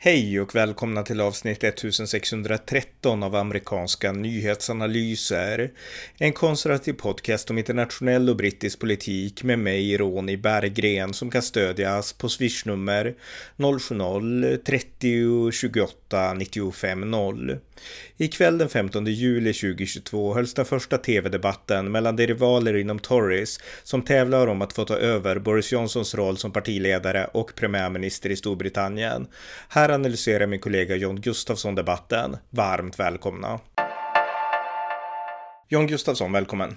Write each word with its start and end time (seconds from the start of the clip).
Hej 0.00 0.40
och 0.40 0.54
välkomna 0.54 1.02
till 1.02 1.20
avsnitt 1.20 1.64
1613 1.64 3.22
av 3.22 3.34
amerikanska 3.34 4.12
nyhetsanalyser. 4.12 5.70
En 6.18 6.32
konservativ 6.32 6.92
podcast 6.92 7.50
om 7.50 7.58
internationell 7.58 8.30
och 8.30 8.36
brittisk 8.36 8.78
politik 8.78 9.42
med 9.42 9.58
mig, 9.58 9.96
Ronny 9.96 10.36
Berggren, 10.36 11.14
som 11.14 11.30
kan 11.30 11.42
stödjas 11.42 12.12
på 12.12 12.28
swishnummer 12.28 13.14
070-30 13.56 15.50
28 15.50 16.34
95 16.34 17.10
0. 17.10 17.58
Ikväll 18.16 18.58
den 18.58 18.68
15 18.68 19.06
juli 19.06 19.52
2022 19.52 20.34
hölls 20.34 20.54
den 20.54 20.64
första 20.64 20.98
tv-debatten 20.98 21.92
mellan 21.92 22.16
de 22.16 22.26
rivaler 22.26 22.76
inom 22.76 22.98
Tories 22.98 23.60
som 23.82 24.02
tävlar 24.02 24.46
om 24.46 24.62
att 24.62 24.72
få 24.72 24.84
ta 24.84 24.96
över 24.96 25.38
Boris 25.38 25.72
Johnsons 25.72 26.14
roll 26.14 26.36
som 26.36 26.52
partiledare 26.52 27.30
och 27.32 27.54
premiärminister 27.54 28.30
i 28.30 28.36
Storbritannien. 28.36 29.26
Här 29.68 29.88
analyserar 29.98 30.46
min 30.46 30.60
kollega 30.60 30.96
John 30.96 31.20
Gustafsson 31.20 31.74
debatten. 31.74 32.36
Varmt 32.50 32.98
välkomna! 32.98 33.60
John 35.68 35.86
Gustafsson, 35.86 36.32
välkommen! 36.32 36.76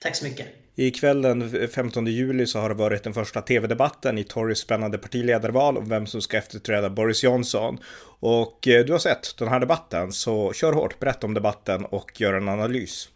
Tack 0.00 0.16
så 0.16 0.24
mycket! 0.24 0.46
Ikväll 0.74 1.22
den 1.22 1.68
15 1.68 2.06
juli 2.06 2.46
så 2.46 2.58
har 2.58 2.68
det 2.68 2.74
varit 2.74 3.04
den 3.04 3.14
första 3.14 3.40
tv-debatten 3.40 4.18
i 4.18 4.24
Tories 4.24 4.58
spännande 4.58 4.98
partiledarval 4.98 5.78
om 5.78 5.88
vem 5.88 6.06
som 6.06 6.22
ska 6.22 6.36
efterträda 6.36 6.90
Boris 6.90 7.24
Johnson. 7.24 7.78
Och 8.20 8.68
eh, 8.68 8.84
du 8.84 8.92
har 8.92 8.98
sett 8.98 9.38
den 9.38 9.48
här 9.48 9.60
debatten, 9.60 10.12
så 10.12 10.52
kör 10.52 10.72
hårt, 10.72 10.98
berätta 10.98 11.26
om 11.26 11.34
debatten 11.34 11.84
och 11.84 12.20
gör 12.20 12.34
en 12.34 12.48
analys. 12.48 13.08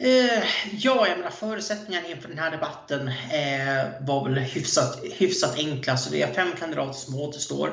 Eh, 0.00 0.44
ja, 0.78 1.06
jag 1.08 1.18
menar 1.18 1.30
förutsättningarna 1.30 2.08
inför 2.08 2.28
den 2.28 2.38
här 2.38 2.50
debatten 2.50 3.08
eh, 3.08 4.06
var 4.06 4.28
väl 4.28 4.38
hyfsat, 4.38 5.00
hyfsat 5.12 5.58
enkla. 5.58 5.96
Så 5.96 6.10
det 6.10 6.22
är 6.22 6.32
fem 6.32 6.52
kandidater 6.58 6.92
som 6.92 7.14
återstår. 7.14 7.72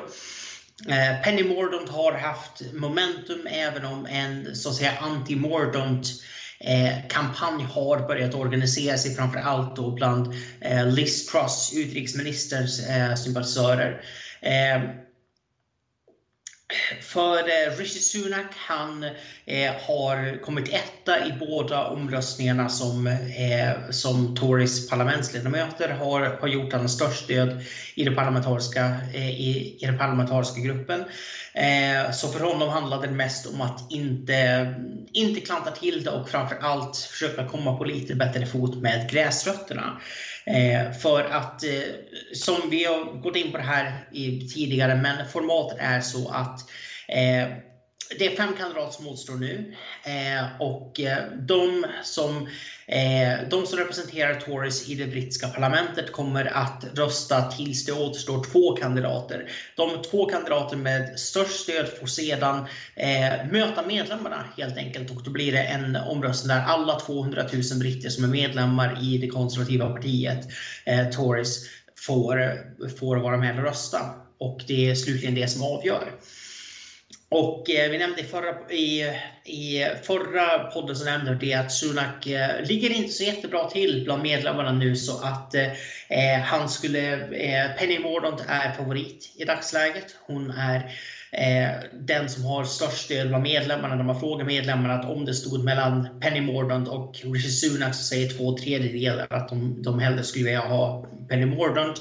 Eh, 0.88 1.22
Penny 1.24 1.44
Mordaunt 1.44 1.90
har 1.90 2.12
haft 2.12 2.72
momentum 2.72 3.46
även 3.46 3.84
om 3.84 4.06
en 4.06 4.56
så 4.56 4.68
att 4.68 4.74
säga 4.74 4.92
anti-Mordaunt 5.00 6.06
Eh, 6.60 7.08
kampanj 7.08 7.62
har 7.64 8.08
börjat 8.08 8.34
organisera 8.34 8.98
sig 8.98 9.14
framför 9.14 9.38
allt 9.38 9.76
då 9.76 9.90
bland 9.90 10.34
eh, 10.60 10.86
Liz 10.86 11.26
Truss, 11.26 11.72
utrikesministerns 11.76 12.86
eh, 12.86 13.14
sympatisörer. 13.14 14.02
Eh, 14.40 14.82
för 17.00 17.38
eh, 17.38 17.76
Rishi 17.78 17.98
Sunak, 17.98 18.46
han 18.56 19.04
eh, 19.46 19.72
har 19.86 20.42
kommit 20.42 20.68
etta 20.68 21.26
i 21.26 21.32
båda 21.32 21.86
omröstningarna 21.86 22.68
som, 22.68 23.06
eh, 23.06 23.90
som 23.90 24.36
Tories 24.36 24.90
parlamentsledamöter 24.90 25.88
har, 25.88 26.20
har 26.40 26.48
gjort. 26.48 26.72
Han 26.72 26.80
har 26.80 26.88
störst 26.88 27.24
stöd 27.24 27.64
i, 27.94 28.04
det 28.04 28.10
parlamentariska, 28.10 28.96
eh, 29.14 29.30
i, 29.30 29.78
i 29.80 29.86
den 29.86 29.98
parlamentariska 29.98 30.60
gruppen. 30.60 31.04
Eh, 31.54 32.10
så 32.12 32.28
för 32.28 32.44
honom 32.44 32.68
handlade 32.68 33.06
det 33.06 33.14
mest 33.14 33.46
om 33.46 33.60
att 33.60 33.92
inte, 33.92 34.74
inte 35.12 35.40
klanta 35.40 35.70
till 35.70 36.04
det 36.04 36.10
och 36.10 36.28
framför 36.28 36.56
allt 36.60 36.96
försöka 36.96 37.48
komma 37.48 37.76
på 37.76 37.84
lite 37.84 38.14
bättre 38.14 38.46
fot 38.46 38.82
med 38.82 39.10
gräsrötterna. 39.10 40.00
Eh, 40.48 40.92
för 40.92 41.24
att, 41.24 41.64
eh, 41.64 41.70
som 42.32 42.70
vi 42.70 42.84
har 42.84 43.20
gått 43.22 43.36
in 43.36 43.52
på 43.52 43.58
det 43.58 43.64
här 43.64 44.08
tidigare, 44.54 44.94
men 44.94 45.26
formatet 45.28 45.78
är 45.80 46.00
så 46.00 46.28
att 46.28 46.60
eh, 47.08 47.48
det 48.18 48.26
är 48.26 48.36
fem 48.36 48.52
kandidater 48.58 48.92
som 48.92 49.08
återstår 49.08 49.34
nu 49.34 49.74
eh, 50.04 50.60
och 50.60 51.00
eh, 51.00 51.18
de 51.38 51.86
som, 52.02 52.48
eh, 52.86 53.48
de 53.50 53.66
som 53.66 53.78
representerar 53.78 54.40
Tories 54.40 54.88
i 54.88 54.94
det 54.94 55.06
brittiska 55.06 55.48
parlamentet 55.48 56.12
kommer 56.12 56.44
att 56.44 56.84
rösta 56.94 57.50
tills 57.50 57.84
det 57.84 57.92
återstår 57.92 58.44
två 58.44 58.76
kandidater. 58.76 59.50
De 59.76 60.02
två 60.02 60.26
kandidater 60.26 60.76
med 60.76 61.20
störst 61.20 61.60
stöd 61.60 61.88
får 62.00 62.06
sedan 62.06 62.66
eh, 62.94 63.50
möta 63.50 63.86
medlemmarna 63.86 64.44
helt 64.56 64.76
enkelt 64.76 65.10
och 65.10 65.22
då 65.22 65.30
blir 65.30 65.52
det 65.52 65.62
en 65.62 65.96
omröstning 65.96 66.56
där 66.56 66.64
alla 66.64 67.00
200 67.00 67.42
000 67.52 67.62
britter 67.78 68.08
som 68.08 68.24
är 68.24 68.28
medlemmar 68.28 68.98
i 69.02 69.18
det 69.18 69.28
konservativa 69.28 69.90
partiet, 69.90 70.48
eh, 70.84 71.08
Tories, 71.08 71.64
får, 71.96 72.52
får 72.98 73.16
vara 73.16 73.36
med 73.36 73.58
och 73.58 73.64
rösta. 73.64 74.00
Och 74.40 74.60
det 74.66 74.90
är 74.90 74.94
slutligen 74.94 75.34
det 75.34 75.48
som 75.48 75.62
avgör. 75.62 76.12
Och 77.30 77.70
eh, 77.70 77.90
vi 77.90 77.98
nämnde 77.98 78.20
i 78.20 78.24
förra, 78.24 78.70
i, 78.70 79.04
i 79.44 79.84
förra 80.02 80.58
podden 80.58 80.96
så 80.96 81.04
nämnde 81.04 81.38
vi 81.40 81.54
att 81.54 81.72
Sunak 81.72 82.26
eh, 82.26 82.62
ligger 82.64 82.90
inte 82.90 83.12
så 83.12 83.24
jättebra 83.24 83.70
till 83.70 84.04
bland 84.04 84.22
medlemmarna 84.22 84.72
nu 84.72 84.96
så 84.96 85.24
att 85.24 85.54
eh, 85.54 85.66
eh 86.08 86.40
han 86.40 86.68
skulle, 86.68 87.12
eh, 87.14 87.76
Penny 87.78 87.98
Mordaunt 87.98 88.44
är 88.48 88.72
favorit 88.72 89.32
i 89.36 89.44
dagsläget. 89.44 90.16
Hon 90.26 90.50
är 90.50 90.76
eh, 91.32 91.70
den 91.92 92.28
som 92.28 92.44
har 92.44 92.64
störst 92.64 93.04
stöd 93.04 93.28
bland 93.28 93.42
medlemmarna. 93.42 93.96
De 93.96 94.08
har 94.08 94.20
frågat 94.20 94.46
medlemmarna 94.46 94.94
att 94.94 95.10
om 95.10 95.24
det 95.24 95.34
stod 95.34 95.64
mellan 95.64 96.20
Penny 96.20 96.40
Mordaunt 96.40 96.88
och 96.88 97.16
Rishi 97.24 97.50
Sunak 97.50 97.94
så 97.94 98.02
säger 98.02 98.28
två 98.28 98.58
tredjedelar 98.58 99.26
att 99.30 99.48
de, 99.48 99.82
de 99.82 99.98
hellre 99.98 100.22
skulle 100.22 100.44
vilja 100.44 100.60
ha 100.60 101.06
Penny 101.28 101.46
Mordaunt. 101.46 102.00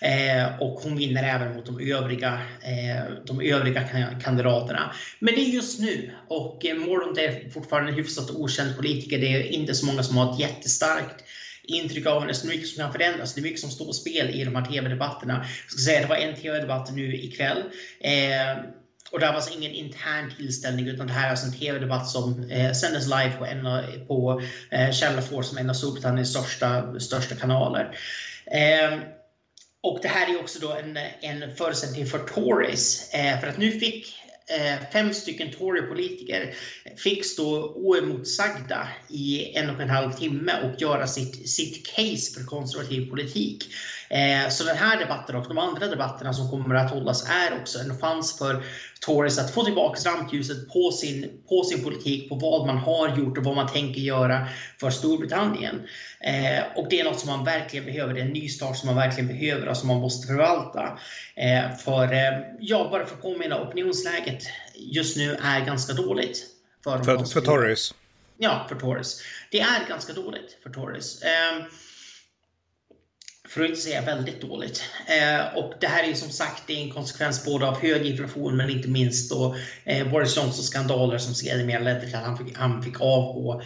Eh, 0.00 0.60
och 0.60 0.80
hon 0.80 0.96
vinner 0.96 1.22
även 1.22 1.54
mot 1.54 1.66
de 1.66 1.92
övriga, 1.92 2.40
eh, 2.62 3.02
de 3.26 3.40
övriga 3.40 3.84
kandidaterna. 4.22 4.94
Men 5.18 5.34
det 5.34 5.40
är 5.40 5.54
just 5.54 5.80
nu 5.80 6.10
och 6.28 6.66
eh, 6.66 6.76
Mordaunt 6.76 7.18
är 7.18 7.50
fortfarande 7.50 7.90
en 7.90 7.96
hyfsat 7.96 8.30
okänd 8.30 8.76
politiker. 8.76 9.18
Det 9.18 9.26
är 9.26 9.42
inte 9.42 9.74
så 9.74 9.86
många 9.86 10.02
som 10.02 10.16
har 10.16 10.32
ett 10.32 10.40
jättestarkt 10.40 11.24
intryck 11.62 12.06
av 12.06 12.20
henne. 12.20 12.34
Så 12.34 12.46
mycket 12.46 12.68
som 12.68 12.82
kan 12.82 12.92
förändras. 12.92 13.34
Det 13.34 13.40
är 13.40 13.42
mycket 13.42 13.60
som 13.60 13.70
står 13.70 13.86
på 13.86 13.92
spel 13.92 14.30
i 14.30 14.44
de 14.44 14.56
här 14.56 14.64
TV-debatterna. 14.64 15.34
Jag 15.34 15.70
ska 15.70 15.78
säga, 15.78 16.00
det 16.00 16.06
var 16.06 16.16
en 16.16 16.36
TV-debatt 16.36 16.94
nu 16.94 17.16
ikväll. 17.16 17.58
Eh, 18.00 18.64
och 19.12 19.20
det 19.20 19.26
var 19.26 19.34
alltså 19.34 19.58
ingen 19.58 19.72
intern 19.72 20.32
tillställning 20.36 20.88
utan 20.88 21.06
det 21.06 21.12
här 21.12 21.26
är 21.26 21.30
alltså 21.30 21.46
en 21.46 21.52
TV-debatt 21.52 22.08
som 22.08 22.50
eh, 22.50 22.72
sändes 22.72 23.04
live 23.04 23.32
på, 23.38 23.46
en, 23.46 23.68
på 24.06 24.42
eh, 24.70 24.90
Channel 24.90 25.22
4 25.22 25.42
som 25.42 25.56
är 25.56 25.60
en 25.60 25.70
av 25.70 25.74
Storbritanniens 25.74 26.30
största, 26.30 27.00
största 27.00 27.34
kanaler. 27.34 27.98
Eh, 28.46 28.98
och 29.82 29.98
det 30.02 30.08
här 30.08 30.34
är 30.34 30.40
också 30.40 30.58
då 30.58 30.72
en, 30.72 30.96
en 31.20 31.56
förutsättning 31.56 32.06
för 32.06 32.18
Tories. 32.18 33.14
Eh, 33.14 33.40
för 33.40 33.46
att 33.46 33.58
nu 33.58 33.70
fick 33.70 34.14
eh, 34.50 34.90
fem 34.92 35.14
stycken 35.14 35.50
Tory-politiker 35.50 36.54
fick 36.96 37.24
stå 37.24 37.72
oemotsagda 37.74 38.88
i 39.08 39.56
en 39.56 39.70
och 39.70 39.80
en 39.80 39.90
halv 39.90 40.12
timme 40.12 40.52
och 40.62 40.80
göra 40.80 41.06
sitt, 41.06 41.48
sitt 41.48 41.86
case 41.86 42.34
för 42.34 42.44
konservativ 42.44 43.10
politik. 43.10 43.64
Eh, 44.10 44.48
så 44.50 44.64
den 44.64 44.76
här 44.76 44.98
debatten 44.98 45.36
och 45.36 45.48
de 45.48 45.58
andra 45.58 45.86
debatterna 45.86 46.32
som 46.32 46.50
kommer 46.50 46.74
att 46.74 46.90
hållas 46.90 47.30
är 47.30 47.60
också 47.60 47.78
en 47.78 47.98
chans 48.00 48.38
för 48.38 48.64
Tories 49.00 49.38
att 49.38 49.54
få 49.54 49.64
tillbaka 49.64 50.10
rampljuset 50.10 50.68
på 50.68 50.90
sin, 50.90 51.42
på 51.48 51.64
sin 51.64 51.84
politik, 51.84 52.28
på 52.28 52.34
vad 52.34 52.66
man 52.66 52.78
har 52.78 53.16
gjort 53.18 53.38
och 53.38 53.44
vad 53.44 53.56
man 53.56 53.68
tänker 53.68 54.00
göra 54.00 54.46
för 54.80 54.90
Storbritannien. 54.90 55.82
Eh, 56.20 56.64
och 56.76 56.86
det 56.90 57.00
är 57.00 57.04
något 57.04 57.20
som 57.20 57.30
man 57.30 57.44
verkligen 57.44 57.84
behöver, 57.86 58.14
det 58.14 58.20
är 58.20 58.24
en 58.24 58.32
nystart 58.32 58.76
som 58.76 58.86
man 58.86 58.96
verkligen 58.96 59.28
behöver 59.28 59.68
och 59.68 59.76
som 59.76 59.88
man 59.88 60.00
måste 60.00 60.26
förvalta. 60.26 60.98
Eh, 61.34 61.76
för, 61.76 62.12
eh, 62.12 62.40
ja, 62.60 62.88
bara 62.90 63.06
för 63.06 63.14
att 63.14 63.22
påminna, 63.22 63.62
opinionsläget 63.62 64.42
just 64.74 65.16
nu 65.16 65.36
är 65.42 65.66
ganska 65.66 65.92
dåligt. 65.92 66.46
För, 66.84 66.98
för, 66.98 67.24
för 67.24 67.40
Tories? 67.40 67.94
Ja, 68.38 68.66
för 68.68 68.74
Tories. 68.74 69.22
Det 69.50 69.60
är 69.60 69.88
ganska 69.88 70.12
dåligt 70.12 70.58
för 70.62 70.70
Tories. 70.70 71.22
Eh, 71.22 71.64
för 73.50 73.62
att 73.62 73.68
inte 73.68 73.80
säga 73.80 74.02
väldigt 74.02 74.40
dåligt. 74.40 74.82
Eh, 75.06 75.58
och 75.58 75.74
det 75.80 75.86
här 75.86 76.10
är 76.10 76.14
som 76.14 76.30
sagt 76.30 76.62
det 76.66 76.72
är 76.72 76.82
en 76.82 76.90
konsekvens 76.90 77.44
både 77.44 77.68
av 77.68 77.80
hög 77.80 78.06
inflation 78.06 78.56
men 78.56 78.70
inte 78.70 78.88
minst 78.88 79.30
då 79.30 79.56
eh, 79.84 80.10
Boris 80.10 80.36
Johnsons 80.36 80.66
skandaler 80.66 81.18
som 81.18 81.34
sedermera 81.34 81.78
ledde 81.78 82.00
till 82.06 82.14
att 82.14 82.24
han 82.24 82.38
fick, 82.38 82.58
han 82.58 82.82
fick 82.82 83.00
avgå. 83.00 83.62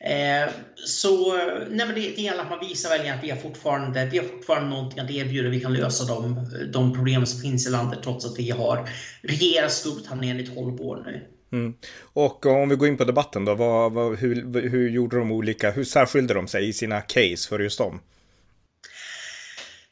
Eh, 0.00 0.50
så 0.86 1.36
nej 1.70 1.86
men 1.86 1.94
det, 1.94 2.00
det 2.00 2.22
gäller 2.22 2.42
att 2.42 2.50
man 2.50 2.68
visar 2.68 2.90
väljarna 2.90 3.18
att 3.18 3.24
vi 3.24 3.30
har, 3.30 3.36
fortfarande, 3.36 4.06
vi 4.06 4.18
har 4.18 4.24
fortfarande 4.24 4.70
någonting 4.70 5.00
att 5.00 5.10
erbjuda. 5.10 5.48
Vi 5.48 5.60
kan 5.60 5.74
lösa 5.74 6.14
de, 6.14 6.48
de 6.72 6.94
problem 6.94 7.26
som 7.26 7.40
finns 7.40 7.66
i 7.66 7.70
landet 7.70 7.98
trots 8.02 8.24
att 8.24 8.38
vi 8.38 8.50
har 8.50 8.88
regerat 9.22 9.72
Storbritannien 9.72 10.40
i 10.40 10.46
12 10.46 10.80
år 10.80 11.02
nu. 11.06 11.26
Mm. 11.52 11.74
Och 12.00 12.46
om 12.46 12.68
vi 12.68 12.76
går 12.76 12.88
in 12.88 12.96
på 12.96 13.04
debatten 13.04 13.44
då, 13.44 13.54
vad, 13.54 13.92
vad, 13.92 14.18
hur, 14.18 14.68
hur 14.68 14.88
gjorde 14.88 15.18
de 15.18 15.32
olika, 15.32 15.70
hur 15.70 15.84
särskilde 15.84 16.34
de 16.34 16.48
sig 16.48 16.68
i 16.68 16.72
sina 16.72 17.00
case 17.00 17.48
för 17.48 17.58
just 17.58 17.78
dem? 17.78 18.00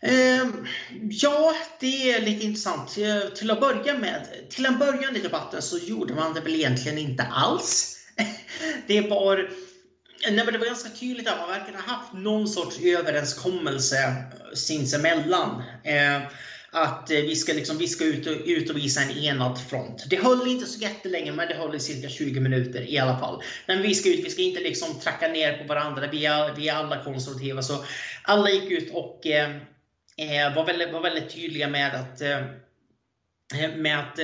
Ehm, 0.04 0.66
ja, 1.10 1.54
det 1.80 2.12
är 2.12 2.20
lite 2.20 2.44
intressant. 2.44 2.94
Till 3.36 3.50
att 3.50 3.60
börja 3.60 3.98
med, 3.98 4.26
till 4.50 4.66
en 4.66 4.78
början 4.78 5.16
i 5.16 5.18
debatten 5.18 5.62
så 5.62 5.78
gjorde 5.78 6.14
man 6.14 6.34
det 6.34 6.40
väl 6.40 6.54
egentligen 6.54 6.98
inte 6.98 7.22
alls. 7.22 7.96
Det 8.86 9.00
var, 9.00 9.50
nej, 10.30 10.46
det 10.46 10.58
var 10.58 10.66
ganska 10.66 10.88
tydligt 10.88 11.28
att 11.28 11.38
man 11.38 11.48
verkar 11.48 11.72
ha 11.72 11.94
haft 11.94 12.12
någon 12.12 12.48
sorts 12.48 12.78
överenskommelse 12.80 13.98
eh, 13.98 14.54
sinsemellan. 14.54 15.62
Ehm, 15.84 16.22
att 16.70 17.10
eh, 17.10 17.16
vi 17.16 17.36
ska, 17.36 17.52
liksom, 17.52 17.78
vi 17.78 17.88
ska 17.88 18.04
ut, 18.04 18.26
och, 18.26 18.32
ut 18.46 18.70
och 18.70 18.76
visa 18.76 19.00
en 19.02 19.18
enad 19.18 19.60
front. 19.60 20.04
Det 20.10 20.16
höll 20.16 20.48
inte 20.48 20.66
så 20.66 20.78
jättelänge, 20.78 21.32
men 21.32 21.48
det 21.48 21.54
höll 21.54 21.74
i 21.74 21.80
cirka 21.80 22.08
20 22.08 22.40
minuter 22.40 22.90
i 22.90 22.98
alla 22.98 23.18
fall. 23.18 23.42
Men 23.66 23.82
vi 23.82 23.94
ska 23.94 24.08
ut, 24.08 24.24
vi 24.24 24.30
ska 24.30 24.42
inte 24.42 24.60
liksom 24.60 25.00
tracka 25.00 25.28
ner 25.28 25.58
på 25.58 25.64
varandra. 25.64 26.08
Vi 26.12 26.26
är, 26.26 26.54
vi 26.56 26.68
är 26.68 26.74
alla 26.74 27.04
konservativa. 27.04 27.62
Så 27.62 27.84
alla 28.22 28.50
gick 28.50 28.70
ut 28.70 28.90
och 28.92 29.26
eh, 29.26 29.56
Eh, 30.16 30.54
var, 30.54 30.66
väldigt, 30.66 30.92
var 30.92 31.00
väldigt 31.00 31.30
tydliga 31.34 31.68
med 31.68 31.94
att 31.94 32.20
eh, 32.20 32.40
med 33.76 33.98
att 33.98 34.18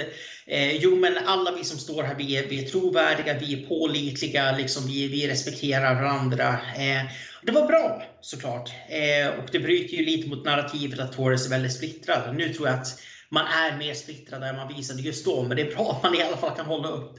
eh, 0.47 0.77
jo, 0.77 0.97
men 0.97 1.19
alla 1.27 1.53
vi 1.53 1.65
som 1.65 1.79
står 1.79 2.03
här, 2.03 2.15
vi 2.15 2.37
är, 2.37 2.47
vi 2.49 2.65
är 2.65 2.69
trovärdiga, 2.69 3.39
vi 3.39 3.63
är 3.63 3.69
pålitliga, 3.69 4.57
liksom, 4.57 4.87
vi, 4.87 5.09
vi 5.09 5.29
respekterar 5.29 5.95
varandra. 5.95 6.49
Eh, 6.77 7.05
det 7.43 7.53
var 7.53 7.67
bra 7.67 8.03
såklart. 8.21 8.71
Eh, 8.89 9.29
och 9.29 9.49
det 9.53 9.59
bryter 9.59 9.97
ju 9.97 10.05
lite 10.05 10.29
mot 10.29 10.45
narrativet 10.45 11.01
att 11.01 11.13
Torres 11.13 11.47
är 11.47 11.51
väldigt 11.51 11.73
splittrad. 11.73 12.37
Nu 12.37 12.55
tror 12.55 12.69
jag 12.69 12.81
att 12.81 13.01
man 13.29 13.47
är 13.47 13.77
mer 13.77 13.95
splittrad 13.95 14.43
än 14.43 14.57
man 14.57 14.75
visade 14.77 15.03
just 15.03 15.25
då, 15.25 15.43
men 15.43 15.57
det 15.57 15.63
är 15.63 15.75
bra 15.75 15.93
att 15.93 16.03
man 16.03 16.15
i 16.15 16.23
alla 16.23 16.37
fall 16.37 16.57
kan 16.57 16.67
hålla 16.67 16.89
upp, 16.89 17.17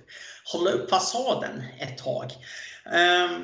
hålla 0.54 0.72
upp 0.72 0.90
fasaden 0.90 1.64
ett 1.80 1.98
tag. 1.98 2.32
Eh, 2.86 3.38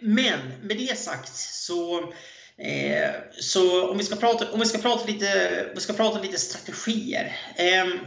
men 0.00 0.38
med 0.62 0.76
det 0.76 0.98
sagt 0.98 1.36
så 1.36 2.12
Eh, 2.58 3.10
så 3.40 3.90
om 3.90 3.98
vi 3.98 4.04
ska 4.04 4.16
prata, 4.16 4.52
om 4.52 4.60
vi 4.60 4.66
ska 4.66 4.78
prata, 4.78 5.06
lite, 5.06 5.66
vi 5.74 5.80
ska 5.80 5.92
prata 5.92 6.20
lite 6.20 6.38
strategier. 6.38 7.36
Ehm, 7.56 7.98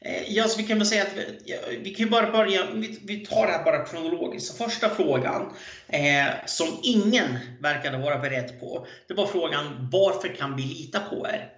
eh, 0.00 0.32
ja, 0.32 0.48
så 0.48 0.58
vi 0.58 0.62
kan 0.62 0.78
väl 0.78 0.86
säga 0.86 1.02
att 1.02 1.16
vi, 1.16 1.80
vi 1.82 1.94
kan 1.94 2.10
bara 2.10 2.32
börja, 2.32 2.66
vi, 2.74 2.98
vi 3.02 3.26
tar 3.26 3.46
det 3.46 3.52
här 3.52 3.64
bara 3.64 3.84
kronologiskt. 3.84 4.48
Så 4.48 4.64
första 4.64 4.90
frågan 4.90 5.52
eh, 5.88 6.26
som 6.46 6.66
ingen 6.82 7.38
verkade 7.60 7.98
vara 7.98 8.18
beredd 8.18 8.60
på, 8.60 8.86
det 9.08 9.14
var 9.14 9.26
frågan 9.26 9.88
varför 9.92 10.28
kan 10.28 10.56
vi 10.56 10.62
lita 10.62 11.00
på 11.00 11.26
er? 11.26 11.50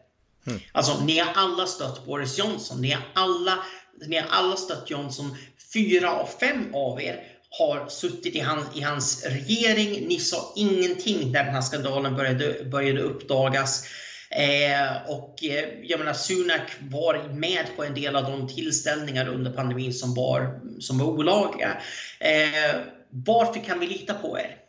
Mm. 0.46 0.60
Alltså, 0.72 1.04
ni 1.04 1.18
har 1.18 1.32
alla 1.34 1.66
stött 1.66 2.06
Boris 2.06 2.38
Johnson. 2.38 2.80
Ni 2.80 2.90
har 2.90 3.02
alla, 3.14 3.58
ni 4.06 4.16
har 4.16 4.26
alla 4.30 4.56
stött 4.56 4.90
Johnson. 4.90 5.36
Fyra 5.72 6.10
av 6.10 6.28
fem 6.40 6.74
av 6.74 7.02
er 7.02 7.35
har 7.58 7.88
suttit 7.88 8.36
i 8.36 8.40
hans, 8.40 8.76
i 8.76 8.80
hans 8.80 9.26
regering. 9.26 10.06
Ni 10.08 10.18
sa 10.18 10.52
ingenting 10.56 11.32
när 11.32 11.44
den 11.44 11.54
här 11.54 11.60
skandalen 11.60 12.16
började, 12.16 12.64
började 12.64 13.00
uppdagas. 13.00 13.84
Eh, 14.30 15.10
och 15.10 15.44
eh, 15.44 15.64
jag 15.82 15.98
menar, 15.98 16.12
Sunak 16.12 16.70
var 16.80 17.28
med 17.32 17.66
på 17.76 17.84
en 17.84 17.94
del 17.94 18.16
av 18.16 18.24
de 18.24 18.48
tillställningar 18.48 19.28
under 19.28 19.50
pandemin 19.50 19.92
som 19.92 20.14
var, 20.14 20.60
som 20.80 20.98
var 20.98 21.06
olagliga. 21.06 21.82
Eh, 22.20 22.80
varför 23.10 23.60
kan 23.60 23.80
vi 23.80 23.86
lita 23.86 24.14
på 24.14 24.38
er? 24.38 24.65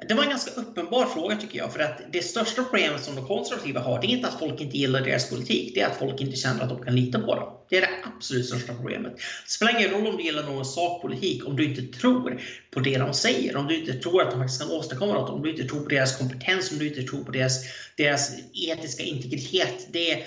Det 0.00 0.14
var 0.14 0.22
en 0.22 0.30
ganska 0.30 0.50
uppenbar 0.50 1.06
fråga 1.06 1.36
tycker 1.36 1.58
jag. 1.58 1.72
För 1.72 1.80
att 1.80 2.00
det 2.12 2.22
största 2.22 2.62
problemet 2.62 3.04
som 3.04 3.14
de 3.14 3.26
konservativa 3.26 3.80
har, 3.80 4.00
det 4.00 4.06
är 4.06 4.08
inte 4.08 4.28
att 4.28 4.38
folk 4.38 4.60
inte 4.60 4.76
gillar 4.76 5.00
deras 5.00 5.30
politik. 5.30 5.74
Det 5.74 5.80
är 5.80 5.86
att 5.86 5.98
folk 5.98 6.20
inte 6.20 6.36
känner 6.36 6.62
att 6.62 6.68
de 6.68 6.82
kan 6.82 6.94
lita 6.94 7.18
på 7.18 7.34
dem. 7.34 7.58
Det 7.68 7.76
är 7.76 7.80
det 7.80 7.90
absolut 8.02 8.46
största 8.46 8.74
problemet. 8.74 9.16
Det 9.16 9.50
spelar 9.50 9.78
ingen 9.78 9.90
roll 9.90 10.06
om 10.06 10.16
du 10.16 10.22
gillar 10.22 10.42
någon 10.42 10.64
sakpolitik, 10.64 11.46
om 11.46 11.56
du 11.56 11.64
inte 11.64 11.98
tror 11.98 12.40
på 12.70 12.80
det 12.80 12.98
de 12.98 13.14
säger. 13.14 13.56
Om 13.56 13.66
du 13.66 13.80
inte 13.80 13.92
tror 13.92 14.22
att 14.22 14.30
de 14.30 14.40
faktiskt 14.40 14.60
kan 14.60 14.70
åstadkomma 14.70 15.14
något. 15.14 15.30
Om 15.30 15.42
du 15.42 15.50
inte 15.50 15.64
tror 15.64 15.80
på 15.80 15.88
deras 15.88 16.16
kompetens, 16.16 16.72
om 16.72 16.78
du 16.78 16.88
inte 16.88 17.02
tror 17.02 17.24
på 17.24 17.32
deras, 17.32 17.60
deras 17.96 18.32
etiska 18.54 19.02
integritet. 19.02 19.86
Det 19.92 20.12
är, 20.12 20.18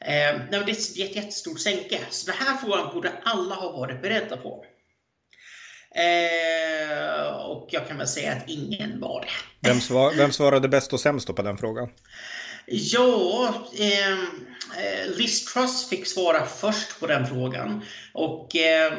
eh, 0.00 0.40
det 0.50 0.56
är 0.56 0.70
ett 0.70 0.96
jättestort 0.96 1.60
sänke. 1.60 1.98
Så 2.10 2.26
den 2.26 2.36
här 2.38 2.56
frågan 2.56 2.94
borde 2.94 3.12
alla 3.22 3.54
ha 3.54 3.72
varit 3.72 4.02
beredda 4.02 4.36
på. 4.36 4.64
Eh, 5.94 7.36
och 7.36 7.68
jag 7.70 7.88
kan 7.88 7.98
väl 7.98 8.08
säga 8.08 8.32
att 8.32 8.44
ingen 8.46 9.00
var 9.00 9.20
det. 9.20 9.68
Vem, 9.68 9.80
svar, 9.80 10.12
vem 10.16 10.32
svarade 10.32 10.68
bäst 10.68 10.92
och 10.92 11.00
sämst 11.00 11.34
på 11.34 11.42
den 11.42 11.58
frågan? 11.58 11.88
Ja, 12.66 13.54
eh, 13.78 14.18
Liz 15.16 15.44
Truss 15.44 15.88
fick 15.88 16.06
svara 16.06 16.46
först 16.46 17.00
på 17.00 17.06
den 17.06 17.26
frågan. 17.26 17.82
Och 18.12 18.56
eh, 18.56 18.92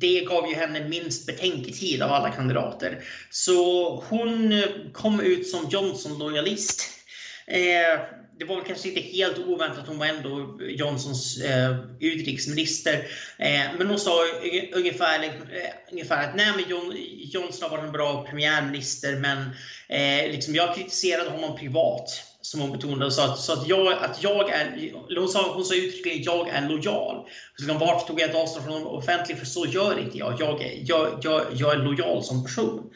det 0.00 0.20
gav 0.20 0.48
ju 0.48 0.54
henne 0.54 0.88
minst 0.88 1.26
betänketid 1.26 2.02
av 2.02 2.12
alla 2.12 2.30
kandidater. 2.30 3.04
Så 3.30 3.94
hon 4.08 4.62
kom 4.92 5.20
ut 5.20 5.48
som 5.48 5.68
Johnson-lojalist. 5.70 6.82
Eh, 7.46 8.00
det 8.38 8.44
var 8.44 8.56
väl 8.56 8.64
kanske 8.64 8.88
inte 8.88 9.00
helt 9.00 9.38
oväntat, 9.38 9.86
hon 9.86 9.98
var 9.98 10.06
ändå 10.06 10.58
Johnsons 10.68 11.40
eh, 11.40 11.76
utrikesminister. 12.00 12.94
Eh, 13.38 13.64
men 13.78 13.86
hon 13.86 13.98
sa 13.98 14.12
ungefär, 14.72 15.24
eh, 15.24 15.30
ungefär 15.92 16.28
att 16.28 16.36
nej, 16.36 16.52
men 16.56 16.70
John, 16.70 16.96
Johnson 17.18 17.70
har 17.70 17.76
varit 17.76 17.86
en 17.86 17.92
bra 17.92 18.26
premiärminister, 18.30 19.16
men 19.16 19.38
eh, 19.88 20.32
liksom, 20.32 20.54
jag 20.54 20.74
kritiserade 20.74 21.30
honom 21.30 21.56
privat, 21.56 22.22
som 22.40 22.60
hon 22.60 22.72
betonade, 22.72 23.06
och 23.06 23.12
sa 23.12 23.32
att, 23.32 23.38
så 23.38 23.52
att, 23.52 23.68
jag, 23.68 23.92
att 23.92 24.22
jag 24.22 24.50
är, 24.50 24.92
hon 25.18 25.28
sa, 25.28 25.54
hon 25.54 25.64
sa 25.64 25.74
uttryckligen 25.74 26.22
jag 26.22 26.48
är 26.48 26.68
lojal. 26.68 27.28
Så 27.56 27.62
liksom, 27.62 27.78
varför 27.78 28.06
tog 28.06 28.20
jag 28.20 28.30
ett 28.30 28.36
avstånd 28.36 28.64
från 28.64 28.74
honom 28.74 28.88
offentligt? 28.88 29.38
För 29.38 29.46
så 29.46 29.66
gör 29.66 29.98
inte 29.98 30.18
jag. 30.18 30.40
Jag, 30.40 30.82
jag, 30.84 31.18
jag, 31.22 31.42
jag 31.52 31.72
är 31.72 31.78
lojal 31.78 32.24
som 32.24 32.44
person. 32.44 32.90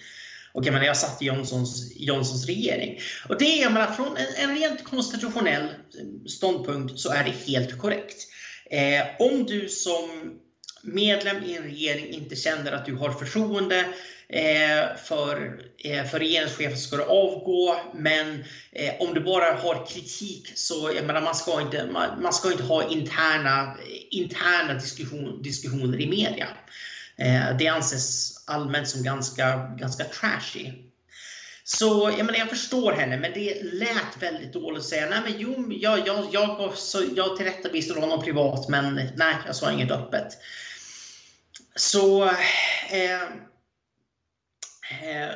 Och 0.53 0.67
jag, 0.67 0.73
menar, 0.73 0.87
jag 0.87 0.97
satt 0.97 1.23
i 1.23 1.25
Johnsons, 1.25 1.93
Johnsons 1.97 2.47
regering. 2.47 3.01
Och 3.29 3.39
det 3.39 3.57
jag 3.57 3.73
menar, 3.73 3.93
från 3.93 4.17
en, 4.17 4.51
en 4.51 4.57
rent 4.57 4.85
konstitutionell 4.85 5.65
eh, 5.65 6.29
ståndpunkt 6.29 6.99
så 6.99 7.13
är 7.13 7.25
det 7.25 7.53
helt 7.53 7.79
korrekt. 7.79 8.27
Eh, 8.71 9.03
om 9.19 9.47
du 9.47 9.69
som 9.69 10.39
medlem 10.83 11.45
i 11.45 11.57
en 11.57 11.63
regering 11.63 12.09
inte 12.09 12.37
känner 12.37 12.73
att 12.73 12.87
du 12.87 12.95
har 12.95 13.11
förtroende 13.11 13.79
eh, 14.29 14.97
för, 15.05 15.61
eh, 15.79 16.05
för 16.05 16.19
regeringschefen 16.19 16.79
ska 16.79 16.97
du 16.97 17.03
avgå. 17.03 17.77
Men 17.95 18.45
eh, 18.73 18.95
om 19.01 19.15
du 19.15 19.21
bara 19.21 19.53
har 19.53 19.87
kritik 19.87 20.53
så, 20.55 20.93
jag 20.97 21.07
menar, 21.07 21.21
man 21.21 21.35
ska 21.35 21.61
inte, 21.61 21.87
man, 21.93 22.23
man 22.23 22.33
ska 22.33 22.53
inte 22.53 22.65
ha 22.65 22.89
interna, 22.89 23.77
interna 24.11 24.75
diskussion, 24.75 25.43
diskussioner 25.43 26.01
i 26.01 26.07
media. 26.07 26.49
Eh, 27.21 27.57
det 27.59 27.69
anses 27.69 28.35
allmänt 28.47 28.89
som 28.89 29.03
ganska, 29.03 29.57
ganska 29.57 30.05
trashy. 30.05 30.73
Så 31.65 32.15
jag, 32.17 32.27
menar, 32.27 32.39
jag 32.39 32.49
förstår 32.49 32.93
henne, 32.93 33.17
men 33.17 33.33
det 33.33 33.63
lät 33.63 34.23
väldigt 34.23 34.53
dåligt 34.53 34.81
att 34.81 34.89
säga 34.89 35.09
nej 35.09 35.21
men 35.25 35.35
jo, 35.39 35.73
jag, 35.73 36.07
jag, 36.07 36.29
jag, 36.33 36.77
så, 36.77 37.05
jag 37.17 37.37
tillrättavisade 37.37 38.01
honom 38.01 38.25
privat, 38.25 38.69
men 38.69 38.95
nej, 38.95 39.35
jag 39.47 39.57
sa 39.57 39.73
inget 39.73 39.91
öppet. 39.91 40.27
Så 41.77 42.25
eh, 42.91 43.23
eh, 45.03 45.31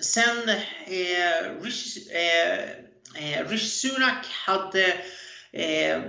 sen 0.00 0.48
eh, 0.86 1.62
Rishi, 1.62 2.10
eh, 2.10 2.58
eh 3.24 3.48
Rishi 3.48 3.66
Sunak 3.66 4.26
hade 4.26 4.86
eh, 5.52 6.00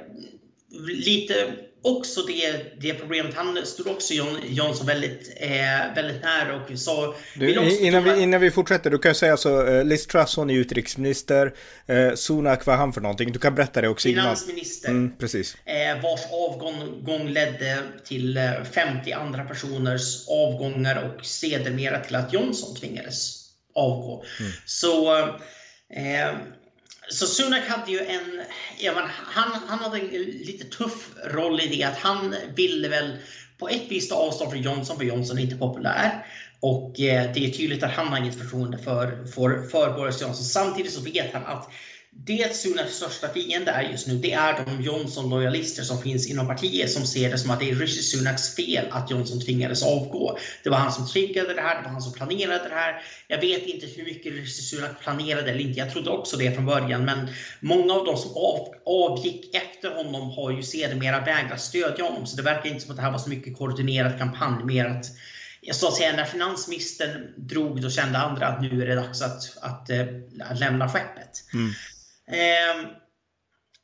lite 0.87 1.55
också 1.83 2.21
det, 2.21 2.63
det 2.79 2.93
problemet. 2.93 3.33
Han 3.33 3.65
stod 3.65 3.87
också 3.87 4.13
John, 4.13 4.37
Johnson 4.47 4.87
väldigt, 4.87 5.37
eh, 5.39 5.95
väldigt 5.95 6.21
nära 6.21 6.55
och 6.55 6.79
sa... 6.79 7.15
Du, 7.35 7.53
innan, 7.79 8.03
vi, 8.03 8.21
innan 8.21 8.41
vi 8.41 8.51
fortsätter, 8.51 8.89
du 8.89 8.97
kan 8.97 9.15
säga 9.15 9.37
så, 9.37 9.63
uh, 9.63 9.85
Liz 9.85 10.07
Truss 10.07 10.35
hon 10.35 10.49
är 10.49 10.53
utrikesminister, 10.53 11.53
uh, 11.89 12.15
Sunak 12.15 12.65
vad 12.65 12.77
han 12.77 12.93
för 12.93 13.01
någonting? 13.01 13.31
Du 13.31 13.39
kan 13.39 13.55
berätta 13.55 13.81
det 13.81 13.87
också 13.87 14.07
Finansminister. 14.07 14.89
Mm, 14.89 15.17
precis. 15.17 15.57
Eh, 15.65 16.01
vars 16.01 16.21
avgång 16.31 17.27
ledde 17.27 17.77
till 18.03 18.39
50 18.71 19.11
eh, 19.11 19.21
andra 19.21 19.43
personers 19.43 20.27
avgångar 20.27 21.03
och 21.03 21.25
sedermera 21.25 21.99
till 21.99 22.15
att 22.15 22.33
Johnson 22.33 22.75
tvingades 22.75 23.47
avgå. 23.75 24.23
Mm. 24.39 24.51
Så 24.65 25.17
eh, 25.93 26.35
så 27.11 27.27
Sunak 27.27 27.67
hade 27.67 27.91
ju 27.91 27.99
en, 27.99 28.41
ja, 28.79 28.91
men 28.95 29.03
han, 29.25 29.51
han 29.67 29.79
hade 29.79 29.99
en 29.99 30.21
lite 30.23 30.65
tuff 30.65 31.09
roll 31.23 31.61
i 31.61 31.67
det 31.67 31.83
att 31.83 31.97
han 31.97 32.35
ville 32.55 32.89
väl 32.89 33.17
på 33.57 33.69
ett 33.69 33.91
vis 33.91 34.09
ta 34.09 34.15
avstånd 34.15 34.51
från 34.51 34.61
Johnson, 34.61 34.97
för 34.97 35.05
Johnson 35.05 35.37
är 35.37 35.41
inte 35.41 35.55
populär. 35.55 36.25
Och 36.59 36.99
eh, 36.99 37.33
det 37.33 37.45
är 37.45 37.49
tydligt 37.49 37.83
att 37.83 37.91
han 37.91 38.07
har 38.07 38.17
inget 38.17 38.39
förtroende 38.39 38.77
för, 38.77 39.25
för, 39.25 39.63
för 39.69 39.93
Boris 39.93 40.21
Johnson. 40.21 40.45
Samtidigt 40.45 40.93
så 40.93 41.01
vet 41.01 41.33
han 41.33 41.45
att 41.45 41.69
det 42.13 42.55
Sunaks 42.55 42.95
största 42.95 43.27
fiende 43.27 43.71
är 43.71 43.81
just 43.81 44.07
nu, 44.07 44.17
det 44.17 44.33
är 44.33 44.65
de 44.65 44.83
Johnson-lojalister 44.83 45.83
som 45.83 46.01
finns 46.01 46.27
inom 46.27 46.47
partiet 46.47 46.91
som 46.91 47.05
ser 47.05 47.31
det 47.31 47.37
som 47.37 47.51
att 47.51 47.59
det 47.59 47.69
är 47.69 47.75
Rishi 47.75 48.01
Sunaks 48.01 48.55
fel 48.55 48.85
att 48.91 49.11
Johnson 49.11 49.41
tvingades 49.41 49.83
avgå. 49.83 50.37
Det 50.63 50.69
var 50.69 50.77
han 50.77 50.91
som 50.91 51.07
triggade 51.07 51.53
det 51.53 51.61
här, 51.61 51.77
det 51.77 51.83
var 51.83 51.91
han 51.91 52.01
som 52.01 52.13
planerade 52.13 52.69
det 52.69 52.75
här. 52.75 53.03
Jag 53.27 53.41
vet 53.41 53.65
inte 53.65 53.85
hur 53.85 54.03
mycket 54.03 54.33
Rishi 54.33 54.61
Sunak 54.61 54.99
planerade 54.99 55.51
eller 55.51 55.59
inte, 55.59 55.79
jag 55.79 55.91
trodde 55.91 56.09
också 56.09 56.37
det 56.37 56.51
från 56.51 56.65
början, 56.65 57.05
men 57.05 57.27
många 57.59 57.93
av 57.93 58.05
de 58.05 58.17
som 58.17 58.31
av, 58.31 58.67
avgick 58.85 59.55
efter 59.55 59.95
honom 59.95 60.31
har 60.31 60.51
ju 60.51 60.63
sedermera 60.63 61.19
vägrat 61.19 61.61
stödja 61.61 62.03
honom, 62.03 62.25
så 62.25 62.37
det 62.37 62.43
verkar 62.43 62.69
inte 62.69 62.81
som 62.81 62.91
att 62.91 62.97
det 62.97 63.03
här 63.03 63.11
var 63.11 63.19
så 63.19 63.29
mycket 63.29 63.57
koordinerad 63.57 64.17
kampanj, 64.19 64.63
mer 64.63 64.85
att 64.85 65.05
så 65.71 65.87
att 65.87 65.95
säga, 65.95 66.15
när 66.15 66.25
finansministern 66.25 67.33
drog, 67.37 67.81
då 67.81 67.89
kände 67.89 68.19
andra 68.19 68.47
att 68.47 68.61
nu 68.61 68.81
är 68.81 68.87
det 68.87 68.95
dags 68.95 69.21
att, 69.21 69.57
att, 69.61 69.89
eh, 69.89 70.05
att 70.39 70.59
lämna 70.59 70.89
skeppet. 70.89 71.43
Mm. 71.53 71.71
Ehm, 72.31 72.85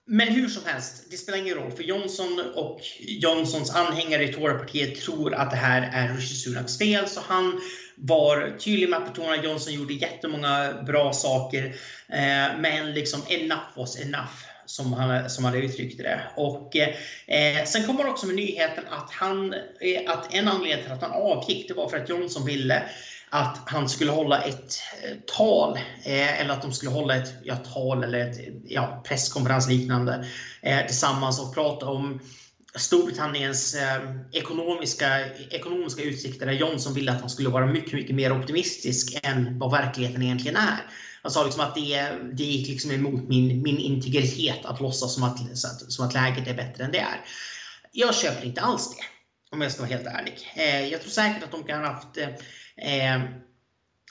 men 0.10 0.28
hur 0.28 0.48
som 0.48 0.66
helst, 0.66 1.04
det 1.12 1.18
spelar 1.18 1.38
ingen 1.38 1.56
roll. 1.56 1.72
För 1.72 1.84
Johnson 1.84 2.42
och 2.56 2.80
Johnsons 3.00 3.76
anhängare 3.76 4.24
i 4.24 4.34
Torypartiet 4.34 5.02
tror 5.02 5.34
att 5.34 5.52
det 5.52 5.58
här 5.58 5.90
är 5.94 6.14
Rishi 6.14 6.36
Sunaks 6.36 6.78
fel. 6.78 7.08
Så 7.08 7.22
han 7.28 7.62
var 7.98 8.58
tydlig 8.60 8.90
med 8.90 9.00
att 9.00 9.14
betona 9.14 9.34
att 9.34 9.44
Johnson 9.44 9.74
gjorde 9.74 9.94
jättemånga 9.94 10.84
bra 10.86 11.14
saker. 11.14 11.66
Eh, 12.10 12.60
men 12.60 12.94
liksom 12.94 13.22
enough 13.30 13.78
was 13.78 14.00
enough. 14.00 14.34
Som 14.66 14.94
han, 14.94 15.30
som 15.30 15.46
han 15.46 15.56
uttryckte 15.56 16.04
det. 16.04 16.22
Och, 16.36 16.76
eh, 16.76 17.66
sen 17.66 17.84
kommer 17.84 18.04
han 18.04 18.12
också 18.12 18.26
med 18.26 18.36
nyheten 18.36 18.84
att, 18.90 19.12
han, 19.12 19.54
eh, 19.54 20.12
att 20.12 20.34
en 20.34 20.48
anledning 20.48 20.84
till 20.84 20.94
att 20.94 21.02
han 21.02 21.12
avgick, 21.12 21.68
det 21.68 21.74
var 21.74 21.90
för 21.90 21.98
att 21.98 22.10
Johnson 22.10 22.46
ville 22.46 22.84
att 23.30 23.64
han 23.66 23.90
skulle 23.90 24.12
hålla 24.12 24.42
ett 24.42 24.80
eh, 25.04 25.18
tal, 25.36 25.78
eh, 26.04 26.42
eller 26.42 26.54
att 26.54 26.62
de 26.62 26.74
skulle 26.74 26.92
hålla 26.92 27.16
ett 27.16 27.34
ja, 27.44 27.56
tal 27.56 28.04
eller 28.04 28.30
ett 28.30 28.38
ja, 28.66 29.04
presskonferens 29.08 29.70
liknande 29.70 30.26
eh, 30.62 30.86
tillsammans 30.86 31.40
och 31.40 31.54
prata 31.54 31.86
om 31.86 32.20
Storbritanniens 32.76 33.76
eh, 33.76 34.02
ekonomiska, 34.32 35.36
ekonomiska 35.50 36.04
utsikter 36.04 36.46
där 36.46 36.54
Johnson 36.54 36.94
ville 36.94 37.12
att 37.12 37.22
han 37.22 37.30
skulle 37.30 37.50
vara 37.50 37.66
mycket, 37.66 37.94
mycket 37.94 38.16
mer 38.16 38.32
optimistisk 38.32 39.20
än 39.24 39.60
vad 39.60 39.72
verkligheten 39.72 40.24
egentligen 40.24 40.58
är. 40.58 40.86
Han 41.22 41.32
sa 41.32 41.44
liksom 41.44 41.62
att 41.62 41.76
det, 41.76 42.10
det 42.34 42.44
gick 42.44 42.68
liksom 42.68 42.92
emot 42.92 43.28
min, 43.28 43.62
min 43.62 43.78
integritet 43.78 44.66
att 44.66 44.82
låtsas 44.82 45.14
som 45.14 45.24
att, 45.24 45.58
som 45.92 46.06
att 46.06 46.14
läget 46.14 46.48
är 46.48 46.54
bättre 46.54 46.84
än 46.84 46.92
det 46.92 47.00
är. 47.00 47.22
Jag 47.92 48.16
köper 48.16 48.46
inte 48.46 48.62
alls 48.62 48.96
det, 48.98 49.04
om 49.52 49.62
jag 49.62 49.72
ska 49.72 49.82
vara 49.82 49.92
helt 49.92 50.08
ärlig. 50.08 50.52
Eh, 50.56 50.88
jag 50.88 51.02
tror 51.02 51.12
säkert 51.12 51.44
att 51.44 51.52
de 51.52 51.64
kan 51.64 51.80
ha 51.80 51.94
haft 51.94 52.18
eh, 52.82 53.22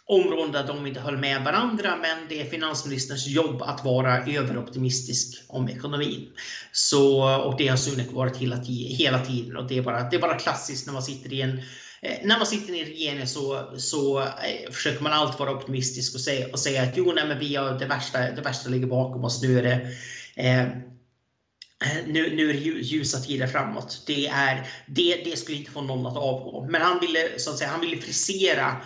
områden 0.08 0.52
där 0.52 0.66
de 0.66 0.86
inte 0.86 1.00
höll 1.00 1.16
med 1.16 1.44
varandra, 1.44 1.96
men 1.96 2.28
det 2.28 2.40
är 2.40 2.44
finansministerns 2.44 3.26
jobb 3.26 3.62
att 3.62 3.84
vara 3.84 4.24
överoptimistisk 4.26 5.44
om 5.48 5.68
ekonomin. 5.68 6.28
Så, 6.72 7.34
och 7.36 7.56
det 7.58 7.68
har 7.68 7.76
Sunek 7.76 8.12
varit 8.12 8.36
hela, 8.36 8.56
hela 8.88 9.24
tiden 9.24 9.56
och 9.56 9.68
det 9.68 9.78
är, 9.78 9.82
bara, 9.82 10.10
det 10.10 10.16
är 10.16 10.20
bara 10.20 10.38
klassiskt 10.38 10.86
när 10.86 10.92
man 10.92 11.02
sitter 11.02 11.32
i 11.32 11.40
en 11.40 11.58
eh, 12.02 12.18
när 12.22 12.36
man 12.36 12.46
sitter 12.46 12.74
i 12.74 12.84
regeringen 12.84 12.94
regering 12.94 13.26
så, 13.26 13.72
så 13.78 14.20
eh, 14.20 14.72
försöker 14.72 15.02
man 15.02 15.12
alltid 15.12 15.38
vara 15.38 15.52
optimistisk 15.56 16.14
och 16.14 16.20
säga, 16.20 16.46
och 16.52 16.58
säga 16.58 16.82
att 16.82 16.96
jo, 16.96 17.12
nej, 17.14 17.28
men 17.28 17.38
vi 17.38 17.54
har 17.56 17.78
det 17.78 17.86
värsta, 17.86 18.18
det 18.18 18.42
värsta 18.42 18.68
ligger 18.68 18.86
bakom 18.86 19.24
oss. 19.24 19.42
Nu 19.42 19.58
är 19.58 19.62
det, 19.62 19.88
eh, 20.42 20.68
nu, 22.06 22.36
nu 22.36 22.50
är 22.50 22.54
det 22.54 22.60
ljusa 22.60 23.18
tider 23.18 23.46
framåt. 23.46 24.02
Det, 24.06 24.26
är, 24.26 24.68
det, 24.86 25.22
det 25.24 25.36
skulle 25.36 25.58
inte 25.58 25.70
få 25.70 25.80
någon 25.80 26.06
att 26.06 26.16
avgå. 26.16 26.66
Men 26.70 26.82
han 26.82 27.00
ville, 27.00 27.38
så 27.38 27.50
att 27.50 27.58
säga, 27.58 27.70
han 27.70 27.80
ville 27.80 27.96
frisera 27.96 28.76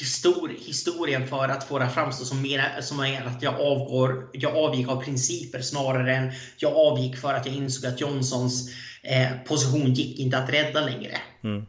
histori 0.00 0.58
historien 0.58 1.26
för 1.26 1.48
att 1.48 1.64
få 1.64 1.78
det 1.78 1.84
att 1.84 1.94
framstå 1.94 2.24
som 2.24 2.42
mer 2.42 2.80
som 2.80 3.00
att 3.00 3.42
jag, 3.42 3.54
avgår, 3.54 4.30
jag 4.32 4.56
avgick 4.56 4.88
av 4.88 5.02
principer 5.02 5.60
snarare 5.60 6.16
än 6.16 6.32
jag 6.56 6.76
avgick 6.76 7.16
för 7.16 7.34
att 7.34 7.46
jag 7.46 7.54
insåg 7.54 7.86
att 7.86 8.00
Johnsons 8.00 8.70
eh, 9.02 9.28
position 9.44 9.94
gick 9.94 10.18
inte 10.18 10.38
att 10.38 10.50
rädda 10.50 10.80
längre. 10.80 11.18
Mm. 11.44 11.66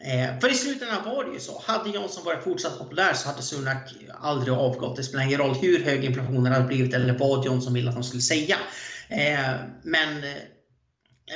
Eh, 0.00 0.40
för 0.40 0.52
i 0.52 0.54
slutändan 0.54 1.04
var 1.04 1.24
det 1.24 1.32
ju 1.32 1.40
så. 1.40 1.62
Hade 1.66 1.90
Johnson 1.90 2.24
varit 2.24 2.44
fortsatt 2.44 2.78
populär 2.78 3.14
så 3.14 3.28
hade 3.28 3.42
Sunak 3.42 3.94
aldrig 4.20 4.54
avgått. 4.54 4.96
Det 4.96 5.02
spelar 5.02 5.24
ingen 5.24 5.38
roll 5.38 5.54
hur 5.54 5.84
hög 5.84 6.04
inflationen 6.04 6.52
hade 6.52 6.64
blivit 6.64 6.94
eller 6.94 7.18
vad 7.18 7.44
Johnson 7.44 7.74
ville 7.74 7.88
att 7.88 7.94
han 7.94 8.04
skulle 8.04 8.22
säga. 8.22 8.56
Eh, 9.08 9.54
men 9.82 10.24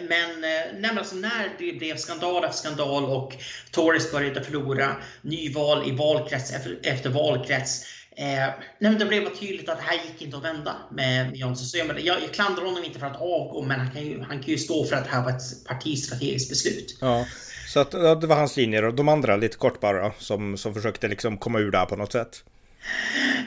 men, 0.08 0.44
eh, 0.44 0.80
nej, 0.80 0.90
alltså 0.98 1.16
när 1.16 1.48
det 1.58 1.72
blev 1.72 1.96
skandal 1.96 2.44
efter 2.44 2.58
skandal 2.58 3.04
och 3.04 3.36
Tories 3.70 4.12
började 4.12 4.44
förlora 4.44 4.96
nyval 5.22 5.88
i 5.88 5.96
valkrets 5.96 6.52
efter, 6.52 6.78
efter 6.82 7.10
valkrets. 7.10 7.84
Eh, 8.16 8.48
nej, 8.78 8.94
det 8.94 9.04
blev 9.04 9.34
tydligt 9.34 9.68
att 9.68 9.78
det 9.78 9.84
här 9.84 9.94
gick 9.94 10.22
inte 10.22 10.36
att 10.36 10.44
vända 10.44 10.76
med 10.90 11.36
Johnson. 11.36 11.66
Så 11.66 11.78
jag, 11.78 12.00
jag, 12.00 12.22
jag 12.22 12.32
klandrar 12.32 12.64
honom 12.64 12.84
inte 12.84 12.98
för 12.98 13.06
att 13.06 13.20
avgå, 13.20 13.62
men 13.62 13.80
han 13.80 13.90
kan, 13.90 14.06
ju, 14.06 14.20
han 14.22 14.42
kan 14.42 14.50
ju 14.50 14.58
stå 14.58 14.84
för 14.84 14.96
att 14.96 15.04
det 15.04 15.10
här 15.10 15.24
var 15.24 15.30
ett 15.30 15.64
partistrategiskt 15.68 16.50
beslut. 16.50 16.98
Ja, 17.00 17.26
så 17.68 17.80
att, 17.80 17.90
det 17.90 18.26
var 18.26 18.36
hans 18.36 18.56
linjer 18.56 18.84
och 18.84 18.94
de 18.94 19.08
andra 19.08 19.36
lite 19.36 19.56
kort 19.56 19.80
bara 19.80 20.12
som, 20.18 20.56
som 20.56 20.74
försökte 20.74 21.08
liksom 21.08 21.38
komma 21.38 21.58
ur 21.58 21.70
det 21.70 21.78
här 21.78 21.86
på 21.86 21.96
något 21.96 22.12
sätt. 22.12 22.44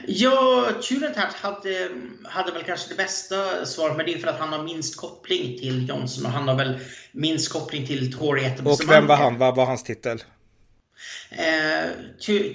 Ja, 0.06 0.68
Turentat 0.88 1.34
hade, 1.34 1.88
hade 2.24 2.52
väl 2.52 2.62
kanske 2.62 2.88
det 2.88 2.94
bästa 2.94 3.66
svaret, 3.66 3.96
men 3.96 4.06
det 4.06 4.14
är 4.14 4.18
för 4.18 4.28
att 4.28 4.38
han 4.38 4.52
har 4.52 4.62
minst 4.62 4.96
koppling 4.96 5.58
till 5.58 5.88
Johnson 5.88 6.26
och 6.26 6.32
han 6.32 6.48
har 6.48 6.54
väl 6.54 6.78
minst 7.12 7.52
koppling 7.52 7.86
till 7.86 8.18
tory 8.18 8.50
Och 8.64 8.80
vem 8.88 9.06
var 9.06 9.16
han? 9.16 9.38
Vad 9.38 9.56
var 9.56 9.66
hans 9.66 9.82
titel? 9.82 10.22
Eh, 11.30 11.90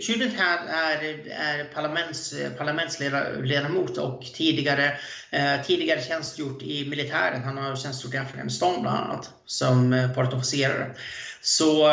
Turentat 0.06 0.60
är, 0.70 1.04
är 1.30 1.64
parlaments, 1.74 2.34
parlamentsledamot 2.58 3.98
och 3.98 4.22
tidigare, 4.34 5.00
eh, 5.30 5.62
tidigare 5.66 6.02
tjänstgjort 6.02 6.62
i 6.62 6.90
militären. 6.90 7.44
Han 7.44 7.58
har 7.58 7.76
tjänstgjort 7.76 8.14
i 8.14 8.18
Afghanistan 8.18 8.82
bland 8.82 8.98
annat 8.98 9.32
som 9.46 9.94
eh, 9.94 10.14
partofficerare. 10.14 10.96
Så, 11.42 11.92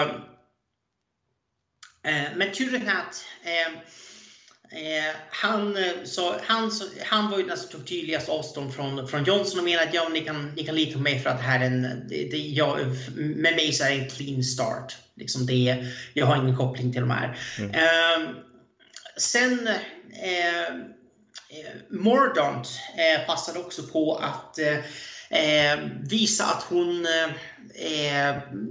eh, 2.03 2.25
men 2.37 2.53
Turentat 2.53 3.25
eh, 3.45 3.73
Eh, 4.71 5.15
han, 5.31 5.77
eh, 5.77 5.93
så, 6.05 6.37
han, 6.47 6.71
så, 6.71 6.85
han 7.05 7.31
var 7.31 7.39
ju 7.39 7.47
den 7.47 7.57
som 7.57 7.71
tog 7.71 7.87
tydligast 7.87 8.29
avstånd 8.29 8.75
från, 8.75 9.09
från 9.09 9.25
Johnson 9.25 9.59
och 9.59 9.65
menade 9.65 9.89
att 9.89 9.95
ja, 9.95 10.09
ni, 10.09 10.21
kan, 10.21 10.53
ni 10.57 10.65
kan 10.65 10.75
lita 10.75 10.93
på 10.93 10.99
mig 10.99 11.19
för 11.19 11.31
att 11.31 11.39
det 11.39 11.45
här 11.45 11.61
är 11.61 11.65
en, 11.65 11.83
det, 12.09 12.29
det, 12.31 12.37
jag, 12.37 12.79
med 13.17 13.57
mig 13.57 13.73
så 13.73 13.85
är 13.85 13.91
det 13.91 13.97
en 13.97 14.11
clean 14.11 14.43
start. 14.43 14.97
Liksom 15.17 15.47
det, 15.47 15.87
jag 16.15 16.27
har 16.27 16.37
ingen 16.37 16.57
koppling 16.57 16.93
till 16.93 17.01
de 17.01 17.11
här. 17.11 17.39
Mm. 17.59 17.71
Eh, 17.71 18.31
sen 19.17 19.69
eh, 20.23 20.75
Mordaunt 21.91 22.69
eh, 22.97 23.27
passade 23.27 23.59
också 23.59 23.83
på 23.83 24.15
att 24.15 24.59
eh, 24.59 25.79
visa 26.01 26.45
att 26.45 26.63
hon, 26.63 27.07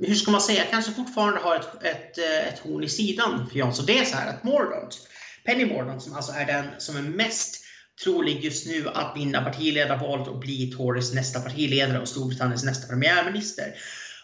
hur 0.02 0.16
ska 0.16 0.32
man 0.32 0.42
säga, 0.42 0.64
kanske 0.72 0.92
fortfarande 0.92 1.40
har 1.40 1.56
ett, 1.56 1.84
ett, 1.84 2.18
ett 2.18 2.60
horn 2.60 2.84
i 2.84 2.90
sidan 2.90 3.50
för 3.50 3.58
Johnson. 3.58 3.86
Det 3.86 3.98
är 3.98 4.06
så 4.06 4.16
här 4.16 4.30
att 4.30 4.44
Mordaunt 4.44 4.98
Penny 5.46 5.66
Mordaunt 5.66 6.04
som 6.04 6.16
alltså 6.16 6.32
är 6.32 6.46
den 6.46 6.66
som 6.78 6.98
är 6.98 7.02
mest 7.02 7.62
trolig 8.04 8.44
just 8.44 8.68
nu 8.68 8.90
att 8.90 9.18
vinna 9.18 9.44
partiledarvalet 9.44 10.28
och 10.28 10.40
bli 10.40 10.72
Tories 10.72 11.14
nästa 11.14 11.40
partiledare 11.40 12.00
och 12.00 12.08
Storbritanniens 12.08 12.64
nästa 12.64 12.88
premiärminister. 12.88 13.76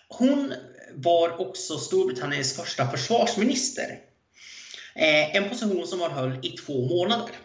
Hon 0.07 0.53
var 0.95 1.41
också 1.41 1.77
Storbritanniens 1.77 2.55
första 2.55 2.87
försvarsminister. 2.87 3.99
Eh, 4.95 5.35
en 5.35 5.49
position 5.49 5.87
som 5.87 5.99
hon 5.99 6.11
höll 6.11 6.39
i 6.45 6.49
två 6.49 6.85
månader. 6.85 7.35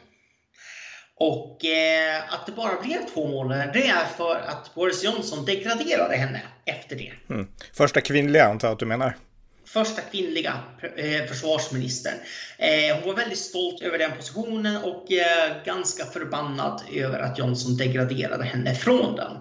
Och 1.19 1.65
eh, 1.65 2.35
att 2.35 2.47
det 2.47 2.53
bara 2.53 2.83
blev 2.83 2.99
två 3.15 3.29
månader, 3.29 3.71
det 3.73 3.87
är 3.87 4.05
för 4.17 4.37
att 4.37 4.75
Boris 4.75 5.05
Johnson 5.05 5.45
degraderade 5.45 6.17
henne 6.17 6.43
efter 6.65 6.97
det. 6.97 7.13
Mm. 7.31 7.49
Första 7.73 8.01
kvinnliga 8.01 8.45
antar 8.45 8.69
jag 8.69 8.73
att 8.73 8.79
du 8.79 8.87
menar? 8.87 9.17
Första 9.67 10.01
kvinnliga 10.01 10.61
eh, 10.97 11.27
försvarsministern. 11.27 12.15
Eh, 12.59 12.97
hon 12.97 13.07
var 13.07 13.15
väldigt 13.15 13.39
stolt 13.39 13.83
över 13.83 13.99
den 13.99 14.13
positionen 14.17 14.77
och 14.77 15.13
eh, 15.13 15.65
ganska 15.65 16.05
förbannad 16.05 16.83
över 16.95 17.19
att 17.19 17.39
Johnson 17.39 17.77
degraderade 17.77 18.45
henne 18.45 18.75
från 18.75 19.17
den. 19.17 19.33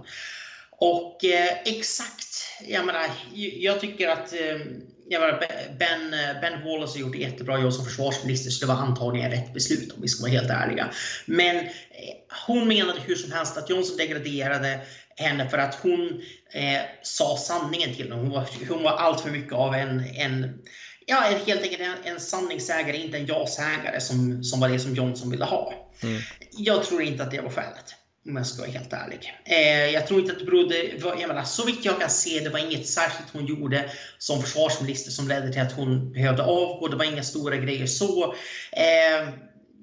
Och 0.77 1.17
exakt, 1.65 2.45
jag 2.67 2.85
menar, 2.85 3.05
jag 3.59 3.79
tycker 3.79 4.09
att 4.09 4.33
jag 5.09 5.21
menar, 5.21 5.39
ben, 5.79 6.11
ben 6.41 6.63
Wallace 6.63 6.97
har 6.97 7.01
gjort 7.01 7.15
ett 7.15 7.21
jättebra 7.21 7.61
jobb 7.61 7.73
som 7.73 7.85
försvarsminister 7.85 8.51
så 8.51 8.65
det 8.65 8.73
var 8.73 8.81
antagligen 8.81 9.31
rätt 9.31 9.53
beslut 9.53 9.91
om 9.91 10.01
vi 10.01 10.07
ska 10.07 10.21
vara 10.21 10.31
helt 10.31 10.49
ärliga. 10.49 10.89
Men 11.25 11.65
hon 12.47 12.67
menade 12.67 12.99
hur 12.99 13.15
som 13.15 13.31
helst 13.31 13.57
att 13.57 13.69
Johnson 13.69 13.97
degraderade 13.97 14.79
henne 15.15 15.49
för 15.49 15.57
att 15.57 15.75
hon 15.75 16.21
eh, 16.53 16.81
sa 17.03 17.37
sanningen 17.37 17.95
till 17.95 18.11
honom. 18.11 18.25
Hon 18.25 18.35
var, 18.35 18.47
hon 18.69 18.83
var 18.83 18.91
allt 18.91 19.21
för 19.21 19.29
mycket 19.29 19.53
av 19.53 19.75
en, 19.75 19.99
en 20.15 20.59
ja, 21.05 21.15
helt 21.45 21.61
enkelt 21.61 21.81
en, 21.81 22.13
en 22.13 22.19
sanningssägare, 22.19 22.97
inte 22.97 23.17
en 23.17 23.25
ja-sägare 23.25 24.01
som, 24.01 24.43
som 24.43 24.59
var 24.59 24.69
det 24.69 24.79
som 24.79 24.95
Johnson 24.95 25.31
ville 25.31 25.45
ha. 25.45 25.73
Mm. 26.03 26.21
Jag 26.51 26.83
tror 26.83 27.01
inte 27.01 27.23
att 27.23 27.31
det 27.31 27.41
var 27.41 27.49
skälet. 27.49 27.95
Om 28.27 28.35
jag 28.35 28.47
ska 28.47 28.61
vara 28.61 28.71
helt 28.71 28.93
ärlig. 28.93 29.33
Eh, 29.45 29.93
jag 29.93 30.07
tror 30.07 30.19
inte 30.19 30.31
att 30.31 30.39
det 30.39 30.45
berodde, 30.45 30.75
jag 31.19 31.27
menar, 31.27 31.43
så 31.43 31.65
vitt 31.65 31.85
jag 31.85 31.99
kan 31.99 32.09
se, 32.09 32.39
det 32.39 32.49
var 32.49 32.59
inget 32.59 32.87
särskilt 32.87 33.29
hon 33.33 33.45
gjorde 33.45 33.91
som 34.17 34.41
försvarsminister 34.41 35.11
som 35.11 35.27
ledde 35.27 35.53
till 35.53 35.61
att 35.61 35.71
hon 35.71 36.13
behövde 36.13 36.43
avgå. 36.43 36.87
Det 36.87 36.95
var 36.95 37.05
inga 37.05 37.23
stora 37.23 37.57
grejer 37.57 37.85
så. 37.85 38.23
Eh, 38.71 39.29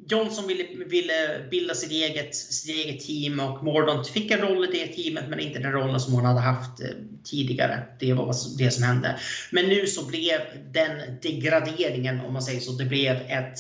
Johnson 0.09 0.47
ville, 0.47 0.65
ville 0.87 1.47
bilda 1.51 1.75
sitt 1.75 1.91
eget, 1.91 2.35
sitt 2.35 2.77
eget 2.77 3.01
team 3.01 3.41
och 3.41 3.65
Mordaunt 3.65 4.09
fick 4.09 4.31
en 4.31 4.41
roll 4.41 4.65
i 4.65 4.79
det 4.79 4.87
teamet 4.87 5.29
men 5.29 5.41
inte 5.41 5.59
den 5.59 5.73
rollen 5.73 6.01
som 6.01 6.13
hon 6.13 6.25
hade 6.25 6.41
haft 6.41 6.81
eh, 6.81 6.87
tidigare. 7.25 7.83
Det 8.01 8.13
var 8.13 8.35
det 8.59 8.71
som 8.71 8.85
hände. 8.85 9.19
Men 9.51 9.69
nu 9.69 9.87
så 9.87 10.07
blev 10.07 10.41
den 10.73 11.21
degraderingen, 11.23 12.21
om 12.21 12.33
man 12.33 12.43
säger 12.43 12.61
så, 12.61 12.73
det 12.73 12.85
blev 12.85 13.17
ett 13.17 13.59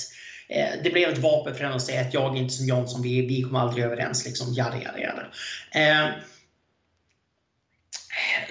eh, 0.49 0.69
det 0.85 0.91
blev 0.91 1.09
ett 1.09 1.19
vapen 1.19 1.55
för 1.55 1.65
henne 1.65 1.77
att 1.77 1.83
säga 1.83 2.01
att 2.01 2.15
jag 2.15 2.37
är 2.37 2.41
inte 2.41 2.55
som 2.55 2.67
Johnson, 2.67 3.03
vi, 3.03 3.27
vi 3.27 3.43
kommer 3.43 3.61
aldrig 3.61 3.85
överens. 3.85 4.27
Liksom, 4.27 4.55
jada, 4.55 4.83
jada, 4.83 4.99
jada. 4.99 5.27
Eh, 5.75 6.11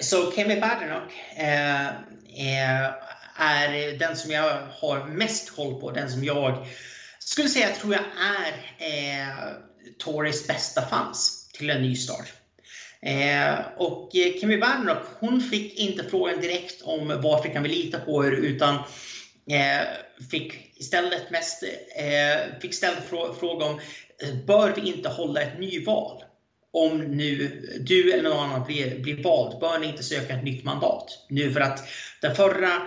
så 0.00 0.32
Kemi 0.32 0.60
Badenoch 0.60 1.12
eh, 1.36 1.86
eh, 1.86 2.90
är 3.36 3.98
den 3.98 4.16
som 4.16 4.30
jag 4.30 4.58
har 4.70 5.06
mest 5.06 5.56
koll 5.56 5.80
på, 5.80 5.90
den 5.90 6.10
som 6.10 6.24
jag 6.24 6.66
skulle 7.32 7.48
säga, 7.48 7.74
tror 7.74 7.94
jag, 7.94 8.04
är 8.18 8.52
eh, 8.78 9.52
Tories 9.98 10.46
bästa 10.46 10.82
fans 10.82 11.48
till 11.52 11.70
en 11.70 11.82
ny 11.82 11.96
start. 11.96 12.32
Eh, 13.02 13.54
och 13.76 14.16
eh, 14.16 14.40
Kimi 14.40 14.62
hon 15.20 15.40
fick 15.40 15.78
inte 15.78 16.04
frågan 16.04 16.40
direkt 16.40 16.82
om 16.82 17.08
varför 17.08 17.48
kan 17.48 17.62
vi 17.62 17.68
lita 17.68 18.00
på 18.00 18.26
er, 18.26 18.30
utan 18.30 18.74
eh, 19.50 19.86
fick 20.30 20.78
istället 20.78 21.30
mest, 21.30 21.62
eh, 21.96 22.60
fick 22.60 22.74
ställd 22.74 22.98
frå 23.08 23.34
fråga 23.34 23.66
om 23.66 23.80
eh, 24.22 24.34
bör 24.46 24.72
vi 24.76 24.88
inte 24.88 25.08
hålla 25.08 25.42
ett 25.42 25.58
nyval? 25.58 26.22
Om 26.72 26.98
nu 26.98 27.48
du 27.80 28.12
eller 28.12 28.22
någon 28.22 28.50
annan 28.50 28.66
blir, 28.66 28.98
blir 28.98 29.22
vald, 29.22 29.60
bör 29.60 29.78
ni 29.78 29.86
inte 29.86 30.02
söka 30.02 30.34
ett 30.34 30.44
nytt 30.44 30.64
mandat. 30.64 31.26
Nu 31.28 31.52
för 31.52 31.60
att 31.60 31.84
det 32.20 32.34
förra 32.34 32.82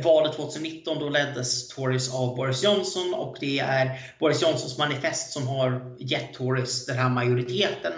valet 0.00 0.36
2019 0.36 0.98
då 0.98 1.08
leddes 1.08 1.68
Tories 1.68 2.14
av 2.14 2.36
Boris 2.36 2.64
Johnson 2.64 3.14
och 3.14 3.36
det 3.40 3.58
är 3.58 4.00
Boris 4.18 4.42
Johnsons 4.42 4.78
manifest 4.78 5.32
som 5.32 5.48
har 5.48 5.96
gett 5.98 6.34
Tories 6.34 6.86
den 6.86 6.96
här 6.96 7.10
majoriteten. 7.10 7.92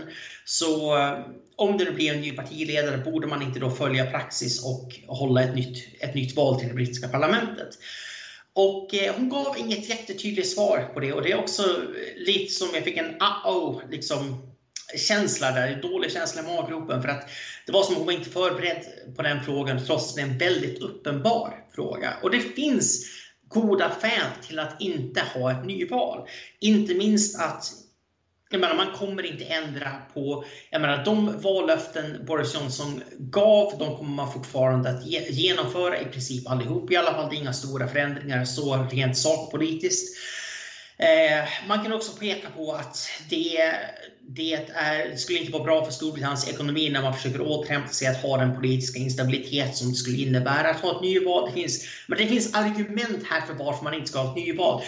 Så 0.45 0.99
eh, 0.99 1.19
om 1.57 1.79
det 1.79 1.85
nu 1.85 1.91
blir 1.91 2.15
en 2.15 2.21
ny 2.21 2.33
partiledare 2.33 2.99
borde 2.99 3.27
man 3.27 3.43
inte 3.43 3.61
då 3.61 3.71
följa 3.71 4.11
praxis 4.11 4.65
och 4.65 5.01
hålla 5.07 5.43
ett 5.43 5.55
nytt, 5.55 6.03
ett 6.03 6.15
nytt 6.15 6.37
val 6.37 6.59
till 6.59 6.69
det 6.69 6.75
brittiska 6.75 7.09
parlamentet. 7.09 7.69
Och 8.53 8.95
eh, 8.95 9.15
hon 9.17 9.29
gav 9.29 9.59
inget 9.59 9.89
jättetydligt 9.89 10.49
svar 10.49 10.91
på 10.95 11.01
det 11.01 11.13
och 11.13 11.23
det 11.23 11.33
är 11.33 11.39
också 11.39 11.63
lite 12.17 12.53
som 12.53 12.69
jag 12.75 12.85
fick 12.85 12.97
en 12.97 13.19
uh-oh 13.19 13.91
liksom 13.91 14.49
känsla 14.97 15.51
där, 15.51 15.83
dålig 15.83 16.13
känsla 16.13 16.43
i 16.43 16.45
maggropen 16.45 17.03
för 17.03 17.09
att 17.09 17.29
det 17.67 17.73
var 17.73 17.83
som 17.83 17.93
att 17.93 17.99
hon 17.99 18.07
var 18.07 18.13
inte 18.13 18.31
förberedd 18.31 18.85
på 19.17 19.23
den 19.23 19.43
frågan 19.43 19.85
trots 19.87 20.11
att 20.11 20.17
det 20.17 20.23
är 20.23 20.27
en 20.27 20.39
väldigt 20.39 20.83
uppenbar 20.83 21.65
fråga. 21.75 22.17
Och 22.23 22.31
det 22.31 22.41
finns 22.41 23.07
goda 23.49 23.91
skäl 23.91 24.43
till 24.47 24.59
att 24.59 24.81
inte 24.81 25.21
ha 25.21 25.51
ett 25.51 25.67
nyval. 25.67 26.29
Inte 26.61 26.95
minst 26.95 27.41
att 27.41 27.65
jag 28.51 28.61
menar, 28.61 28.75
man 28.75 28.93
kommer 28.93 29.27
inte 29.27 29.45
ändra 29.45 29.91
på, 30.15 30.45
jag 30.71 30.81
menar, 30.81 31.05
de 31.05 31.41
vallöften 31.41 32.25
Boris 32.27 32.55
Johnson 32.55 33.03
gav, 33.19 33.79
de 33.79 33.97
kommer 33.97 34.15
man 34.15 34.33
fortfarande 34.33 34.89
att 34.89 35.07
genomföra 35.31 36.01
i 36.01 36.05
princip 36.05 36.51
allihop. 36.51 36.91
I 36.91 36.97
alla 36.97 37.15
fall 37.15 37.31
det 37.31 37.37
är 37.37 37.41
inga 37.41 37.53
stora 37.53 37.89
förändringar 37.89 38.45
så 38.45 38.77
rent 38.91 39.17
sakpolitiskt. 39.17 40.19
Eh, 40.99 41.49
man 41.69 41.83
kan 41.83 41.93
också 41.93 42.13
peka 42.13 42.51
på 42.51 42.73
att 42.73 42.97
det, 43.31 43.75
det, 44.29 44.55
är, 44.55 45.09
det 45.09 45.17
skulle 45.17 45.39
inte 45.39 45.53
vara 45.53 45.65
bra 45.65 45.85
för 45.85 45.93
Storbritanniens 45.93 46.49
ekonomi 46.49 46.91
när 46.91 47.03
man 47.03 47.15
försöker 47.15 47.41
återhämta 47.41 47.89
sig 47.89 48.09
att 48.09 48.23
ha 48.23 48.37
den 48.37 48.57
politiska 48.57 48.99
instabilitet 48.99 49.77
som 49.77 49.91
det 49.91 49.95
skulle 49.95 50.19
innebära 50.19 50.71
att 50.71 50.81
ha 50.81 50.97
ett 50.97 51.03
nyval. 51.03 51.49
Det 51.49 51.61
finns, 51.61 51.85
men 52.07 52.19
det 52.19 52.27
finns 52.27 52.55
argument 52.55 53.25
här 53.31 53.41
för 53.41 53.55
varför 53.55 53.85
man 53.85 53.95
inte 53.95 54.09
ska 54.09 54.19
ha 54.19 54.31
ett 54.31 54.47
nyval. 54.47 54.83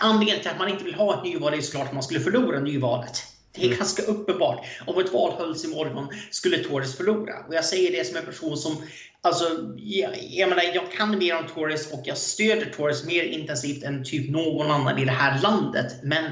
Anledningen 0.00 0.40
till 0.40 0.50
att 0.50 0.58
man 0.58 0.68
inte 0.68 0.84
vill 0.84 0.94
ha 0.94 1.18
ett 1.18 1.24
nyval 1.24 1.54
är 1.54 1.60
såklart 1.60 1.86
att 1.86 1.94
man 1.94 2.02
skulle 2.02 2.20
förlora 2.20 2.60
nyvalet. 2.60 3.24
Det 3.54 3.60
är 3.60 3.66
mm. 3.66 3.78
ganska 3.78 4.02
uppenbart. 4.02 4.66
Om 4.86 5.00
ett 5.00 5.12
val 5.12 5.32
hölls 5.38 5.64
imorgon 5.64 6.08
skulle 6.30 6.58
Tories 6.58 6.96
förlora. 6.96 7.34
Och 7.48 7.54
jag 7.54 7.64
säger 7.64 7.92
det 7.92 8.06
som 8.06 8.16
en 8.16 8.24
person 8.24 8.56
som 8.56 8.76
Alltså, 9.22 9.44
jag, 9.76 10.10
jag, 10.30 10.48
menar, 10.48 10.62
jag 10.74 10.92
kan 10.92 11.18
mer 11.18 11.36
om 11.36 11.46
Tories 11.46 11.92
och 11.92 12.02
jag 12.04 12.18
stöder 12.18 12.66
Tories 12.66 13.04
mer 13.04 13.22
intensivt 13.22 13.82
än 13.82 14.04
typ 14.04 14.30
någon 14.30 14.70
annan 14.70 14.98
i 14.98 15.04
det 15.04 15.12
här 15.12 15.42
landet. 15.42 15.92
Men 16.02 16.24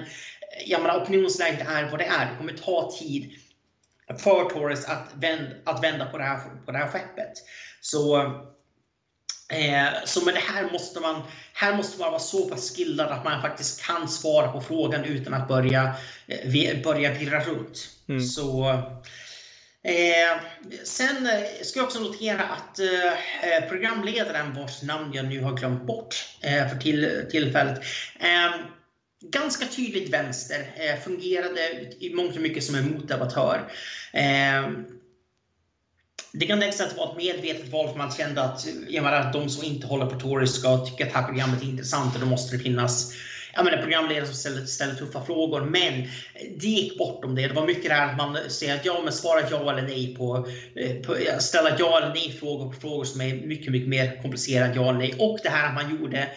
jag 0.66 0.82
menar, 0.82 1.02
opinionsläget 1.02 1.68
är 1.68 1.90
vad 1.90 2.00
det 2.00 2.04
är. 2.04 2.30
Det 2.30 2.36
kommer 2.38 2.52
ta 2.52 2.92
tid 2.98 3.32
för 4.08 4.50
Tories 4.50 4.84
att, 4.84 5.08
vänd, 5.14 5.48
att 5.64 5.84
vända 5.84 6.06
på 6.06 6.18
det 6.18 6.24
här, 6.24 6.38
på 6.66 6.72
det 6.72 6.78
här 6.78 6.88
skeppet. 6.88 7.32
Så, 7.80 8.18
eh, 9.52 9.88
så 10.04 10.24
med 10.24 10.34
det 10.34 10.40
här 10.40 10.70
måste, 10.72 11.00
man, 11.00 11.22
här 11.52 11.76
måste 11.76 12.00
man 12.00 12.10
vara 12.10 12.20
så 12.20 12.48
pass 12.48 12.76
skillad 12.76 13.08
att 13.08 13.24
man 13.24 13.42
faktiskt 13.42 13.84
kan 13.84 14.08
svara 14.08 14.52
på 14.52 14.60
frågan 14.60 15.04
utan 15.04 15.34
att 15.34 15.48
börja, 15.48 15.94
eh, 16.26 16.82
börja 16.82 17.12
virra 17.12 17.40
runt. 17.40 17.88
Mm. 18.08 18.20
Så 18.20 18.82
Eh, 19.82 20.40
sen 20.84 21.26
eh, 21.26 21.62
ska 21.62 21.78
jag 21.78 21.86
också 21.86 22.00
notera 22.00 22.42
att 22.42 22.78
eh, 22.78 23.68
programledaren 23.68 24.54
vars 24.54 24.82
namn 24.82 25.12
jag 25.12 25.26
nu 25.26 25.42
har 25.42 25.56
glömt 25.56 25.82
bort 25.82 26.14
eh, 26.42 26.68
för 26.68 26.76
till, 26.76 27.26
tillfället 27.30 27.78
eh, 28.20 28.60
ganska 29.20 29.66
tydligt 29.66 30.12
vänster, 30.12 30.60
eh, 30.76 31.00
fungerade 31.00 31.60
i 32.00 32.14
mångt 32.14 32.36
och 32.36 32.42
mycket 32.42 32.64
som 32.64 32.74
en 32.74 32.90
motdebattör. 32.90 33.72
Eh, 34.12 34.70
det 36.32 36.46
kan 36.46 36.60
tänkas 36.60 36.80
att 36.80 36.90
det 36.90 36.96
var 36.96 37.10
ett 37.10 37.16
medvetet 37.16 37.68
val 37.68 37.88
för 37.88 37.98
man 37.98 38.12
kände 38.12 38.42
att, 38.42 38.66
eh, 38.66 39.02
menar, 39.02 39.32
de 39.32 39.48
som 39.48 39.64
inte 39.64 39.86
håller 39.86 40.06
på 40.06 40.20
Tories 40.20 40.54
ska 40.54 40.86
tycka 40.86 41.04
att 41.04 41.12
det 41.12 41.18
här 41.18 41.26
programmet 41.26 41.62
är 41.62 41.66
intressant 41.66 42.14
och 42.14 42.20
då 42.20 42.26
måste 42.26 42.56
det 42.56 42.62
finnas 42.62 43.12
jag 43.54 43.64
menar, 43.64 43.78
programledare 43.78 44.26
som 44.26 44.34
ställer, 44.34 44.66
ställer 44.66 44.94
tuffa 44.94 45.24
frågor. 45.24 45.60
Men 45.60 45.94
eh, 46.00 46.06
det 46.60 46.66
gick 46.66 46.98
bortom 46.98 47.34
det. 47.34 47.48
Det 47.48 47.54
var 47.54 47.66
mycket 47.66 47.84
det 47.84 47.94
här 47.94 48.10
att 48.10 48.16
man 48.16 48.38
säger 48.48 48.74
att 48.74 48.84
ja, 48.84 49.00
men 49.04 49.12
svara 49.12 49.40
ja 49.50 49.72
eller 49.72 49.82
nej 49.82 50.14
på, 50.16 50.48
på 51.06 51.16
ställa 51.38 51.76
ja 51.78 51.98
eller 51.98 52.14
nej 52.14 52.36
frågor 52.40 52.72
på 52.72 52.80
frågor 52.80 53.04
som 53.04 53.20
är 53.20 53.34
mycket, 53.34 53.72
mycket 53.72 53.88
mer 53.88 54.22
komplicerade 54.22 54.74
ja 54.74 54.88
eller 54.88 54.98
nej. 54.98 55.14
Och 55.18 55.38
det 55.42 55.48
här 55.48 55.68
att 55.68 55.74
man 55.74 55.90
gjorde 55.90 56.28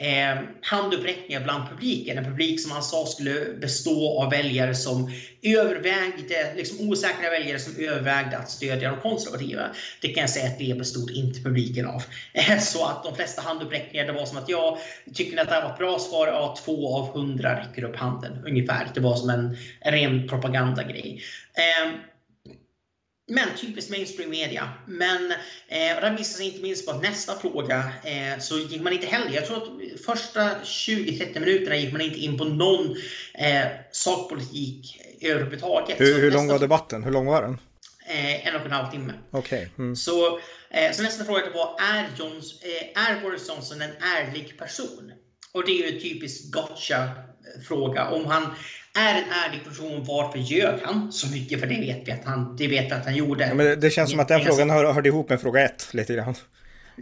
eh, 0.00 0.38
handuppräckningar 0.62 1.40
bland 1.40 1.68
publiken. 1.68 2.18
En 2.18 2.24
publik 2.24 2.60
som 2.60 2.70
han 2.70 2.82
sa 2.82 3.06
skulle 3.06 3.54
bestå 3.60 4.22
av 4.22 4.30
väljare 4.30 4.74
som 4.74 5.12
övervägde, 5.42 6.54
liksom 6.56 6.90
osäkra 6.90 7.30
väljare 7.30 7.58
som 7.58 7.76
övervägde 7.84 8.38
att 8.38 8.50
stödja 8.50 8.90
de 8.90 9.00
konservativa. 9.00 9.62
Det 10.00 10.08
kan 10.08 10.20
jag 10.20 10.30
säga 10.30 10.46
att 10.46 10.58
det 10.58 10.78
bestod 10.78 11.10
inte 11.10 11.40
publiken 11.40 11.86
av. 11.86 12.02
Eh, 12.32 12.58
så 12.58 12.84
att 12.84 13.04
de 13.04 13.16
flesta 13.16 13.42
handuppräckningar, 13.42 14.06
det 14.06 14.12
var 14.12 14.26
som 14.26 14.38
att 14.38 14.48
jag 14.48 14.78
tycker 15.14 15.36
ni 15.36 15.42
att 15.42 15.48
det 15.48 15.54
här 15.54 15.62
var 15.62 15.72
ett 15.72 15.78
bra 15.78 15.98
svar? 15.98 16.26
Ja, 16.26 16.56
två 16.64 16.96
av 16.96 17.12
hundra 17.12 17.60
räcker 17.60 17.84
upp 17.84 17.96
handen 17.96 18.42
ungefär. 18.46 18.90
Det 18.94 19.00
var 19.00 19.16
som 19.16 19.30
en, 19.30 19.56
en 19.80 19.92
ren 19.92 20.28
propagandagrej. 20.28 21.22
Eh, 21.54 21.90
men 23.28 23.48
typiskt 23.56 23.90
mainstream 23.90 24.30
media. 24.30 24.68
Men 24.86 25.30
eh, 25.68 26.00
det 26.00 26.14
visar 26.18 26.36
sig 26.36 26.46
inte 26.46 26.62
minst 26.62 26.86
på 26.86 26.92
att 26.92 27.02
nästa 27.02 27.38
fråga 27.38 27.92
eh, 28.04 28.38
så 28.40 28.58
gick 28.58 28.82
man 28.82 28.92
inte 28.92 29.06
heller. 29.06 29.30
Jag 29.34 29.46
tror 29.46 29.56
att 29.56 30.00
första 30.00 30.54
20-30 30.54 31.40
minuterna 31.40 31.76
gick 31.76 31.92
man 31.92 32.00
inte 32.00 32.18
in 32.18 32.38
på 32.38 32.44
någon 32.44 32.96
eh, 33.34 33.66
sakpolitik 33.92 35.00
överhuvudtaget. 35.20 36.00
Hur, 36.00 36.20
hur 36.20 36.30
lång 36.30 36.48
var 36.48 36.58
debatten? 36.58 37.04
Hur 37.04 37.10
lång 37.10 37.26
var 37.26 37.42
den? 37.42 37.58
Eh, 38.08 38.48
en 38.48 38.56
och 38.56 38.66
en 38.66 38.72
halv 38.72 38.90
timme. 38.90 39.12
Okay. 39.32 39.66
Mm. 39.78 39.96
Så, 39.96 40.38
eh, 40.70 40.92
så 40.92 41.02
nästa 41.02 41.24
fråga 41.24 41.50
var, 41.54 41.76
är, 41.80 42.08
Johns, 42.18 42.62
eh, 42.62 43.08
är 43.08 43.20
Boris 43.20 43.48
Johnson 43.48 43.82
en 43.82 43.92
ärlig 44.00 44.58
person? 44.58 45.12
Och 45.52 45.66
det 45.66 45.72
är 45.72 45.90
ju 45.90 45.94
en 45.94 46.02
typisk 46.02 46.52
gotcha 46.52 47.10
fråga. 47.68 48.08
Om 48.08 48.26
han 48.26 48.42
är 48.98 49.14
en 49.14 49.24
ärlig 49.46 49.64
person, 49.64 50.04
varför 50.04 50.38
ljög 50.38 50.80
han 50.82 51.12
så 51.12 51.32
mycket? 51.32 51.60
För 51.60 51.66
det 51.66 51.80
vet 51.80 52.08
vi 52.08 52.12
att 52.12 52.24
han, 52.24 52.56
det 52.56 52.68
vet 52.68 52.92
att 52.92 53.04
han 53.04 53.16
gjorde. 53.16 53.46
Ja, 53.46 53.54
men 53.54 53.66
det, 53.66 53.76
det 53.76 53.90
känns 53.90 54.10
som 54.10 54.20
att 54.20 54.28
den 54.28 54.44
frågan 54.44 54.70
hör, 54.70 54.92
hörde 54.92 55.08
ihop 55.08 55.28
med 55.28 55.40
fråga 55.40 55.64
ett 55.64 55.88
lite 55.92 56.14
grann. 56.14 56.34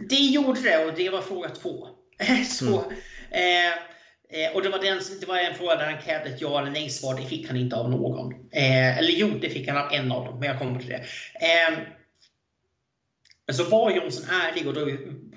Det 0.09 0.15
gjorde 0.15 0.61
det 0.61 0.85
och 0.85 0.93
det 0.95 1.09
var 1.09 1.21
fråga 1.21 1.49
två. 1.49 1.87
så, 2.47 2.83
mm. 3.31 3.73
eh, 4.29 4.55
och 4.55 4.61
det 4.61 4.69
var, 4.69 4.79
den, 4.79 4.99
det 5.19 5.27
var 5.27 5.37
en 5.37 5.55
fråga 5.55 5.75
där 5.75 5.91
han 5.91 6.01
krävde 6.01 6.29
ett 6.29 6.41
ja 6.41 6.61
eller 6.61 6.71
nej 6.71 6.89
svar. 6.89 7.15
Det 7.15 7.25
fick 7.25 7.47
han 7.47 7.57
inte 7.57 7.75
av 7.75 7.89
någon. 7.89 8.33
Eh, 8.51 8.97
eller 8.97 9.11
jo, 9.11 9.29
det 9.41 9.49
fick 9.49 9.67
han 9.67 9.77
av 9.77 9.93
en 9.93 10.11
av 10.11 10.25
dem, 10.25 10.39
men 10.39 10.49
jag 10.49 10.59
kommer 10.59 10.79
till 10.79 10.89
det. 10.89 11.03
Eh, 11.35 11.77
men 13.45 13.55
så 13.55 13.63
var 13.63 13.91
Jonsson 13.91 14.25
ärlig 14.29 14.67
och 14.67 14.73
då 14.73 14.85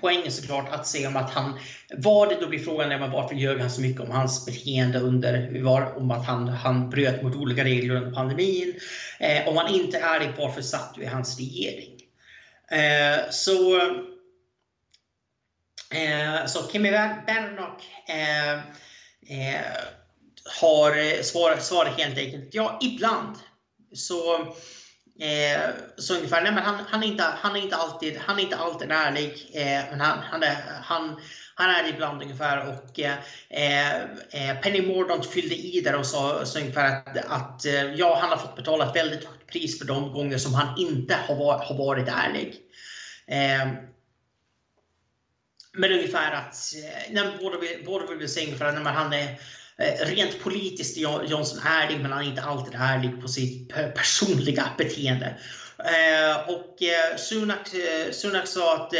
poängen 0.01 0.31
såklart 0.31 0.69
att 0.69 0.87
se 0.87 1.07
om 1.07 1.15
att 1.15 1.29
han, 1.29 1.59
var 1.97 2.27
det 2.27 2.37
då 2.41 2.47
blir 2.47 2.59
frågan 2.59 2.91
är 2.91 3.07
varför 3.07 3.35
ljög 3.35 3.59
han 3.59 3.71
så 3.71 3.81
mycket 3.81 4.01
om 4.01 4.11
hans 4.11 4.45
beteende 4.45 4.99
under, 4.99 5.61
var, 5.61 5.97
om 5.97 6.11
att 6.11 6.25
han, 6.25 6.47
han 6.47 6.89
bröt 6.89 7.23
mot 7.23 7.35
olika 7.35 7.63
regler 7.63 7.95
under 7.95 8.11
pandemin. 8.11 8.79
Eh, 9.19 9.47
om 9.47 9.57
han 9.57 9.73
inte 9.73 9.97
är 9.97 10.19
det, 10.19 10.33
varför 10.37 10.61
satt 10.61 10.95
du 10.95 11.01
i 11.01 11.05
hans 11.05 11.39
regering? 11.39 12.01
Eh, 12.71 13.29
så 13.29 13.75
eh, 15.91 16.45
så 16.47 16.71
Kimmy 16.71 16.91
Bernock 16.91 17.83
eh, 18.07 18.53
eh, 19.37 19.61
har 20.59 20.97
eh, 20.97 21.21
svarat, 21.21 21.63
svarat 21.63 21.99
helt 21.99 22.17
enkelt 22.17 22.49
ja, 22.51 22.79
ibland. 22.81 23.35
Så 23.93 24.53
Eh, 25.19 25.69
så 25.97 26.15
ungefär, 26.15 26.41
nej 26.41 26.51
men 26.51 26.63
han, 26.63 26.85
han, 26.89 27.03
är 27.03 27.07
inte, 27.07 27.23
han, 27.23 27.55
är 27.55 27.61
inte 27.61 27.75
alltid, 27.75 28.17
han 28.17 28.39
är 28.39 28.43
inte 28.43 28.57
alltid 28.57 28.91
ärlig, 28.91 29.51
eh, 29.53 29.83
men 29.89 30.01
han, 30.01 30.19
han, 30.19 30.43
är, 30.43 30.55
han, 30.83 31.21
han 31.55 31.69
är 31.69 31.89
ibland 31.89 32.21
ungefär. 32.21 32.69
Och, 32.69 32.99
eh, 32.99 33.15
eh 34.29 34.61
Penny 34.61 34.81
Mordaunt 34.81 35.27
fyllde 35.27 35.55
i 35.55 35.81
där 35.81 35.95
och 35.95 36.05
sa 36.05 36.45
så 36.45 36.59
ungefär 36.59 36.97
att, 36.97 37.17
att 37.17 37.65
eh, 37.65 37.93
ja, 37.93 38.17
han 38.21 38.29
har 38.29 38.37
fått 38.37 38.55
betala 38.55 38.89
ett 38.89 38.95
väldigt 38.95 39.25
högt 39.25 39.47
pris 39.47 39.79
för 39.79 39.85
de 39.85 40.13
gånger 40.13 40.37
som 40.37 40.53
han 40.53 40.77
inte 40.77 41.15
har, 41.27 41.35
var, 41.35 41.57
har 41.57 41.77
varit 41.77 42.07
ärlig. 42.07 42.55
Eh, 43.27 43.67
men 45.73 45.91
ungefär 45.91 46.31
att, 46.31 46.55
eh, 46.75 47.13
nej, 47.13 47.37
båda, 47.39 47.57
båda 47.85 48.15
vill 48.15 48.29
säga 48.29 48.45
ungefär 48.45 48.65
att 48.65 48.95
han 48.95 49.13
är 49.13 49.39
Eh, 49.81 50.05
rent 50.05 50.39
politiskt 50.39 50.97
är 50.97 51.23
Johnson 51.29 51.59
ärlig, 51.65 51.99
men 51.99 52.11
han 52.11 52.23
är 52.23 52.29
inte 52.29 52.41
alltid 52.41 52.73
ärlig 52.77 53.21
på 53.21 53.27
sitt 53.27 53.73
personliga 53.95 54.67
beteende. 54.77 55.35
Eh, 55.79 56.49
och 56.49 56.83
eh, 56.83 57.17
Sunak, 57.17 57.67
Sunak 58.11 58.47
sa 58.47 58.75
att 58.75 58.91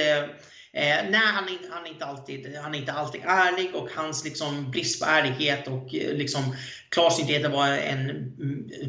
nej, 0.74 1.13
han 1.13 1.44
är, 1.44 1.72
han, 1.72 1.86
är 1.86 1.89
inte 1.89 2.06
alltid, 2.06 2.56
han 2.63 2.76
är 2.76 2.80
inte 2.80 2.91
alltid 2.91 3.22
ärlig 3.26 3.76
och 3.76 3.89
hans 3.96 4.24
liksom, 4.24 4.72
brist 4.72 5.02
på 5.02 5.10
ärlighet 5.10 5.67
och 5.67 5.88
liksom, 5.91 6.56
klarsynthet 6.89 7.52
var 7.52 7.67
en 7.67 8.34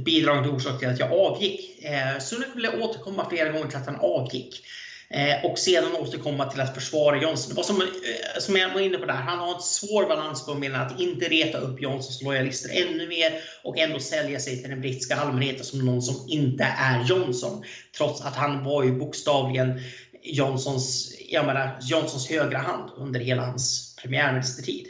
bidragande 0.05 0.49
orsak 0.49 0.79
till 0.79 0.89
att 0.89 0.99
jag 0.99 1.13
avgick. 1.13 1.85
Sunak 2.21 2.49
ville 2.55 2.79
återkomma 2.79 3.31
flera 3.31 3.49
gånger 3.49 3.69
till 3.69 3.79
att 3.79 3.87
han 3.87 4.01
avgick. 4.01 4.65
Eh, 5.13 5.45
och 5.45 5.59
sedan 5.59 5.97
återkomma 5.97 6.51
till 6.51 6.61
att 6.61 6.75
försvara 6.75 7.23
Johnson. 7.23 7.53
Vad 7.57 7.67
som, 7.67 7.83
eh, 7.83 8.41
som 8.41 8.57
jag 8.57 8.75
var 8.75 8.81
inne 8.81 8.99
på 8.99 9.07
där, 9.07 9.15
han 9.15 9.39
har 9.39 9.55
en 9.55 9.63
svår 9.63 10.07
balansgång 10.07 10.61
mellan 10.61 10.87
att 10.87 11.01
inte 11.01 11.29
reta 11.29 11.59
upp 11.59 11.83
Johnsons 11.83 12.23
lojalister 12.23 12.71
ännu 12.83 13.09
mer 13.09 13.33
och 13.65 13.79
ändå 13.79 13.99
sälja 14.01 14.41
sig 14.41 14.61
till 14.61 14.71
den 14.71 14.81
brittiska 14.81 15.17
allmänheten 15.17 15.65
som 15.65 15.87
någon 15.87 16.03
som 16.03 16.29
inte 16.29 16.65
är 16.79 17.05
Johnson. 17.05 17.65
Trots 17.97 18.21
att 18.21 18.37
han 18.37 18.65
var 18.65 18.85
ju 18.85 18.93
bokstavligen 18.93 19.81
Johnsons, 20.23 21.15
jag 21.29 21.47
menar, 21.47 21.79
Johnsons 21.83 22.31
högra 22.31 22.59
hand 22.59 22.91
under 22.97 23.21
hela 23.21 23.43
hans 23.43 23.97
premiärministertid. 24.03 24.87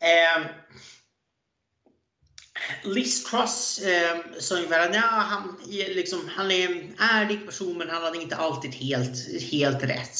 Eh, 0.00 0.46
Liz 2.82 3.24
Truss 3.24 3.78
eh, 3.78 4.16
sa 4.38 4.54
ungefär 4.54 4.88
att 4.88 4.94
ja, 4.94 5.00
han, 5.00 5.58
liksom, 5.68 6.30
han 6.36 6.50
är 6.50 6.70
en 6.70 6.94
ärlig 6.98 7.46
person 7.46 7.78
men 7.78 7.90
han 7.90 8.02
hade 8.02 8.22
inte 8.22 8.36
alltid 8.36 8.74
helt, 8.74 9.42
helt 9.50 9.82
rätt. 9.82 10.18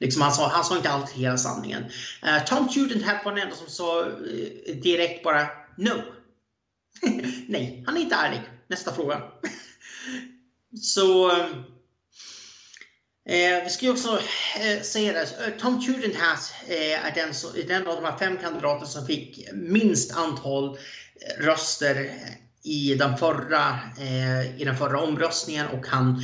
Liksom, 0.00 0.22
han, 0.22 0.32
sa, 0.32 0.48
han 0.48 0.64
sa 0.64 0.76
inte 0.76 0.90
alltid 0.90 1.16
hela 1.16 1.38
sanningen. 1.38 1.84
Eh, 2.22 2.44
Tom 2.44 2.68
Tudenhap 2.68 3.24
var 3.24 3.32
den 3.32 3.42
enda 3.42 3.56
som 3.56 3.68
sa 3.68 4.06
eh, 4.06 4.74
direkt 4.74 5.24
bara 5.24 5.46
no. 5.76 6.02
Nej, 7.48 7.84
han 7.86 7.96
är 7.96 8.00
inte 8.00 8.14
ärlig. 8.14 8.40
Nästa 8.68 8.94
fråga. 8.94 9.22
Så 10.80 11.30
eh, 11.30 11.46
eh, 13.28 13.64
vi 13.64 13.70
ska 13.70 13.86
ju 13.86 13.92
också 13.92 14.20
eh, 14.60 14.82
säga 14.82 15.12
det, 15.12 15.20
eh, 15.20 15.60
Tom 15.60 15.80
Tom 15.80 15.82
här 15.86 16.52
eh, 16.68 17.06
är 17.06 17.14
den, 17.14 17.34
så, 17.34 17.48
den 17.68 17.86
av 17.86 17.96
de 17.96 18.04
här 18.04 18.18
fem 18.18 18.36
kandidaterna 18.36 18.86
som 18.86 19.06
fick 19.06 19.52
minst 19.52 20.16
antal 20.16 20.78
röster 21.38 22.10
i 22.62 22.94
den 22.94 23.16
förra, 23.16 23.78
eh, 23.98 24.60
i 24.60 24.64
den 24.64 24.76
förra 24.76 25.00
omröstningen 25.00 25.66
och 25.66 25.86
han 25.86 26.22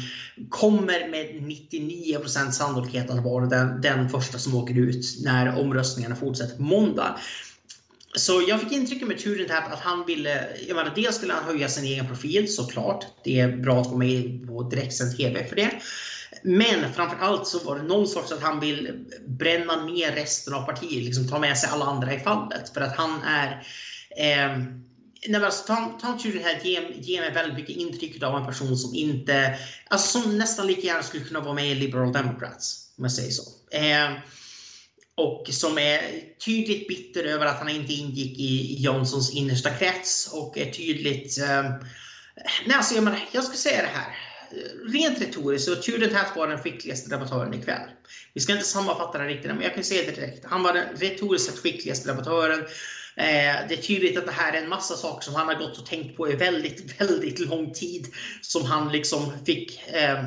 kommer 0.48 1.09
med 1.09 1.42
99 1.42 2.18
sannolikhet 2.52 3.11
att 3.11 3.24
vara 3.24 3.46
den, 3.46 3.80
den 3.80 4.09
första 4.09 4.38
som 4.38 4.54
åker 4.54 4.78
ut 4.78 5.04
när 5.24 5.61
omröstningarna 5.61 6.16
fortsätter 6.16 6.57
på 6.57 6.62
måndag. 6.62 7.18
Så 8.16 8.44
jag 8.48 8.61
fick 8.61 8.72
intrycket 8.72 9.09
med 9.09 9.18
Tugendhat 9.18 9.72
att 9.72 9.80
han 9.80 10.07
ville, 10.07 10.46
jag 10.68 10.76
menar, 10.76 10.92
dels 10.94 11.16
skulle 11.16 11.33
han 11.33 11.44
höja 11.44 11.68
sin 11.68 11.85
egen 11.85 12.07
profil 12.07 12.54
såklart. 12.54 13.07
Det 13.24 13.40
är 13.40 13.57
bra 13.57 13.80
att 13.80 13.87
vara 13.87 13.98
med 13.98 14.46
på 14.46 14.62
direktsänd 14.62 15.16
TV 15.16 15.44
för 15.44 15.57
det. 15.57 15.70
Men 16.42 16.92
framförallt 16.92 17.46
så 17.46 17.59
var 17.59 17.76
det 17.76 17.83
någon 17.83 18.07
sorts 18.07 18.33
att 18.33 18.42
han 18.42 18.61
vill 18.61 19.04
bränna 19.26 19.85
ner 19.85 20.12
resten 20.12 20.54
av 20.54 20.62
partiet, 20.62 21.04
liksom 21.04 21.28
ta 21.28 21.38
med 21.38 21.59
sig 21.59 21.70
alla 21.72 21.85
andra 21.85 22.14
i 22.14 22.20
fallet. 22.20 22.74
För 22.74 22.80
att 22.80 22.96
han 22.96 23.22
är 23.22 23.66
eh, 24.16 24.59
Nej, 25.29 25.44
alltså, 25.44 25.66
Tom, 25.66 25.98
Tom 26.00 26.18
här 26.42 26.61
ger, 26.64 26.92
ger 27.00 27.20
mig 27.20 27.33
väldigt 27.33 27.59
mycket 27.59 27.77
intryck 27.77 28.22
av 28.22 28.37
en 28.37 28.46
person 28.46 28.77
som 28.77 28.94
inte, 28.94 29.59
alltså 29.88 30.20
som 30.20 30.38
nästan 30.38 30.66
lika 30.66 30.87
gärna 30.87 31.03
skulle 31.03 31.24
kunna 31.24 31.40
vara 31.40 31.55
med 31.55 31.70
i 31.70 31.74
Liberal 31.74 32.12
Democrats, 32.12 32.92
om 32.98 33.05
jag 33.05 33.12
säger 33.12 33.31
så. 33.31 33.42
Eh, 33.70 34.12
och 35.16 35.46
som 35.50 35.79
är 35.79 36.00
tydligt 36.44 36.88
bitter 36.88 37.24
över 37.24 37.46
att 37.46 37.59
han 37.59 37.68
inte 37.68 37.92
ingick 37.92 38.38
i 38.38 38.83
Johnsons 38.83 39.35
innersta 39.35 39.70
krets 39.70 40.33
och 40.33 40.59
är 40.59 40.70
tydligt... 40.70 41.38
Eh, 41.38 41.62
nej, 42.66 42.77
alltså 42.77 42.94
jag, 42.94 43.05
menar, 43.05 43.29
jag 43.33 43.44
ska 43.44 43.57
säga 43.57 43.83
det 43.83 43.88
här 43.88 44.16
rent 44.92 45.20
retoriskt 45.20 45.68
så 45.68 45.77
Tudenhat 45.77 46.37
var 46.37 46.48
den 46.48 46.59
skickligaste 46.59 47.11
debattören 47.11 47.55
ikväll. 47.55 47.90
Vi 48.33 48.40
ska 48.40 48.53
inte 48.53 48.64
sammanfatta 48.64 49.18
det 49.18 49.29
riktigt, 49.29 49.50
men 49.55 49.62
jag 49.62 49.74
kan 49.74 49.85
säga 49.85 50.11
det 50.11 50.20
direkt. 50.20 50.44
Han 50.44 50.62
var 50.62 50.72
den 50.72 50.96
retoriskt 50.96 51.50
sett 51.50 51.59
skickligaste 51.59 52.09
debattören. 52.09 52.64
Eh, 53.16 53.68
det 53.68 53.74
är 53.74 53.83
tydligt 53.83 54.18
att 54.18 54.27
det 54.27 54.33
här 54.33 54.53
är 54.53 54.62
en 54.62 54.68
massa 54.68 54.94
saker 54.94 55.24
som 55.24 55.35
han 55.35 55.46
har 55.46 55.55
gått 55.55 55.79
och 55.79 55.87
tänkt 55.87 56.16
på 56.16 56.31
i 56.31 56.35
väldigt, 56.35 57.00
väldigt 57.00 57.38
lång 57.38 57.72
tid. 57.72 58.07
Som 58.42 58.64
han 58.64 58.92
liksom 58.92 59.33
fick, 59.46 59.88
eh, 59.88 60.24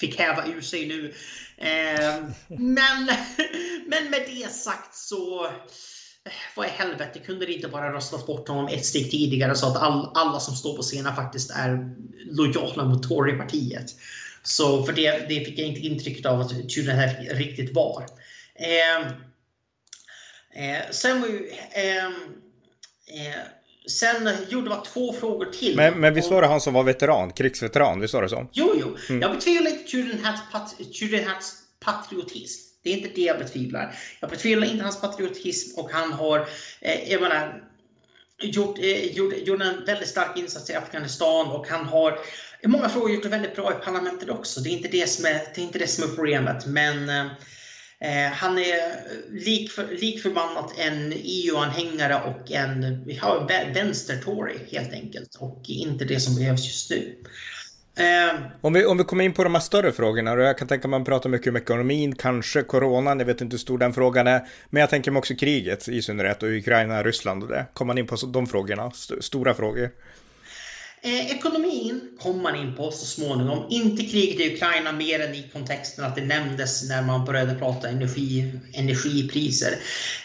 fick 0.00 0.18
häva 0.18 0.46
ur 0.46 0.60
sig 0.60 0.86
nu. 0.86 1.14
Eh, 1.56 2.14
men, 2.48 3.06
men 3.86 4.10
med 4.10 4.22
det 4.26 4.52
sagt 4.52 4.94
så 4.94 5.46
eh, 5.46 6.32
vad 6.56 6.66
i 6.66 6.70
helvete, 6.70 7.18
kunde 7.18 7.46
det 7.46 7.52
inte 7.52 7.68
bara 7.68 7.92
röstat 7.92 8.26
bort 8.26 8.48
honom 8.48 8.68
ett 8.68 8.84
steg 8.84 9.10
tidigare 9.10 9.54
så 9.54 9.66
att 9.66 9.76
all, 9.76 10.10
alla 10.14 10.40
som 10.40 10.54
står 10.54 10.76
på 10.76 10.82
scenen 10.82 11.16
faktiskt 11.16 11.50
är 11.50 11.94
lojala 12.30 12.84
mot 12.84 13.08
Torypartiet. 13.08 13.94
Så 14.42 14.82
för 14.82 14.92
det, 14.92 15.28
det 15.28 15.44
fick 15.44 15.58
jag 15.58 15.66
inte 15.66 15.80
intrycket 15.80 16.26
av 16.26 16.40
att 16.40 16.68
Tudor 16.68 17.34
riktigt 17.34 17.74
var. 17.74 18.04
Eh, 18.54 19.06
eh, 20.54 20.90
sen 20.90 21.20
var 21.20 21.28
ju... 21.28 21.50
Eh, 21.72 22.04
eh 22.06 23.38
sen, 23.90 24.30
jo 24.48 24.60
det 24.60 24.70
var 24.70 24.84
två 24.84 25.12
frågor 25.12 25.46
till. 25.46 25.76
Men, 25.76 26.00
men 26.00 26.14
visst 26.14 26.30
var 26.30 26.42
det 26.42 26.48
han 26.48 26.60
som 26.60 26.74
var 26.74 26.84
veteran, 26.84 27.32
krigsveteran? 27.32 28.00
Visst 28.00 28.14
var 28.14 28.22
det 28.22 28.28
så? 28.28 28.46
Jo, 28.52 28.74
jo. 28.80 28.96
Mm. 29.08 29.22
Jag 29.22 29.32
betvivlar 29.32 29.70
inte 29.70 29.90
Tudor 30.98 31.24
Hats 31.26 31.52
patriotism. 31.80 32.68
Det 32.82 32.90
är 32.90 32.96
inte 32.96 33.10
det 33.14 33.22
jag 33.22 33.38
betvivlar. 33.38 33.94
Jag 34.20 34.30
betvivlar 34.30 34.66
inte 34.66 34.84
hans 34.84 35.00
patriotism 35.00 35.78
och 35.78 35.90
han 35.92 36.12
har, 36.12 36.48
eh, 36.80 37.12
jag 37.12 37.20
menar, 37.20 37.62
gjort, 38.42 38.78
eh, 38.78 39.04
gjort, 39.04 39.34
gjort 39.46 39.62
en 39.62 39.84
väldigt 39.84 40.08
stark 40.08 40.38
insats 40.38 40.70
i 40.70 40.74
Afghanistan 40.74 41.46
och 41.46 41.68
han 41.68 41.86
har 41.86 42.18
i 42.62 42.68
många 42.68 42.88
frågor 42.88 43.10
gjort 43.10 43.22
det 43.22 43.28
väldigt 43.28 43.56
bra 43.56 43.72
i 43.72 43.84
parlamentet 43.84 44.28
också. 44.28 44.60
Det 44.60 44.68
är 44.68 44.72
inte 44.72 44.88
det 44.88 45.10
som 45.10 45.24
är, 45.24 45.32
det 45.54 45.60
är, 45.60 45.64
inte 45.64 45.78
det 45.78 45.86
som 45.86 46.04
är 46.04 46.14
problemet. 46.14 46.66
Men 46.66 47.08
eh, 47.08 47.26
Eh, 48.00 48.32
han 48.32 48.58
är 48.58 48.62
eh, 48.62 49.30
lik, 49.30 49.70
för, 49.70 49.86
lik 50.00 50.22
förbannat 50.22 50.74
en 50.78 51.12
EU-anhängare 51.16 52.14
och 52.14 52.50
en 52.50 53.04
ja, 53.06 53.48
vänstertory 53.74 54.58
helt 54.72 54.92
enkelt. 54.92 55.36
Och 55.38 55.62
inte 55.66 56.04
det 56.04 56.20
som 56.20 56.36
behövs 56.36 56.64
just 56.64 56.90
nu. 56.90 57.14
Eh, 57.98 58.40
om, 58.60 58.72
vi, 58.72 58.86
om 58.86 58.98
vi 58.98 59.04
kommer 59.04 59.24
in 59.24 59.32
på 59.32 59.44
de 59.44 59.54
här 59.54 59.60
större 59.60 59.92
frågorna, 59.92 60.32
och 60.32 60.40
jag 60.40 60.58
kan 60.58 60.68
tänka 60.68 60.88
mig 60.88 60.96
att 60.96 61.00
man 61.00 61.04
pratar 61.04 61.30
mycket 61.30 61.48
om 61.48 61.56
ekonomin, 61.56 62.14
kanske 62.14 62.62
coronan, 62.62 63.18
jag 63.18 63.26
vet 63.26 63.40
inte 63.40 63.54
hur 63.54 63.58
stor 63.58 63.78
den 63.78 63.92
frågan 63.92 64.26
är, 64.26 64.46
men 64.70 64.80
jag 64.80 64.90
tänker 64.90 65.10
mig 65.10 65.18
också 65.18 65.34
kriget 65.34 65.88
i 65.88 66.02
synnerhet 66.02 66.42
och 66.42 66.48
Ukraina, 66.48 67.02
Ryssland 67.02 67.42
och 67.42 67.48
det. 67.48 67.66
Kommer 67.72 67.86
man 67.86 67.98
in 67.98 68.06
på 68.06 68.16
de 68.26 68.46
frågorna, 68.46 68.86
st 68.86 69.14
stora 69.22 69.54
frågor? 69.54 69.90
Eh, 71.02 71.30
ekonomin 71.30 72.00
kom 72.20 72.42
man 72.42 72.56
in 72.56 72.74
på 72.76 72.90
så 72.90 73.06
småningom. 73.06 73.66
Inte 73.70 74.02
kriget 74.02 74.40
i 74.40 74.54
Ukraina 74.54 74.92
mer 74.92 75.20
än 75.20 75.34
i 75.34 75.50
kontexten 75.52 76.04
att 76.04 76.16
det 76.16 76.24
nämndes 76.24 76.88
när 76.88 77.02
man 77.02 77.24
började 77.24 77.54
prata 77.54 77.88
energi, 77.88 78.52
energipriser. 78.74 79.74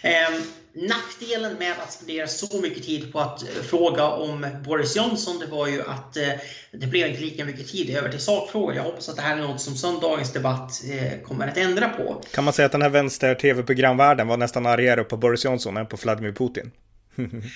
Eh, 0.01 0.39
Nackdelen 0.75 1.57
med 1.57 1.71
att 1.71 1.91
spendera 1.91 2.27
så 2.27 2.61
mycket 2.61 2.83
tid 2.83 3.13
på 3.13 3.19
att 3.19 3.43
eh, 3.43 3.47
fråga 3.63 4.07
om 4.07 4.47
Boris 4.65 4.95
Johnson, 4.95 5.39
det 5.39 5.45
var 5.45 5.67
ju 5.67 5.81
att 5.81 6.17
eh, 6.17 6.29
det 6.71 6.87
blev 6.87 7.07
inte 7.07 7.21
lika 7.21 7.45
mycket 7.45 7.67
tid 7.67 7.97
över 7.97 8.09
till 8.09 8.19
sakfrågor. 8.19 8.75
Jag 8.75 8.83
hoppas 8.83 9.09
att 9.09 9.15
det 9.15 9.21
här 9.21 9.37
är 9.37 9.41
något 9.41 9.61
som 9.61 9.75
söndagens 9.75 10.33
debatt 10.33 10.83
eh, 10.91 11.21
kommer 11.21 11.47
att 11.47 11.57
ändra 11.57 11.89
på. 11.89 12.21
Kan 12.33 12.43
man 12.43 12.53
säga 12.53 12.65
att 12.65 12.71
den 12.71 12.81
här 12.81 12.89
vänster-tv-programvärlden 12.89 14.27
var 14.27 14.37
nästan 14.37 14.65
argare 14.65 15.03
på 15.03 15.17
Boris 15.17 15.45
Johnson 15.45 15.77
än 15.77 15.87
på 15.87 15.97
Vladimir 15.97 16.31
Putin? 16.31 16.71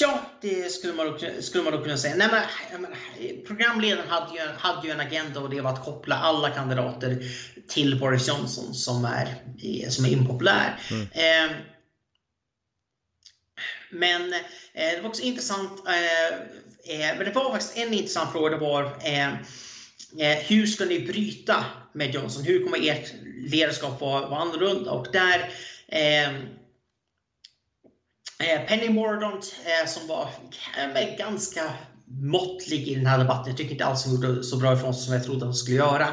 Ja, 0.00 0.20
det 0.40 0.72
skulle 0.72 0.92
man, 0.92 1.06
då, 1.06 1.18
skulle 1.40 1.64
man 1.64 1.72
då 1.72 1.82
kunna 1.82 1.96
säga. 1.96 2.14
Nej, 2.16 2.28
men, 2.72 2.80
men, 2.80 2.90
programledaren 3.46 4.08
hade 4.08 4.34
ju, 4.34 4.48
hade 4.58 4.86
ju 4.86 4.92
en 4.92 5.00
agenda 5.00 5.40
och 5.40 5.50
det 5.50 5.60
var 5.60 5.72
att 5.72 5.84
koppla 5.84 6.16
alla 6.16 6.50
kandidater 6.50 7.18
till 7.68 8.00
Boris 8.00 8.28
Johnson 8.28 8.74
som 8.74 9.04
är, 9.04 9.34
som 9.90 10.04
är 10.04 10.08
impopulär. 10.08 10.80
Mm. 10.90 11.02
Eh, 11.12 11.56
men 13.90 14.32
eh, 14.32 14.38
det 14.74 15.00
var 15.02 15.08
också 15.08 15.22
intressant, 15.22 15.82
eh, 15.88 16.26
eh, 16.94 17.16
men 17.16 17.24
det 17.24 17.32
var 17.34 17.50
faktiskt 17.50 17.76
en 17.76 17.94
intressant 17.94 18.32
fråga. 18.32 18.50
Det 18.50 18.56
var 18.56 18.84
eh, 19.04 19.28
eh, 20.18 20.38
hur 20.46 20.66
ska 20.66 20.84
ni 20.84 21.00
bryta 21.00 21.64
med 21.92 22.14
Johnson? 22.14 22.44
Hur 22.44 22.64
kommer 22.64 22.90
ert 22.90 23.12
ledarskap 23.50 24.00
vara, 24.00 24.28
vara 24.28 24.40
annorlunda? 24.40 24.90
Och 24.90 25.06
där 25.12 25.50
eh, 25.88 26.30
Eh, 28.44 28.60
Penny 28.66 28.88
Mordaunt 28.88 29.54
eh, 29.64 29.88
som 29.88 30.06
var 30.06 30.28
eh, 30.78 31.16
ganska 31.18 31.62
måttlig 32.10 32.88
i 32.88 32.94
den 32.94 33.06
här 33.06 33.18
debatten. 33.18 33.46
Jag 33.46 33.56
tycker 33.56 33.72
inte 33.72 33.84
alls 33.84 34.04
hon 34.04 34.14
gjorde 34.14 34.44
så 34.44 34.56
bra 34.56 34.74
ifrån 34.74 34.94
sig 34.94 35.04
som 35.04 35.14
jag 35.14 35.24
trodde 35.24 35.44
hon 35.44 35.54
skulle 35.54 35.76
göra. 35.76 36.08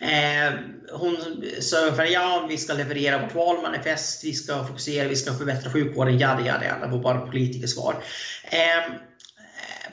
Eh, 0.00 0.52
hon 0.92 1.16
sa 1.60 1.80
ungefär 1.80 2.04
ja, 2.04 2.46
vi 2.48 2.58
ska 2.58 2.72
leverera 2.72 3.22
vårt 3.22 3.34
valmanifest, 3.34 4.24
vi 4.24 4.32
ska 4.32 4.64
fokusera, 4.64 5.08
vi 5.08 5.16
ska 5.16 5.34
förbättra 5.34 5.72
sjukvården, 5.72 6.18
jada 6.18 6.46
jada 6.46 6.64
jada. 6.64 6.86
Det 6.86 6.92
var 6.92 7.02
bara 7.02 7.26
politikersvar. 7.26 8.04
Eh, 8.44 8.92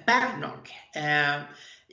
Bergnog 0.05 0.69
eh, 0.95 1.41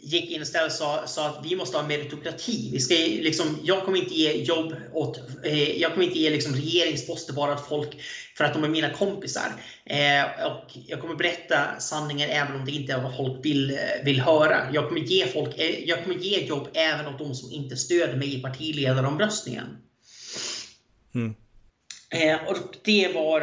gick 0.02 0.30
in 0.30 0.42
istället 0.42 0.72
och 0.72 0.78
sa, 0.78 1.06
sa, 1.06 1.28
att 1.28 1.46
vi 1.46 1.56
måste 1.56 1.76
ha 1.76 1.88
meritokrati. 1.88 2.70
Vi 2.72 2.80
ska, 2.80 2.94
liksom, 2.94 3.58
jag 3.62 3.84
kommer 3.84 3.98
inte 3.98 4.14
ge 4.14 4.42
jobb 4.42 4.74
åt, 4.92 5.20
eh, 5.44 5.80
jag 5.80 5.92
kommer 5.92 6.06
inte 6.06 6.18
ge 6.18 6.30
liksom, 6.30 6.54
regeringsposter 6.54 7.32
bara 7.32 7.52
åt 7.52 7.68
folk 7.68 7.96
för 8.36 8.44
att 8.44 8.54
de 8.54 8.64
är 8.64 8.68
mina 8.68 8.90
kompisar. 8.90 9.52
Eh, 9.84 10.46
och 10.46 10.70
jag 10.86 11.00
kommer 11.00 11.14
berätta 11.14 11.80
sanningen 11.80 12.30
även 12.30 12.56
om 12.56 12.64
det 12.64 12.72
inte 12.72 12.92
är 12.92 13.02
vad 13.02 13.16
folk 13.16 13.44
vill, 13.44 13.70
eh, 13.70 14.04
vill 14.04 14.20
höra. 14.20 14.68
Jag 14.72 14.88
kommer, 14.88 15.00
ge 15.00 15.26
folk, 15.26 15.58
eh, 15.58 15.88
jag 15.88 16.04
kommer 16.04 16.16
ge 16.16 16.46
jobb 16.46 16.68
även 16.74 17.06
åt 17.06 17.18
de 17.18 17.34
som 17.34 17.52
inte 17.52 17.76
stöder 17.76 18.16
mig 18.16 18.34
i 18.34 18.42
partiledaromröstningen. 18.42 19.66
Mm. 21.14 21.34
Eh, 22.10 22.48
och 22.48 22.56
det 22.84 23.08
var 23.14 23.40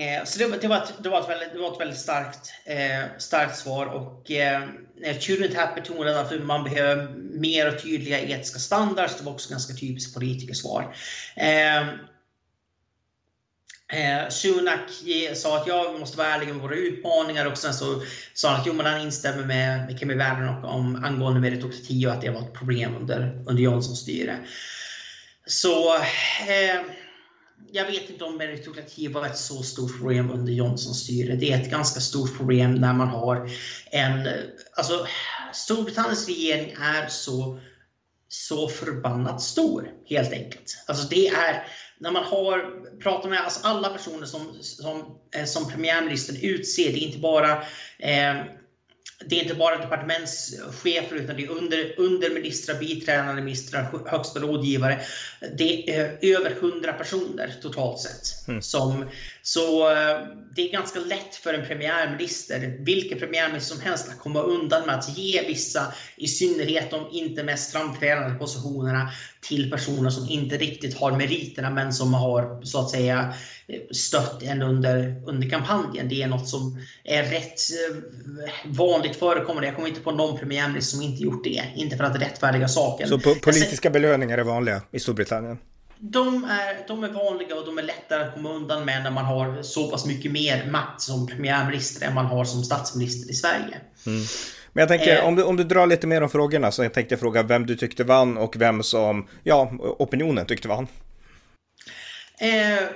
Eh, 0.00 0.24
så 0.24 0.38
det, 0.38 0.60
det, 0.60 0.68
var 0.68 0.76
ett, 0.76 0.92
det, 1.02 1.08
var 1.08 1.20
ett 1.20 1.28
väldigt, 1.28 1.52
det 1.52 1.58
var 1.58 1.72
ett 1.72 1.80
väldigt 1.80 1.98
starkt, 1.98 2.52
eh, 2.64 3.18
starkt 3.18 3.56
svar 3.56 3.86
och 3.86 4.30
eh, 4.30 4.62
eh 5.02 5.16
Turing 5.16 5.54
Tap 5.54 5.74
betonade 5.74 6.20
att 6.20 6.44
man 6.44 6.64
behöver 6.64 7.08
mer 7.38 7.74
och 7.74 7.82
tydliga 7.82 8.20
etiska 8.20 8.58
standards. 8.58 9.16
Det 9.18 9.24
var 9.24 9.32
också 9.32 9.50
ganska 9.50 9.74
typiskt 9.74 10.14
politikersvar. 10.14 10.96
Eh, 11.36 11.88
Eh, 13.92 14.28
Sunak 14.28 14.90
sa 15.34 15.56
att 15.56 15.66
ja, 15.66 15.90
vi 15.92 15.98
måste 15.98 16.18
vara 16.18 16.28
ärliga 16.28 16.52
med 16.52 16.62
våra 16.62 16.74
utmaningar 16.74 17.46
och 17.46 17.58
sen 17.58 17.74
så 17.74 18.02
sa 18.34 18.48
han 18.50 18.60
att 18.60 18.66
jo, 18.66 18.72
men 18.72 18.86
han 18.86 19.00
instämmer 19.00 19.44
med, 19.44 19.86
med 19.86 19.98
Kemi 19.98 20.14
Werner 20.14 20.64
om, 20.64 21.04
angående 21.04 21.40
meritokrati 21.40 22.06
och 22.06 22.12
att 22.12 22.20
det 22.20 22.30
var 22.30 22.40
ett 22.40 22.54
problem 22.54 22.96
under, 22.96 23.44
under 23.46 23.62
Johnsons 23.62 24.00
styre. 24.00 24.38
Så 25.46 25.94
eh, 25.94 26.80
jag 27.72 27.86
vet 27.86 28.10
inte 28.10 28.24
om 28.24 28.36
meritokrati 28.36 29.08
var 29.08 29.26
ett 29.26 29.38
så 29.38 29.62
stort 29.62 29.98
problem 29.98 30.30
under 30.30 30.52
Johnsons 30.52 30.98
styre. 30.98 31.36
Det 31.36 31.52
är 31.52 31.60
ett 31.60 31.70
ganska 31.70 32.00
stort 32.00 32.36
problem 32.36 32.74
när 32.74 32.92
man 32.92 33.08
har 33.08 33.50
en... 33.90 34.28
Alltså, 34.76 35.06
Storbritanniens 35.52 36.26
regering 36.26 36.74
är 36.80 37.08
så, 37.08 37.60
så 38.28 38.68
förbannat 38.68 39.42
stor, 39.42 39.90
helt 40.06 40.32
enkelt. 40.32 40.84
Alltså 40.86 41.08
det 41.08 41.28
är 41.28 41.66
när 42.00 42.10
man 42.10 42.24
har 42.24 42.84
pratat 43.00 43.30
med 43.30 43.40
alltså 43.40 43.66
alla 43.66 43.88
personer 43.88 44.26
som, 44.26 44.56
som, 44.60 45.18
eh, 45.34 45.44
som 45.44 45.70
premiärministern 45.70 46.36
utser, 46.42 46.92
det 46.92 46.98
är 46.98 47.06
inte 47.06 47.18
bara 47.18 47.52
eh, 47.98 48.36
det 49.26 49.38
är 49.38 49.42
inte 49.42 49.54
bara 49.54 49.76
departementschefer 49.76 51.16
utan 51.16 51.36
det 51.36 51.44
är 51.44 51.50
under, 51.50 51.94
underministrar, 52.00 52.78
biträdande 52.78 53.42
ministrar, 53.42 54.02
högsta 54.06 54.40
rådgivare. 54.40 55.00
Det 55.58 55.90
är 55.90 56.18
över 56.22 56.50
100 56.50 56.92
personer 56.92 57.54
totalt 57.62 58.00
sett. 58.00 58.48
Mm. 58.48 58.62
Som, 58.62 59.04
så 59.42 59.90
eh, 59.90 60.18
det 60.54 60.68
är 60.68 60.72
ganska 60.72 61.00
lätt 61.00 61.34
för 61.34 61.54
en 61.54 61.66
premiärminister, 61.66 62.76
vilken 62.78 63.18
premiärminister 63.18 63.74
som 63.74 63.84
helst, 63.84 64.08
att 64.08 64.18
komma 64.18 64.42
undan 64.42 64.86
med 64.86 64.94
att 64.94 65.18
ge 65.18 65.46
vissa, 65.46 65.92
i 66.16 66.28
synnerhet 66.28 66.90
de 66.90 67.08
inte 67.12 67.42
mest 67.42 67.72
framträdande 67.72 68.38
positionerna, 68.38 69.10
till 69.40 69.70
personer 69.70 70.10
som 70.10 70.28
inte 70.28 70.56
riktigt 70.56 70.96
har 70.98 71.12
meriterna 71.12 71.70
men 71.70 71.92
som 71.92 72.14
har 72.14 72.64
så 72.64 72.80
att 72.80 72.90
säga 72.90 73.34
stött 73.90 74.42
en 74.42 74.62
under, 74.62 75.22
under 75.26 75.50
kampanjen. 75.50 76.08
Det 76.08 76.22
är 76.22 76.28
något 76.28 76.48
som 76.48 76.78
är 77.04 77.22
rätt 77.22 77.60
eh, 77.90 77.96
vanligt 78.64 79.16
förekommande. 79.16 79.66
Jag 79.66 79.76
kommer 79.76 79.88
inte 79.88 80.00
på 80.00 80.10
någon 80.10 80.38
premiärminister 80.38 80.96
som 80.96 81.06
inte 81.06 81.22
gjort 81.22 81.44
det. 81.44 81.62
Inte 81.76 81.96
för 81.96 82.04
att 82.04 82.22
rättfärdiga 82.22 82.68
saken. 82.68 83.08
Så 83.08 83.18
politiska 83.18 83.90
belöningar 83.90 84.38
är 84.38 84.44
vanliga 84.44 84.82
i 84.90 85.00
Storbritannien? 85.00 85.58
De 86.00 86.44
är, 86.44 86.88
de 86.88 87.04
är 87.04 87.08
vanliga 87.08 87.54
och 87.54 87.66
de 87.66 87.78
är 87.78 87.82
lättare 87.82 88.22
att 88.22 88.34
komma 88.34 88.50
undan 88.50 88.84
med 88.84 89.02
när 89.02 89.10
man 89.10 89.24
har 89.24 89.62
så 89.62 89.90
pass 89.90 90.06
mycket 90.06 90.32
mer 90.32 90.66
makt 90.70 91.00
som 91.00 91.26
premiärminister 91.26 92.06
än 92.06 92.14
man 92.14 92.26
har 92.26 92.44
som 92.44 92.64
statsminister 92.64 93.30
i 93.30 93.34
Sverige. 93.34 93.80
Mm. 94.06 94.22
Men 94.72 94.82
jag 94.82 94.88
tänker, 94.88 95.16
eh, 95.16 95.24
om, 95.24 95.36
du, 95.36 95.42
om 95.42 95.56
du 95.56 95.64
drar 95.64 95.86
lite 95.86 96.06
mer 96.06 96.22
om 96.22 96.30
frågorna 96.30 96.70
så 96.70 96.82
jag 96.82 96.94
tänkte 96.94 97.16
fråga 97.16 97.42
vem 97.42 97.66
du 97.66 97.76
tyckte 97.76 98.04
vann 98.04 98.36
och 98.36 98.56
vem 98.56 98.82
som, 98.82 99.28
ja, 99.42 99.72
opinionen 99.80 100.46
tyckte 100.46 100.68
vann. 100.68 100.86
Eh, 102.40 102.88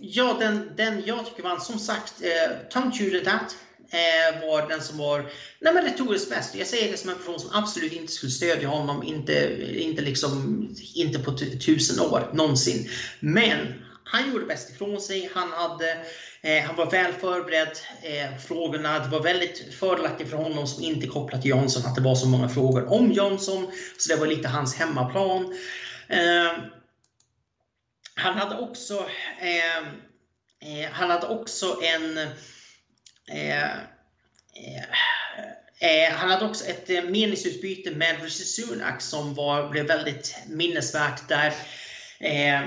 ja, 0.00 0.36
den, 0.40 0.72
den 0.76 1.02
jag 1.06 1.26
tycker 1.26 1.42
vann, 1.42 1.60
som 1.60 1.78
sagt, 1.78 2.14
eh, 2.22 2.56
Tom 2.70 2.92
Tudedat 2.92 3.56
eh, 3.90 4.48
var 4.48 4.68
den 4.68 4.82
som 4.82 4.98
var 4.98 5.30
nej, 5.60 5.74
men 5.74 5.84
retoriskt 5.84 6.30
bäst. 6.30 6.54
Jag 6.54 6.66
säger 6.66 6.90
det 6.90 6.96
som 6.96 7.10
en 7.10 7.16
person 7.16 7.40
som 7.40 7.50
absolut 7.52 7.92
inte 7.92 8.12
skulle 8.12 8.32
stödja 8.32 8.68
honom, 8.68 9.02
inte, 9.02 9.56
inte, 9.82 10.02
liksom, 10.02 10.68
inte 10.94 11.18
på 11.18 11.38
tusen 11.66 12.00
år, 12.00 12.30
någonsin. 12.32 12.88
Men 13.20 13.58
han 14.04 14.32
gjorde 14.32 14.46
bäst 14.46 14.70
ifrån 14.70 15.00
sig. 15.00 15.30
Han, 15.34 15.48
hade, 15.52 15.90
eh, 16.40 16.64
han 16.66 16.76
var 16.76 16.90
väl 16.90 17.12
förberedd. 17.12 17.78
Eh, 18.02 18.38
frågorna, 18.38 18.98
det 18.98 19.08
var 19.08 19.22
väldigt 19.22 19.74
fördelaktigt 19.74 20.30
för 20.30 20.36
honom 20.36 20.66
som 20.66 20.84
inte 20.84 21.06
kopplat 21.06 21.42
till 21.42 21.50
Jansson, 21.50 21.86
att 21.86 21.94
det 21.94 22.00
var 22.00 22.14
så 22.14 22.26
många 22.26 22.48
frågor 22.48 22.92
om 22.92 23.12
Jansson. 23.12 23.70
Så 23.98 24.12
det 24.12 24.20
var 24.20 24.26
lite 24.26 24.48
hans 24.48 24.74
hemmaplan. 24.74 25.54
Eh, 26.08 26.52
han 28.18 28.34
hade 28.34 28.58
också 28.58 29.10
eh, 29.40 29.78
eh, 30.60 30.90
han 30.92 31.10
hade 31.10 31.26
också 31.26 31.80
en 31.82 32.18
eh, 32.18 33.72
eh, 34.54 34.82
eh 35.80 36.12
han 36.12 36.30
hade 36.30 36.46
också 36.46 36.64
ett 36.64 36.88
meningsutbyte 36.88 37.90
med 37.90 38.22
Rishi 38.22 38.44
Sunak 38.44 39.00
som 39.00 39.34
var, 39.34 39.68
blev 39.68 39.86
väldigt 39.86 40.36
minnesvärt 40.46 41.28
där. 41.28 41.54
Eh, 42.20 42.62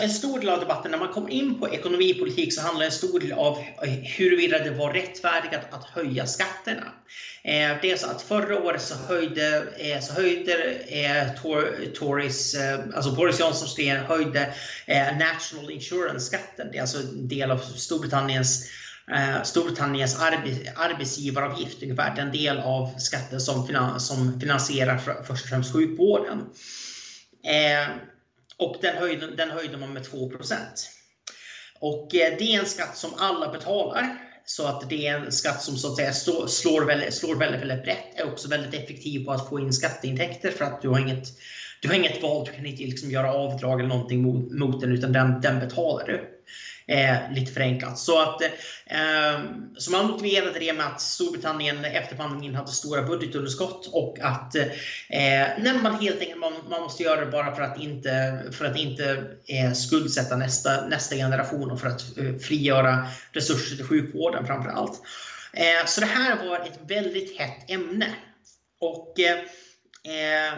en 0.00 0.10
stor 0.10 0.38
del 0.38 0.48
av 0.48 0.60
debatten, 0.60 0.90
när 0.90 0.98
man 0.98 1.12
kommer 1.12 1.30
in 1.30 1.58
på 1.58 1.68
ekonomipolitik, 1.68 2.54
så 2.54 2.60
handlar 2.60 2.86
en 2.86 2.92
stor 2.92 3.20
del 3.20 3.32
av 3.32 3.58
eh, 3.58 3.90
huruvida 3.90 4.58
det 4.58 4.70
var 4.70 4.92
rättfärdigt 4.92 5.54
att 5.70 5.84
höja 5.84 6.26
skatterna. 6.26 6.92
Eh, 7.46 7.76
det 7.82 7.90
är 7.90 7.96
så 7.96 8.06
att 8.06 8.22
förra 8.22 8.62
året 8.62 8.82
så 8.82 8.94
höjde, 8.94 9.66
eh, 9.78 10.00
så 10.00 10.12
höjde 10.12 10.52
eh, 10.88 11.32
Tories, 11.94 12.56
alltså 12.94 13.10
Boris 13.10 13.40
Johnsons 13.40 13.76
regering 13.76 14.02
höjde 14.02 14.54
National 15.18 15.70
Insurance-skatten. 15.70 16.68
Det 16.72 16.78
är 16.78 16.82
alltså 16.82 16.98
en 16.98 17.28
del 17.28 17.50
av 17.50 17.58
Storbritanniens 17.58 18.70
Storbritanniens 19.44 20.20
arbetsgivaravgift, 20.76 21.82
ungefär 21.82 22.16
den 22.16 22.32
del 22.32 22.58
av 22.58 22.98
skatten 22.98 23.40
som, 23.40 24.40
finansierar 24.40 24.98
först 25.26 25.44
och 25.44 25.48
främst 25.48 25.72
sjukvården. 25.72 26.42
Och 28.58 28.76
den 28.80 28.96
höjde, 28.96 29.36
den 29.36 29.50
höjde 29.50 29.76
man 29.76 29.92
med 29.92 30.02
2% 30.02 30.56
Och 31.80 32.14
eh, 32.14 32.34
det 32.38 32.54
är 32.54 32.60
en 32.60 32.66
skatt 32.66 32.96
som 32.96 33.10
alla 33.16 33.52
betalar. 33.52 34.22
Så 34.44 34.66
att 34.66 34.90
det 34.90 35.06
är 35.06 35.18
en 35.18 35.32
skatt 35.32 35.62
som 35.62 35.76
så 35.76 35.88
att 35.88 35.96
säga 35.96 36.12
slår 36.48 36.84
väldigt, 36.84 37.14
slår 37.14 37.36
väldigt, 37.36 37.60
väldigt 37.60 37.84
brett. 37.84 38.20
Är 38.20 38.32
också 38.32 38.48
väldigt 38.48 38.74
effektiv 38.74 39.24
på 39.24 39.32
att 39.32 39.48
få 39.48 39.60
in 39.60 39.72
skatteintäkter 39.72 40.50
för 40.50 40.64
att 40.64 40.82
du 40.82 40.88
har 40.88 40.98
inget, 40.98 41.28
du 41.82 41.88
har 41.88 41.94
inget 41.94 42.22
val. 42.22 42.46
Du 42.46 42.52
kan 42.52 42.66
inte 42.66 42.82
liksom 42.82 43.10
göra 43.10 43.32
avdrag 43.32 43.80
eller 43.80 43.88
någonting 43.88 44.22
mot, 44.22 44.52
mot 44.52 44.80
den 44.80 44.92
utan 44.92 45.12
den, 45.12 45.40
den 45.40 45.60
betalar 45.60 46.06
du. 46.06 46.35
Eh, 46.88 47.16
lite 47.32 47.52
förenklat. 47.52 47.98
Så, 47.98 48.22
att, 48.22 48.42
eh, 48.86 49.40
så 49.78 49.90
man 49.90 50.06
motiverade 50.06 50.58
det 50.58 50.72
med 50.72 50.86
att 50.86 51.00
Storbritannien 51.00 51.84
efter 51.84 52.16
pandemin 52.16 52.54
hade 52.54 52.70
stora 52.70 53.02
budgetunderskott 53.02 53.86
och 53.92 54.18
att 54.20 54.54
eh, 54.54 54.62
när 55.58 55.82
man 55.82 56.00
helt 56.00 56.20
enkelt 56.20 56.40
man, 56.40 56.52
man, 56.70 56.82
måste 56.82 57.02
göra 57.02 57.24
det 57.24 57.30
bara 57.30 57.54
för 57.54 57.62
att 57.62 57.80
inte, 57.80 58.42
för 58.52 58.64
att 58.64 58.76
inte 58.76 59.24
eh, 59.46 59.72
skuldsätta 59.72 60.36
nästa, 60.36 60.86
nästa 60.86 61.16
generation 61.16 61.70
och 61.70 61.80
för 61.80 61.88
att 61.88 62.18
eh, 62.18 62.36
frigöra 62.36 63.06
resurser 63.32 63.76
till 63.76 63.86
sjukvården 63.86 64.46
framför 64.46 64.70
allt. 64.70 65.02
Eh, 65.52 65.86
så 65.86 66.00
det 66.00 66.06
här 66.06 66.46
var 66.46 66.58
ett 66.58 66.80
väldigt 66.88 67.38
hett 67.38 67.70
ämne. 67.70 68.14
Och 68.80 69.20
eh, 69.20 69.38
Eh, 70.06 70.52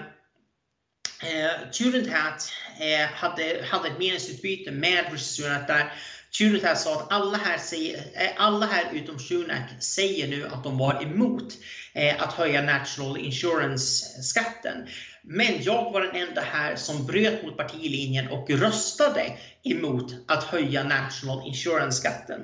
eh 1.23 2.13
Hat 2.13 2.53
eh, 2.81 3.09
hade, 3.15 3.65
hade 3.71 3.89
ett 3.89 3.99
meningsutbyte 3.99 4.71
med 4.71 5.13
Rishi 5.13 5.43
där 5.43 5.93
Turet 6.31 6.79
sa 6.79 6.95
att 6.95 7.13
alla 7.13 7.39
här, 7.39 7.59
säger, 7.59 7.97
eh, 7.97 8.31
alla 8.37 8.67
här 8.67 8.91
utom 8.93 9.19
Sunak 9.19 9.83
säger 9.83 10.29
nu 10.29 10.47
att 10.47 10.65
de 10.65 10.79
var 10.79 11.03
emot 11.03 11.53
eh, 11.95 12.23
att 12.23 12.33
höja 12.33 12.63
National 12.63 13.19
Insurance-skatten. 13.19 14.89
Men 15.23 15.63
jag 15.63 15.93
var 15.93 16.01
den 16.01 16.29
enda 16.29 16.41
här 16.41 16.77
som 16.77 17.07
bröt 17.07 17.43
mot 17.43 17.57
partilinjen 17.57 18.29
och 18.29 18.51
röstade 18.51 19.37
emot 19.65 20.13
att 20.29 20.45
höja 20.45 20.85
National 20.85 21.49
Insurance-skatten. 21.49 22.41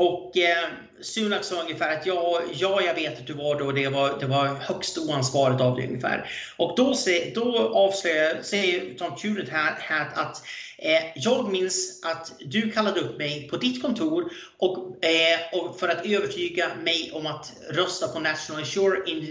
Och 0.00 0.36
eh, 0.36 0.68
Sunak 1.00 1.44
sa 1.44 1.62
ungefär 1.62 1.96
att 1.96 2.06
ja, 2.06 2.42
ja, 2.54 2.82
jag 2.82 2.94
vet 2.94 3.18
att 3.18 3.26
du 3.26 3.32
var 3.32 3.58
då, 3.58 3.72
det 3.72 3.88
var, 3.88 4.20
det 4.20 4.26
var 4.26 4.46
högst 4.46 4.98
oansvarigt 4.98 5.60
av 5.60 5.76
dig 5.76 5.86
ungefär. 5.86 6.30
Och 6.56 6.76
då, 6.76 6.94
se, 6.94 7.32
då 7.34 7.58
avslöjar, 7.74 8.42
säger 8.42 8.94
Tom 8.94 9.16
Tudor 9.16 9.48
här, 9.50 9.76
här 9.78 10.08
att 10.14 10.42
eh, 10.78 11.02
jag 11.14 11.52
minns 11.52 12.04
att 12.04 12.32
du 12.40 12.70
kallade 12.70 13.00
upp 13.00 13.18
mig 13.18 13.48
på 13.48 13.56
ditt 13.56 13.82
kontor 13.82 14.32
och, 14.58 15.04
eh, 15.04 15.58
och 15.60 15.80
för 15.80 15.88
att 15.88 16.06
övertyga 16.06 16.70
mig 16.84 17.10
om 17.14 17.26
att 17.26 17.52
rösta 17.70 18.08
på 18.08 18.20
National 18.20 18.64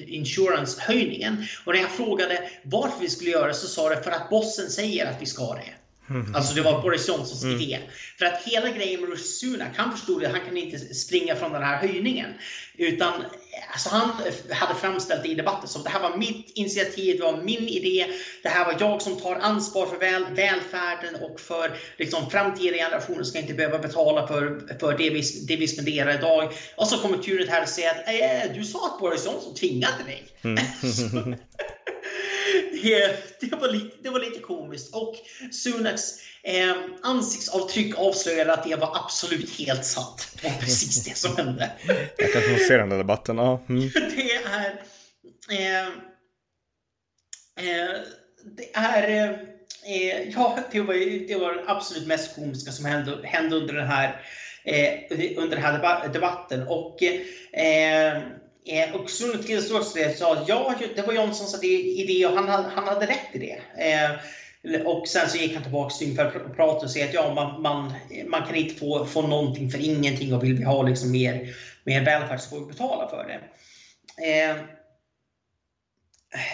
Insurance-höjningen. 0.07 1.45
Och 1.65 1.73
när 1.73 1.81
jag 1.81 1.91
frågade 1.91 2.49
varför 2.63 3.01
vi 3.01 3.09
skulle 3.09 3.29
göra 3.29 3.47
det 3.47 3.53
så 3.53 3.67
sa 3.67 3.89
du 3.89 4.03
för 4.03 4.11
att 4.11 4.29
bossen 4.29 4.69
säger 4.69 5.05
att 5.05 5.21
vi 5.21 5.25
ska 5.25 5.53
det. 5.53 5.78
Mm. 6.09 6.35
Alltså 6.35 6.53
det 6.53 6.61
var 6.61 6.81
Boris 6.81 7.07
Johnsons 7.07 7.43
mm. 7.43 7.61
idé. 7.61 7.79
För 8.17 8.25
att 8.25 8.43
hela 8.45 8.69
grejen 8.69 9.01
med 9.01 9.09
Rishi 9.09 9.23
Sunak, 9.23 9.71
han 9.75 9.91
förstod 9.91 10.25
att 10.25 10.31
han 10.31 10.41
kan 10.41 10.57
inte 10.57 10.79
springa 10.79 11.35
från 11.35 11.51
den 11.51 11.63
här 11.63 11.77
höjningen. 11.77 12.33
Utan 12.77 13.13
alltså 13.71 13.89
han 13.89 14.11
hade 14.49 14.79
framställt 14.79 15.23
det 15.23 15.29
i 15.29 15.35
debatten 15.35 15.69
som 15.69 15.83
det 15.83 15.89
här 15.89 16.01
var 16.01 16.17
mitt 16.17 16.51
initiativ, 16.55 17.17
det 17.17 17.23
var 17.23 17.43
min 17.43 17.67
idé. 17.67 18.05
Det 18.43 18.49
här 18.49 18.65
var 18.65 18.75
jag 18.79 19.01
som 19.01 19.19
tar 19.19 19.35
ansvar 19.35 19.85
för 19.85 19.97
väl, 19.97 20.25
välfärden 20.35 21.15
och 21.15 21.39
för 21.39 21.71
liksom, 21.97 22.29
framtida 22.29 22.77
generationer 22.77 23.23
ska 23.23 23.39
inte 23.39 23.53
behöva 23.53 23.79
betala 23.79 24.27
för, 24.27 24.77
för 24.79 24.97
det, 24.97 25.09
vi, 25.09 25.21
det 25.47 25.55
vi 25.55 25.67
spenderar 25.67 26.13
idag. 26.13 26.53
Och 26.75 26.87
så 26.87 26.97
kommer 26.97 27.17
Turet 27.17 27.49
här 27.49 27.61
och 27.61 27.69
säger 27.69 27.89
att 27.89 28.07
äh, 28.07 28.55
du 28.55 28.63
sa 28.63 28.85
att 28.85 28.99
Boris 28.99 29.25
Johnson 29.25 29.55
tvingade 29.55 30.03
dig. 30.05 30.23
Mm. 30.43 31.35
det, 32.83 33.39
det, 33.49 33.55
var 33.55 33.71
lite, 33.71 33.97
det 34.03 34.09
var 34.09 34.19
lite 34.19 34.39
komiskt. 34.39 34.95
Och 34.95 35.15
Sunaks 35.51 36.01
eh, 36.43 36.75
ansiktsavtryck 37.01 37.97
avslöjade 37.97 38.53
att 38.53 38.63
det 38.63 38.75
var 38.75 38.97
absolut 39.05 39.59
helt 39.59 39.85
sant. 39.85 40.37
Det 40.41 40.47
var 40.47 40.55
precis 40.55 41.03
det 41.03 41.17
som 41.17 41.37
hände. 41.37 41.71
Jag 42.17 42.33
kan 42.33 42.41
få 42.41 42.63
se 42.67 42.77
den 42.77 42.89
där 42.89 42.97
debatten. 42.97 43.37
Ja. 43.37 43.65
Mm. 43.69 43.89
Det 43.93 44.33
är... 44.33 44.81
Eh, 45.49 45.87
eh, 47.69 47.99
det 48.57 48.69
är... 48.73 49.09
Eh, 49.85 50.29
ja, 50.29 50.59
det 50.71 50.81
var, 50.81 51.27
det 51.27 51.35
var 51.35 51.53
det 51.53 51.63
absolut 51.67 52.07
mest 52.07 52.35
komiska 52.35 52.71
som 52.71 52.85
hände, 52.85 53.19
hände 53.23 53.55
under 53.55 53.73
den 53.73 53.87
här, 53.87 54.21
eh, 54.63 54.93
under 55.37 55.55
den 55.55 55.65
här 55.65 56.07
debatten. 56.07 56.67
Och 56.67 56.97
eh, 58.65 58.95
och 58.95 59.09
Sunnet 59.09 59.45
Tillståelse 59.45 60.13
sa 60.13 60.33
att 60.33 60.47
ja, 60.47 60.73
det 60.95 61.07
var 61.07 61.13
Johnsons 61.13 61.63
idé 61.63 62.25
och 62.25 62.33
han, 62.33 62.47
han 62.65 62.87
hade 62.87 63.05
rätt 63.05 63.29
i 63.33 63.39
det. 63.39 63.59
Eh, 63.83 64.11
och 64.85 65.07
sen 65.07 65.29
så 65.29 65.37
gick 65.37 65.53
han 65.53 65.63
tillbaka 65.63 65.95
till 65.95 66.07
ungefär 66.07 66.41
och 66.45 66.55
pratade 66.55 66.85
och 66.85 66.91
sa 66.91 67.03
att 67.03 67.13
ja, 67.13 67.33
man, 67.33 67.61
man, 67.61 67.93
man 68.27 68.47
kan 68.47 68.55
inte 68.55 68.75
få, 68.75 69.05
få 69.05 69.21
någonting 69.21 69.71
för 69.71 69.79
ingenting 69.79 70.33
och 70.33 70.43
vill 70.43 70.57
vi 70.57 70.63
ha 70.63 70.83
liksom 70.83 71.11
mer, 71.11 71.55
mer 71.83 72.05
välfärd 72.05 72.39
så 72.39 72.49
får 72.49 72.59
vi 72.59 72.65
betala 72.65 73.09
för 73.09 73.27
det. 73.27 73.39
Eh, 74.27 74.55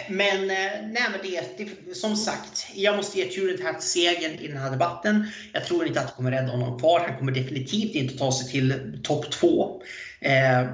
men, 0.08 0.50
eh, 0.50 0.72
nej, 0.82 1.02
men 1.10 1.20
det, 1.22 1.58
det, 1.58 1.94
som 1.94 2.16
sagt, 2.16 2.66
jag 2.74 2.96
måste 2.96 3.18
ge 3.18 3.24
Turin 3.24 3.62
här 3.62 3.78
segern 3.80 4.32
i 4.32 4.48
den 4.48 4.56
här 4.56 4.70
debatten. 4.70 5.26
Jag 5.52 5.64
tror 5.64 5.86
inte 5.86 6.00
att 6.00 6.06
det 6.06 6.12
kommer 6.12 6.30
rädda 6.30 6.48
honom 6.48 6.78
kvar. 6.78 7.00
Han 7.00 7.18
kommer 7.18 7.32
definitivt 7.32 7.94
inte 7.94 8.18
ta 8.18 8.32
sig 8.32 8.50
till 8.50 8.98
topp 9.02 9.30
två. 9.30 9.82
Eh, 10.20 10.66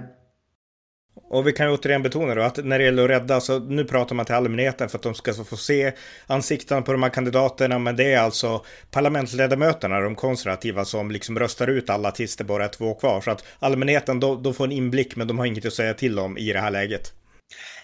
och 1.14 1.46
vi 1.46 1.52
kan 1.52 1.66
ju 1.66 1.72
återigen 1.72 2.02
betona 2.02 2.34
då 2.34 2.42
att 2.42 2.64
när 2.64 2.78
det 2.78 2.84
gäller 2.84 3.04
att 3.04 3.10
rädda, 3.10 3.40
så 3.40 3.58
nu 3.58 3.84
pratar 3.84 4.14
man 4.14 4.26
till 4.26 4.34
allmänheten 4.34 4.88
för 4.88 4.98
att 4.98 5.02
de 5.02 5.14
ska 5.14 5.34
få 5.34 5.56
se 5.56 5.92
ansiktena 6.26 6.82
på 6.82 6.92
de 6.92 7.02
här 7.02 7.10
kandidaterna, 7.10 7.78
men 7.78 7.96
det 7.96 8.12
är 8.12 8.20
alltså 8.20 8.64
parlamentsledamöterna, 8.90 10.00
de 10.00 10.14
konservativa, 10.14 10.84
som 10.84 11.10
liksom 11.10 11.38
röstar 11.38 11.66
ut 11.66 11.90
alla 11.90 12.10
tills 12.10 12.36
det 12.36 12.44
bara 12.44 12.64
är 12.64 12.68
två 12.68 12.94
kvar. 12.94 13.20
Så 13.20 13.30
att 13.30 13.44
allmänheten, 13.58 14.20
då, 14.20 14.36
då 14.36 14.52
får 14.52 14.64
en 14.64 14.72
inblick, 14.72 15.16
men 15.16 15.26
de 15.26 15.38
har 15.38 15.46
inget 15.46 15.66
att 15.66 15.72
säga 15.72 15.94
till 15.94 16.18
om 16.18 16.38
i 16.38 16.52
det 16.52 16.60
här 16.60 16.70
läget. 16.70 17.12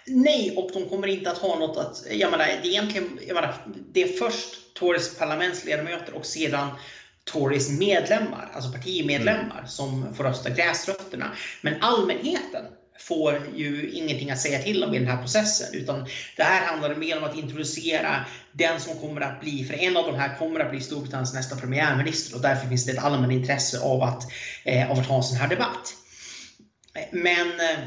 Nej, 0.07 0.55
och 0.57 0.71
de 0.75 0.88
kommer 0.88 1.07
inte 1.07 1.31
att 1.31 1.38
ha 1.38 1.59
något 1.59 1.77
att... 1.77 2.03
Jag 2.11 2.31
menar, 2.31 2.45
det 2.47 2.69
är 2.69 2.71
egentligen... 2.71 3.19
Jag 3.27 3.35
menar, 3.35 3.55
det 3.93 4.03
är 4.03 4.09
först 4.09 4.75
Tories 4.75 5.19
parlamentsledamöter 5.19 6.14
och 6.14 6.27
sedan 6.27 6.69
Tories 7.25 7.79
medlemmar, 7.79 8.51
alltså 8.55 8.73
partimedlemmar, 8.73 9.59
mm. 9.59 9.69
som 9.69 10.14
får 10.14 10.25
rösta 10.25 10.51
gräsrötterna. 10.51 11.33
Men 11.62 11.75
allmänheten 11.81 12.64
får 12.99 13.41
ju 13.57 13.91
ingenting 13.91 14.31
att 14.31 14.41
säga 14.41 14.63
till 14.63 14.85
om 14.85 14.95
i 14.95 14.99
den 14.99 15.09
här 15.09 15.23
processen. 15.23 15.75
Utan 15.75 16.07
det 16.37 16.43
här 16.43 16.67
handlar 16.67 16.95
mer 16.95 17.19
om 17.19 17.25
att 17.25 17.37
introducera 17.37 18.25
den 18.53 18.81
som 18.81 18.99
kommer 18.99 19.21
att 19.21 19.41
bli, 19.41 19.65
för 19.65 19.75
en 19.75 19.97
av 19.97 20.07
de 20.07 20.15
här 20.15 20.39
kommer 20.39 20.61
att 20.61 20.71
bli 20.71 20.81
Storbritanniens 20.81 21.35
nästa 21.35 21.57
premiärminister 21.57 22.37
och 22.37 22.43
därför 22.43 22.69
finns 22.69 22.87
det 22.87 22.93
ett 22.93 23.05
allmänt 23.05 23.33
intresse 23.33 23.81
av 23.81 24.03
att, 24.03 24.23
eh, 24.65 24.91
av 24.91 24.99
att 24.99 25.07
ha 25.07 25.17
en 25.17 25.23
sån 25.23 25.39
här 25.39 25.49
debatt. 25.49 25.95
Men 27.13 27.47
eh, 27.47 27.79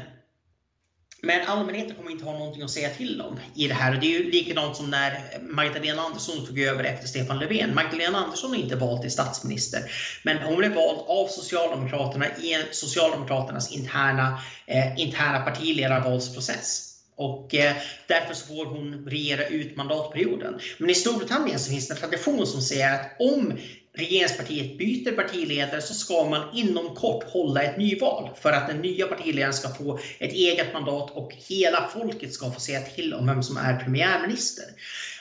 men 1.22 1.46
allmänheten 1.46 1.96
kommer 1.96 2.10
inte 2.10 2.24
ha 2.24 2.32
någonting 2.32 2.62
att 2.62 2.70
säga 2.70 2.90
till 2.90 3.20
om 3.20 3.40
i 3.54 3.68
det 3.68 3.74
här. 3.74 3.98
Det 4.00 4.06
är 4.06 4.20
ju 4.20 4.30
likadant 4.30 4.76
som 4.76 4.90
när 4.90 5.38
Magdalena 5.40 6.02
Andersson 6.02 6.46
tog 6.46 6.60
över 6.60 6.84
efter 6.84 7.06
Stefan 7.06 7.38
Löfven. 7.38 7.74
Magdalena 7.74 8.18
Andersson 8.18 8.54
är 8.54 8.58
inte 8.58 8.76
vald 8.76 9.02
till 9.02 9.10
statsminister, 9.10 9.90
men 10.22 10.38
hon 10.38 10.56
blev 10.56 10.74
vald 10.74 10.98
av 11.06 11.26
Socialdemokraterna 11.26 12.26
i 12.26 12.64
Socialdemokraternas 12.70 13.72
interna, 13.72 14.38
eh, 14.66 15.00
interna 15.00 15.40
partiledarvalsprocess. 15.40 16.88
Och 17.16 17.54
eh, 17.54 17.76
därför 18.08 18.34
så 18.34 18.46
får 18.46 18.66
hon 18.66 19.04
regera 19.06 19.46
ut 19.46 19.76
mandatperioden. 19.76 20.58
Men 20.78 20.90
i 20.90 20.94
Storbritannien 20.94 21.58
så 21.58 21.70
finns 21.70 21.88
det 21.88 21.94
en 21.94 22.00
tradition 22.00 22.46
som 22.46 22.62
säger 22.62 22.94
att 22.94 23.16
om 23.18 23.58
regeringspartiet 23.94 24.78
byter 24.78 25.12
partiledare 25.12 25.80
så 25.80 25.94
ska 25.94 26.24
man 26.24 26.48
inom 26.54 26.94
kort 26.94 27.24
hålla 27.24 27.62
ett 27.62 27.78
nyval 27.78 28.30
för 28.42 28.52
att 28.52 28.68
den 28.68 28.80
nya 28.80 29.06
partiledaren 29.06 29.52
ska 29.52 29.68
få 29.68 29.98
ett 30.18 30.32
eget 30.32 30.72
mandat 30.72 31.10
och 31.10 31.32
hela 31.48 31.88
folket 31.92 32.32
ska 32.32 32.50
få 32.50 32.60
säga 32.60 32.80
till 32.80 33.14
om 33.14 33.26
vem 33.26 33.42
som 33.42 33.56
är 33.56 33.80
premiärminister. 33.80 34.64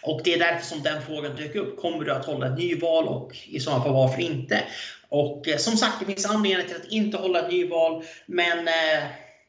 Och 0.04 0.22
det 0.24 0.34
är 0.34 0.40
därför 0.40 0.66
som 0.66 0.84
den 0.84 1.02
frågan 1.02 1.36
dök 1.36 1.56
upp. 1.56 1.80
Kommer 1.80 2.06
du 2.06 2.12
att 2.12 2.26
hålla 2.26 2.48
ett 2.48 2.58
nyval 2.58 3.08
och 3.08 3.38
i 3.48 3.60
så 3.60 3.72
fall 3.72 3.94
varför 3.94 4.22
inte? 4.22 4.64
Och 5.10 5.48
eh, 5.48 5.58
som 5.58 5.78
sagt, 5.78 6.00
det 6.00 6.06
finns 6.06 6.26
anledningar 6.26 6.68
till 6.68 6.76
att 6.76 6.92
inte 6.92 7.18
hålla 7.18 7.40
ett 7.40 7.52
nyval, 7.52 8.04
men 8.26 8.68
eh, 8.68 9.04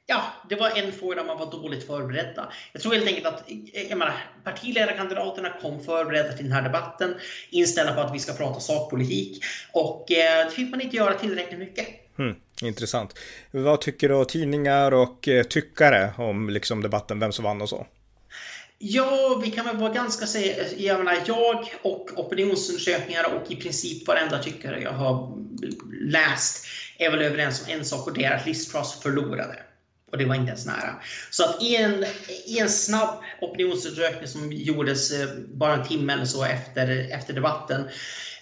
ja, 0.07 0.23
det 0.49 0.55
var 0.55 0.71
en 0.71 0.93
fråga 0.93 1.17
där 1.17 1.25
man 1.25 1.39
var 1.39 1.51
dåligt 1.51 1.87
förberedda. 1.87 2.53
Jag 2.73 2.83
tror 2.83 2.93
helt 2.95 3.07
enkelt 3.07 3.27
att 3.27 3.45
jag 3.91 3.99
menar, 3.99 4.15
partiledarkandidaterna 4.45 5.53
kom 5.63 5.85
förberedda 5.85 6.33
till 6.33 6.45
den 6.45 6.53
här 6.53 6.63
debatten, 6.63 7.15
inställda 7.51 7.95
på 7.95 8.01
att 8.01 8.15
vi 8.15 8.19
ska 8.19 8.33
prata 8.33 8.61
sakpolitik. 8.61 9.45
Och 9.73 10.13
eh, 10.13 10.45
det 10.45 10.51
fick 10.51 10.71
man 10.71 10.81
inte 10.81 10.97
göra 10.97 11.15
tillräckligt 11.15 11.59
mycket. 11.59 11.89
Mm, 12.19 12.35
intressant. 12.63 13.19
Vad 13.51 13.81
tycker 13.81 14.09
då 14.09 14.25
tidningar 14.25 14.93
och 14.93 15.29
eh, 15.29 15.43
tyckare 15.43 16.13
om 16.19 16.51
liksom, 16.51 16.83
debatten, 16.83 17.21
vem 17.21 17.33
som 17.33 17.45
vann 17.45 17.63
och 17.63 17.69
så? 17.69 17.87
Ja, 18.79 19.41
vi 19.45 19.51
kan 19.51 19.67
väl 19.67 19.77
vara 19.77 19.93
ganska 19.93 20.27
säga, 20.27 20.65
jag 20.77 20.99
menar, 20.99 21.19
jag 21.27 21.75
och 21.83 22.11
opinionsundersökningar 22.17 23.35
och 23.35 23.51
i 23.51 23.57
princip 23.57 24.09
varenda 24.09 24.43
tyckare 24.43 24.81
jag 24.81 24.93
har 24.93 25.39
läst 26.01 26.67
är 26.99 27.11
väl 27.11 27.23
överens 27.23 27.63
om 27.63 27.73
en 27.73 27.85
sak 27.85 28.07
och 28.07 28.15
det 28.15 28.25
är 28.25 28.37
att 28.37 28.47
Liz 28.47 28.73
Truss 28.73 29.01
förlorade. 29.03 29.59
Och 30.13 30.19
det 30.19 30.25
var 30.25 30.35
inte 30.35 30.49
ens 30.49 30.67
nära. 30.67 31.03
Så 31.31 31.45
att 31.45 31.63
i 31.63 31.77
en, 31.77 32.05
i 32.47 32.59
en 32.59 32.69
snabb 32.69 33.23
opinionsundersökning 33.41 34.29
som 34.29 34.53
gjordes 34.53 35.11
eh, 35.11 35.29
bara 35.55 35.75
en 35.75 35.89
timme 35.89 36.13
eller 36.13 36.25
så 36.25 36.45
efter, 36.45 37.11
efter 37.11 37.33
debatten. 37.33 37.89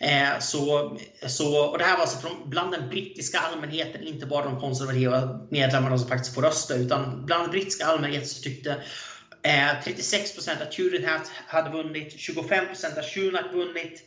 Eh, 0.01 0.39
så, 0.41 0.99
så, 1.27 1.65
och 1.65 1.79
det 1.79 1.85
här 1.85 1.95
var 1.95 2.01
alltså 2.01 2.19
från, 2.19 2.51
bland 2.51 2.73
den 2.73 2.89
brittiska 2.89 3.39
allmänheten, 3.39 4.03
inte 4.03 4.27
bara 4.27 4.45
de 4.45 4.61
konservativa 4.61 5.41
medlemmarna 5.51 5.99
som 5.99 6.09
faktiskt 6.09 6.35
får 6.35 6.43
rösta, 6.43 6.75
utan 6.75 7.27
bland 7.27 7.43
den 7.43 7.51
brittiska 7.51 7.87
allmänheten 7.87 8.29
så 8.29 8.43
tyckte 8.43 8.71
eh, 9.43 9.83
36 9.85 10.49
att 10.49 10.73
Turinhat 10.73 11.31
hade 11.47 11.71
vunnit, 11.71 12.21
25 12.21 12.65
att 12.71 13.05
Sunak 13.05 13.53
vunnit, 13.53 14.03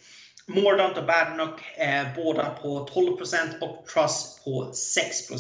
Mordaunt 0.45 0.97
och 0.97 1.05
Badenoch 1.05 1.59
eh, 1.77 2.07
båda 2.15 2.49
på 2.49 2.87
12% 2.87 3.59
och 3.61 3.85
Truss 3.87 4.41
på 4.45 4.73
6 4.73 5.31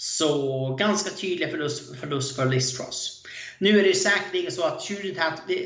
så 0.00 0.74
ganska 0.74 1.10
tydliga 1.10 1.48
förlust, 1.48 2.00
förlust 2.00 2.36
för 2.36 2.46
Liz 2.46 2.76
Truss. 2.76 3.22
Nu 3.58 3.78
är 3.78 3.84
det 3.84 3.94
säkerligen 3.94 4.52
så 4.52 4.64
att 4.64 4.86
Tudorhat 4.86 5.50
eh, 5.50 5.56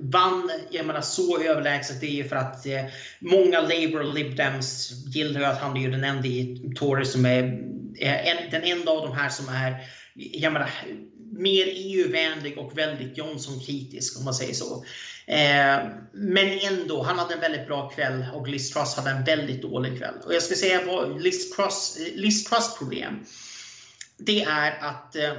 vann 0.00 0.50
jag 0.70 0.86
menar, 0.86 1.00
så 1.00 1.42
överlägset. 1.42 2.00
Det 2.00 2.06
är 2.06 2.10
ju 2.10 2.28
för 2.28 2.36
att 2.36 2.66
eh, 2.66 2.84
många 3.18 3.60
Labour 3.60 4.00
och 4.00 4.14
Lib 4.14 4.36
Dems 4.36 4.92
gillar 5.06 5.42
att 5.42 5.60
han 5.60 5.76
är 5.76 5.80
ju 5.80 5.90
den 5.90 6.04
enda 6.04 6.28
i 6.28 6.72
Tory 6.76 7.04
som 7.04 7.26
är 7.26 7.42
en, 7.98 8.50
den 8.50 8.62
enda 8.62 8.90
av 8.90 9.08
de 9.08 9.16
här 9.16 9.28
som 9.28 9.48
är 9.48 9.76
jag 10.14 10.52
menar, 10.52 10.70
mer 11.32 11.66
EU-vänlig 11.66 12.58
och 12.58 12.78
väldigt 12.78 13.18
Johnson-kritisk 13.18 14.18
om 14.18 14.24
man 14.24 14.34
säger 14.34 14.54
så. 14.54 14.84
Eh, 15.26 15.78
men 16.12 16.58
ändå, 16.58 17.02
han 17.02 17.18
hade 17.18 17.34
en 17.34 17.40
väldigt 17.40 17.66
bra 17.66 17.88
kväll 17.88 18.24
och 18.34 18.48
Liz 18.48 18.70
Truss 18.70 18.96
hade 18.96 19.10
en 19.10 19.24
väldigt 19.24 19.62
dålig 19.62 19.98
kväll. 19.98 20.14
Och 20.24 20.34
jag 20.34 20.42
ska 20.42 20.54
säga 20.54 20.80
vad 20.86 21.22
Liz 21.22 21.56
Truss, 21.56 21.98
Liz 22.14 22.44
Truss 22.44 22.78
problem 22.78 23.24
det 24.26 24.42
är 24.42 24.78
att 24.80 25.16
eh, 25.16 25.32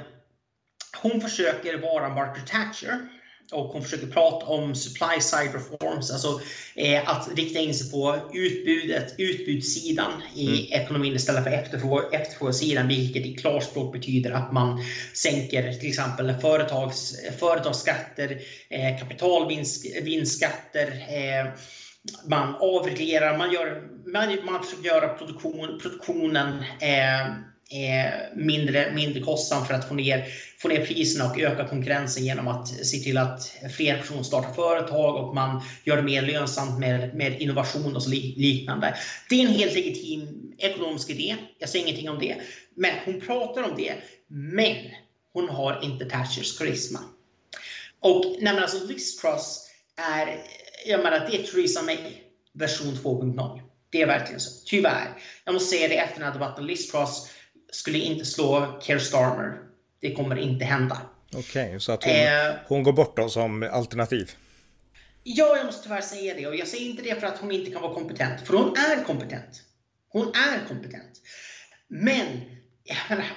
hon 1.01 1.21
försöker 1.21 1.77
vara 1.77 2.09
Margaret 2.09 2.47
Thatcher 2.47 3.09
och 3.51 3.65
hon 3.65 3.83
försöker 3.83 4.07
prata 4.07 4.45
om 4.45 4.75
supply 4.75 5.19
side 5.21 5.53
reforms, 5.53 6.11
alltså 6.11 6.41
eh, 6.75 7.09
att 7.09 7.29
rikta 7.35 7.59
in 7.59 7.73
sig 7.73 7.91
på 7.91 8.31
utbudet, 8.33 9.15
utbudssidan 9.17 10.11
i 10.35 10.47
mm. 10.47 10.83
ekonomin 10.83 11.15
istället 11.15 11.43
för 11.43 11.51
efterfrågesidan, 11.51 12.87
vilket 12.87 13.25
i 13.25 13.35
klarspråk 13.35 13.93
betyder 13.93 14.31
att 14.31 14.51
man 14.51 14.83
sänker 15.13 15.73
till 15.73 15.89
exempel 15.89 16.33
företags, 16.33 17.15
företagsskatter, 17.39 18.41
eh, 18.69 18.99
kapitalvinstskatter, 18.99 20.87
eh, 20.87 21.47
man 22.27 22.55
avreglerar, 22.55 23.37
man, 23.37 23.51
gör, 23.51 23.83
man, 24.13 24.37
man 24.45 24.63
försöker 24.63 24.87
göra 24.87 25.07
produktion, 25.07 25.79
produktionen 25.81 26.63
eh, 26.81 27.52
mindre, 28.35 28.91
mindre 28.93 29.21
kostsam 29.21 29.65
för 29.65 29.73
att 29.73 29.87
få 29.87 29.93
ner, 29.93 30.25
få 30.57 30.67
ner 30.67 30.85
priserna 30.85 31.31
och 31.31 31.39
öka 31.39 31.67
konkurrensen 31.67 32.25
genom 32.25 32.47
att 32.47 32.67
se 32.67 32.97
till 32.97 33.17
att 33.17 33.51
fler 33.77 33.97
personer 33.97 34.23
startar 34.23 34.53
företag 34.53 35.27
och 35.27 35.35
man 35.35 35.61
gör 35.83 35.97
det 35.97 36.03
mer 36.03 36.21
lönsamt 36.21 36.79
med, 36.79 37.15
med 37.15 37.41
innovation 37.41 37.95
och 37.95 38.03
så 38.03 38.09
liknande. 38.09 38.95
Det 39.29 39.35
är 39.35 39.47
en 39.47 39.53
helt 39.53 39.73
legitim 39.73 40.53
ekonomisk 40.57 41.09
idé. 41.09 41.35
Jag 41.59 41.69
säger 41.69 41.85
ingenting 41.85 42.09
om 42.09 42.19
det. 42.19 42.35
Men 42.75 42.91
hon 43.05 43.21
pratar 43.21 43.63
om 43.63 43.75
det. 43.77 43.93
Men 44.27 44.75
hon 45.33 45.49
har 45.49 45.79
inte 45.83 46.05
Thatchers 46.05 46.57
karisma. 46.57 46.99
Och 47.99 48.25
nej 48.25 48.53
men 48.53 48.63
alltså 48.63 48.85
Liz 48.85 49.17
Truss 49.17 49.69
är, 49.95 50.37
jag 50.85 51.03
menar, 51.03 51.27
det 51.31 51.35
är 51.35 51.43
Theresa 51.43 51.81
May 51.81 51.97
version 52.53 52.93
2.0. 52.93 53.61
Det 53.89 54.01
är 54.01 54.07
verkligen 54.07 54.39
så. 54.39 54.65
Tyvärr. 54.65 55.17
Jag 55.45 55.53
måste 55.53 55.75
säga 55.75 55.87
det 55.87 55.97
efter 55.97 56.19
den 56.19 56.27
här 56.27 56.33
debatten. 56.33 56.65
Liz 56.67 56.91
Truss 56.91 57.29
skulle 57.75 57.97
inte 57.97 58.25
slå 58.25 58.79
Keir 58.81 58.99
Starmer. 58.99 59.57
Det 60.01 60.13
kommer 60.13 60.35
inte 60.35 60.65
hända. 60.65 61.01
Okej, 61.35 61.67
okay, 61.67 61.79
så 61.79 61.91
att 61.91 62.03
hon, 62.03 62.13
eh, 62.13 62.53
hon 62.67 62.83
går 62.83 62.93
bort 62.93 63.17
då 63.17 63.29
som 63.29 63.69
alternativ? 63.71 64.31
Ja, 65.23 65.57
jag 65.57 65.65
måste 65.65 65.83
tyvärr 65.83 66.01
säga 66.01 66.33
det. 66.33 66.47
Och 66.47 66.55
jag 66.55 66.67
säger 66.67 66.89
inte 66.89 67.01
det 67.01 67.19
för 67.19 67.27
att 67.27 67.37
hon 67.37 67.51
inte 67.51 67.71
kan 67.71 67.81
vara 67.81 67.93
kompetent. 67.93 68.47
För 68.47 68.53
hon 68.53 68.77
är 68.77 69.03
kompetent. 69.03 69.61
Hon 70.09 70.27
är 70.27 70.67
kompetent. 70.67 71.21
Men 71.87 72.25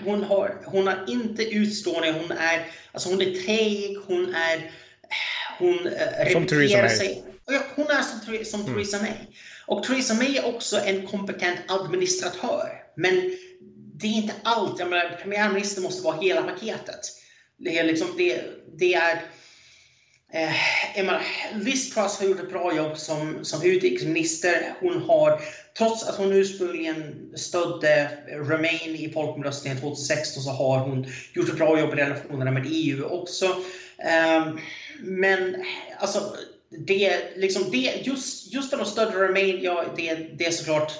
hon, 0.04 0.22
har, 0.24 0.62
hon 0.64 0.86
har 0.86 1.04
inte 1.08 1.42
utstrålning. 1.42 2.14
Hon 2.14 2.30
är, 2.30 2.66
alltså 2.92 3.08
hon 3.08 3.20
är 3.20 3.44
träig. 3.44 3.96
Hon 4.06 4.34
är... 4.34 4.72
Hon 5.58 5.86
äh, 5.86 6.32
som 6.32 6.46
Theresa 6.46 6.82
May. 6.82 6.88
Sig. 6.88 7.24
Hon 7.76 7.86
är 7.86 8.02
som, 8.02 8.44
som 8.44 8.60
mm. 8.60 8.74
Theresa 8.74 9.02
May. 9.02 9.36
Och 9.66 9.82
Theresa 9.82 10.14
May 10.14 10.36
är 10.36 10.46
också 10.54 10.80
en 10.84 11.06
kompetent 11.06 11.58
administratör. 11.68 12.68
Men 12.96 13.36
det 14.00 14.06
är 14.06 14.12
inte 14.12 14.34
allt. 14.42 14.78
Jag 14.78 14.90
menar, 14.90 15.18
premiärminister 15.22 15.82
måste 15.82 16.02
vara 16.02 16.20
hela 16.20 16.42
paketet. 16.42 17.00
Det 17.58 17.78
är 17.78 17.84
liksom, 17.84 18.08
det, 18.16 18.42
det 18.78 18.94
är 18.94 19.22
Eh, 20.32 20.52
Liz 21.54 21.94
Truss 21.94 22.18
har 22.18 22.26
gjort 22.26 22.40
ett 22.40 22.50
bra 22.50 22.76
jobb 22.76 22.98
som, 22.98 23.44
som 23.44 23.62
utrikesminister. 23.62 24.74
Hon 24.80 25.02
har, 25.02 25.40
trots 25.78 26.02
att 26.02 26.16
hon 26.16 26.32
ursprungligen 26.32 27.32
stödde 27.36 28.10
Remain 28.26 28.96
i 28.96 29.10
folkomröstningen 29.14 29.80
2016, 29.80 30.42
så 30.42 30.50
har 30.50 30.78
hon 30.78 31.06
gjort 31.34 31.48
ett 31.48 31.56
bra 31.56 31.80
jobb 31.80 31.92
i 31.92 31.96
relationerna 31.96 32.50
med 32.50 32.66
EU 32.66 33.04
också. 33.04 33.44
Eh, 33.98 34.54
men 35.00 35.64
alltså, 35.98 36.36
det, 36.86 37.36
liksom 37.36 37.70
det, 37.70 38.06
just, 38.06 38.52
just 38.52 38.72
att 38.72 38.78
de 38.78 38.86
stödde 38.86 39.28
Remain, 39.28 39.58
ja, 39.62 39.84
det, 39.96 40.14
det 40.14 40.46
är 40.46 40.50
såklart 40.50 40.92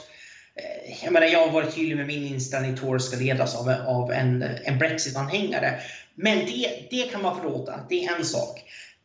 jag, 1.03 1.13
menar, 1.13 1.27
jag 1.27 1.47
har 1.47 1.53
varit 1.53 1.75
tydlig 1.75 1.97
med 1.97 2.07
min 2.07 2.27
inställning 2.27 2.77
Tories 2.77 3.05
ska 3.05 3.17
ledas 3.17 3.55
av, 3.55 3.69
av 3.87 4.13
en, 4.13 4.43
en 4.43 4.79
Brexit-anhängare. 4.79 5.81
Men 6.15 6.39
det, 6.39 6.89
det 6.91 7.13
kan 7.13 7.23
man 7.23 7.41
förlåta, 7.41 7.81
det 7.89 8.05
är 8.05 8.17
en 8.17 8.25
sak. 8.25 8.63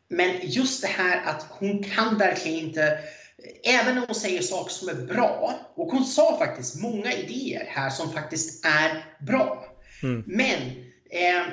Men 0.08 0.32
just 0.44 0.82
det 0.82 0.88
här 0.88 1.26
att 1.26 1.46
hon 1.50 1.84
kan 1.84 2.18
verkligen 2.18 2.60
inte, 2.60 3.00
även 3.64 3.98
om 3.98 4.04
hon 4.08 4.16
säger 4.16 4.42
saker 4.42 4.72
som 4.72 4.90
är 4.90 4.94
bra, 4.94 5.54
och 5.76 5.92
hon 5.92 6.06
sa 6.06 6.38
faktiskt 6.38 6.82
många 6.82 7.14
idéer 7.14 7.66
här 7.68 7.90
som 7.90 8.14
faktiskt 8.14 8.66
är 8.66 9.06
bra. 9.26 9.66
Mm. 10.04 10.24
Men 10.28 10.60
eh, 11.10 11.44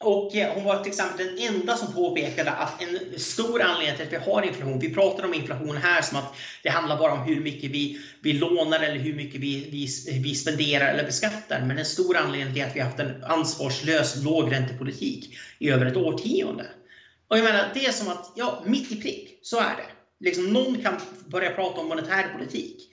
och 0.00 0.36
eh, 0.36 0.54
hon 0.54 0.64
var 0.64 0.82
till 0.82 0.90
exempel 0.90 1.26
den 1.26 1.38
enda 1.38 1.76
som 1.76 1.92
påpekade 1.92 2.50
att 2.50 2.82
en 2.82 3.20
stor 3.20 3.62
anledning 3.62 3.96
till 3.96 4.06
att 4.06 4.12
vi 4.12 4.30
har 4.30 4.42
inflation, 4.42 4.78
vi 4.78 4.94
pratar 4.94 5.24
om 5.24 5.34
inflation 5.34 5.76
här 5.76 6.02
som 6.02 6.18
att 6.18 6.34
det 6.62 6.68
handlar 6.68 6.98
bara 6.98 7.12
om 7.12 7.22
hur 7.22 7.40
mycket 7.40 7.70
vi, 7.70 8.00
vi 8.22 8.32
lånar 8.32 8.80
eller 8.80 8.98
hur 8.98 9.14
mycket 9.14 9.40
vi, 9.40 9.68
vi, 9.70 9.88
vi 10.22 10.34
spenderar 10.34 10.92
eller 10.92 11.04
beskattar. 11.04 11.60
Men 11.60 11.78
en 11.78 11.84
stor 11.84 12.16
anledning 12.16 12.54
till 12.54 12.64
att 12.64 12.76
vi 12.76 12.80
har 12.80 12.86
haft 12.86 13.00
en 13.00 13.24
ansvarslös 13.24 14.16
lågräntepolitik 14.16 15.38
i 15.58 15.70
över 15.70 15.86
ett 15.86 15.96
årtionde. 15.96 16.66
Och 17.28 17.38
jag 17.38 17.44
menar, 17.44 17.70
det 17.74 17.86
är 17.86 17.92
som 17.92 18.08
att, 18.08 18.32
ja, 18.36 18.62
mitt 18.66 18.92
i 18.92 18.96
prick, 19.00 19.38
så 19.42 19.58
är 19.58 19.76
det. 19.76 20.24
Liksom, 20.24 20.44
någon 20.44 20.82
kan 20.82 20.94
börja 21.26 21.50
prata 21.50 21.80
om 21.80 21.88
monetär 21.88 22.28
politik 22.38 22.89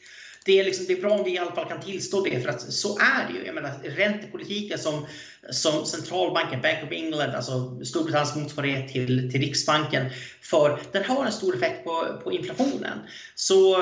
det 0.48 0.60
är, 0.60 0.64
liksom, 0.64 0.86
det 0.88 0.94
är 0.94 1.02
bra 1.02 1.12
om 1.12 1.24
vi 1.24 1.34
i 1.34 1.38
alla 1.38 1.52
fall 1.52 1.68
kan 1.68 1.82
tillstå 1.82 2.24
det, 2.24 2.42
för 2.42 2.50
att 2.50 2.74
så 2.74 3.00
är 3.00 3.28
det 3.28 3.34
ju. 3.40 3.46
Jag 3.46 3.56
menar, 3.56 3.72
räntepolitiken 3.84 4.80
som, 4.80 5.06
som 5.50 5.86
centralbanken, 5.86 6.62
Bank 6.62 6.84
of 6.84 6.92
England, 6.92 7.36
alltså 7.36 7.86
Storbritanniens 7.86 8.36
motsvarighet 8.36 8.88
till, 8.88 9.32
till 9.32 9.42
Riksbanken, 9.42 10.06
för 10.42 10.80
den 10.92 11.04
har 11.04 11.26
en 11.26 11.32
stor 11.32 11.56
effekt 11.56 11.84
på, 11.84 12.20
på 12.24 12.32
inflationen. 12.32 13.00
Så 13.36 13.78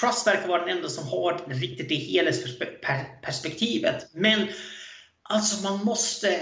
Trust 0.00 0.26
verkar 0.26 0.48
vara 0.48 0.66
den 0.66 0.76
enda 0.76 0.88
som 0.88 1.08
har 1.08 1.40
riktigt 1.46 1.88
det 1.88 1.94
helhetsperspektivet. 1.94 4.06
Men 4.12 4.48
alltså 5.22 5.62
man 5.62 5.84
måste... 5.84 6.40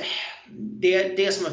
Det, 0.80 1.16
det 1.16 1.26
är 1.26 1.32
som 1.32 1.46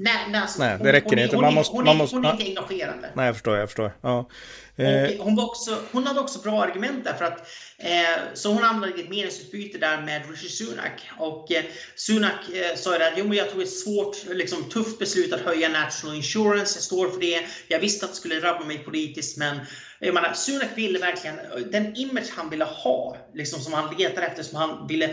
Nej, 0.00 0.26
nej, 0.28 0.40
alltså, 0.40 0.58
nej 0.58 0.78
det 0.82 0.92
räcker 0.92 1.10
hon, 1.10 1.18
inte. 1.18 1.36
Hon, 1.36 1.44
man 1.44 1.54
måste, 1.54 1.76
hon, 1.76 1.84
man 1.84 1.96
måste, 1.96 2.16
hon 2.16 2.24
är 2.24 2.32
inte 2.32 2.44
engagerande. 2.44 3.10
Nej, 3.14 3.26
jag 3.26 3.34
förstår. 3.34 3.56
Jag 3.56 3.68
förstår. 3.68 3.92
Ja. 4.00 4.28
Eh. 4.76 5.10
Hon, 5.18 5.38
också, 5.38 5.78
hon 5.92 6.06
hade 6.06 6.20
också 6.20 6.38
bra 6.38 6.62
argument 6.62 7.04
där. 7.04 7.14
För 7.14 7.24
att, 7.24 7.38
eh, 7.78 8.18
så 8.34 8.52
hon 8.52 8.64
använde 8.64 9.00
ett 9.00 9.10
meningsutbyte 9.10 9.78
där 9.78 10.02
med 10.02 10.30
Rishi 10.30 10.48
Sunak. 10.48 11.10
Och 11.18 11.52
eh, 11.52 11.64
Sunak 11.94 12.32
eh, 12.54 12.76
sa 12.76 12.96
att 12.96 13.12
jo, 13.16 13.34
jag 13.34 13.50
tog 13.50 13.62
ett 13.62 13.70
svårt, 13.70 14.16
liksom, 14.30 14.64
tufft 14.70 14.98
beslut 14.98 15.32
att 15.32 15.40
höja 15.40 15.68
National 15.68 16.16
Insurance. 16.16 16.76
Jag 16.76 16.82
står 16.82 17.08
för 17.10 17.20
det. 17.20 17.40
Jag 17.68 17.80
visste 17.80 18.04
att 18.04 18.10
det 18.10 18.16
skulle 18.16 18.40
drabba 18.40 18.64
mig 18.64 18.78
politiskt. 18.78 19.36
Men 19.36 19.60
jag 19.98 20.14
menar, 20.14 20.32
Sunak 20.32 20.68
ville 20.74 20.98
verkligen, 20.98 21.36
den 21.70 21.96
image 21.96 22.30
han 22.36 22.50
ville 22.50 22.64
ha, 22.64 23.16
liksom, 23.34 23.60
som 23.60 23.72
han 23.72 23.94
letar 23.98 24.22
efter, 24.22 24.42
som 24.42 24.58
han 24.58 24.86
ville 24.86 25.10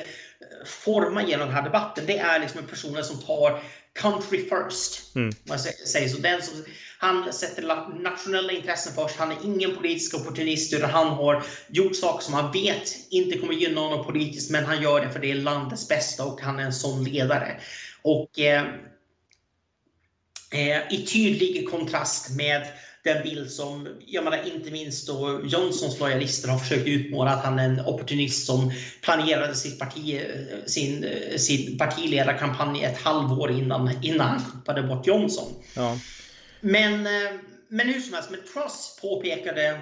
forma 0.65 1.23
genom 1.23 1.47
den 1.47 1.55
här 1.55 1.63
debatten. 1.63 2.05
Det 2.07 2.17
är 2.17 2.39
liksom 2.39 2.59
en 2.59 2.67
person 2.67 3.03
som 3.03 3.21
tar 3.21 3.63
country 3.93 4.49
first. 4.49 5.15
Mm. 5.15 5.31
Man 5.43 5.59
säger 5.59 6.09
så. 6.09 6.17
Den 6.17 6.41
som, 6.41 6.65
han 6.97 7.33
sätter 7.33 7.63
nationella 8.01 8.51
intressen 8.51 8.93
först. 8.93 9.15
Han 9.15 9.31
är 9.31 9.37
ingen 9.43 9.75
politisk 9.75 10.15
opportunist 10.15 10.73
utan 10.73 10.89
han 10.89 11.07
har 11.07 11.43
gjort 11.69 11.95
saker 11.95 12.23
som 12.23 12.33
han 12.33 12.51
vet 12.51 12.95
inte 13.09 13.37
kommer 13.37 13.53
gynna 13.53 13.81
honom 13.81 14.05
politiskt 14.05 14.51
men 14.51 14.65
han 14.65 14.81
gör 14.81 15.01
det 15.01 15.09
för 15.09 15.19
det 15.19 15.31
är 15.31 15.35
landets 15.35 15.87
bästa 15.87 16.25
och 16.25 16.41
han 16.41 16.59
är 16.59 16.63
en 16.63 16.73
sån 16.73 17.03
ledare. 17.03 17.59
Och 18.01 18.39
eh, 18.39 18.63
eh, 20.51 20.93
i 20.93 21.05
tydlig 21.05 21.69
kontrast 21.69 22.35
med 22.35 22.67
den 23.05 23.23
bild 23.23 23.51
som, 23.51 23.87
jag 24.05 24.23
menar 24.23 24.55
inte 24.55 24.71
minst 24.71 25.07
då 25.07 25.41
Johnsons 25.43 25.99
lojalister 25.99 26.49
har 26.49 26.57
försökt 26.57 26.87
utmåla 26.87 27.31
att 27.31 27.43
han 27.43 27.59
är 27.59 27.65
en 27.65 27.79
opportunist 27.79 28.45
som 28.45 28.71
planerade 29.01 29.55
sitt 29.55 29.79
parti, 29.79 30.21
sin, 30.65 31.05
sin 31.37 31.77
partiledarkampanj 31.77 32.83
ett 32.83 33.01
halvår 33.01 33.51
innan, 33.51 33.91
innan 34.01 34.27
han 34.27 34.41
kuppade 34.51 34.83
bort 34.83 35.07
Johnson. 35.07 35.53
Ja. 35.75 35.97
Men, 36.61 37.05
eh, 37.05 37.31
men 37.67 37.87
hur 37.87 37.99
som 37.99 38.13
helst, 38.13 38.31
men 38.31 38.39
Truss 38.53 38.97
påpekade, 39.01 39.81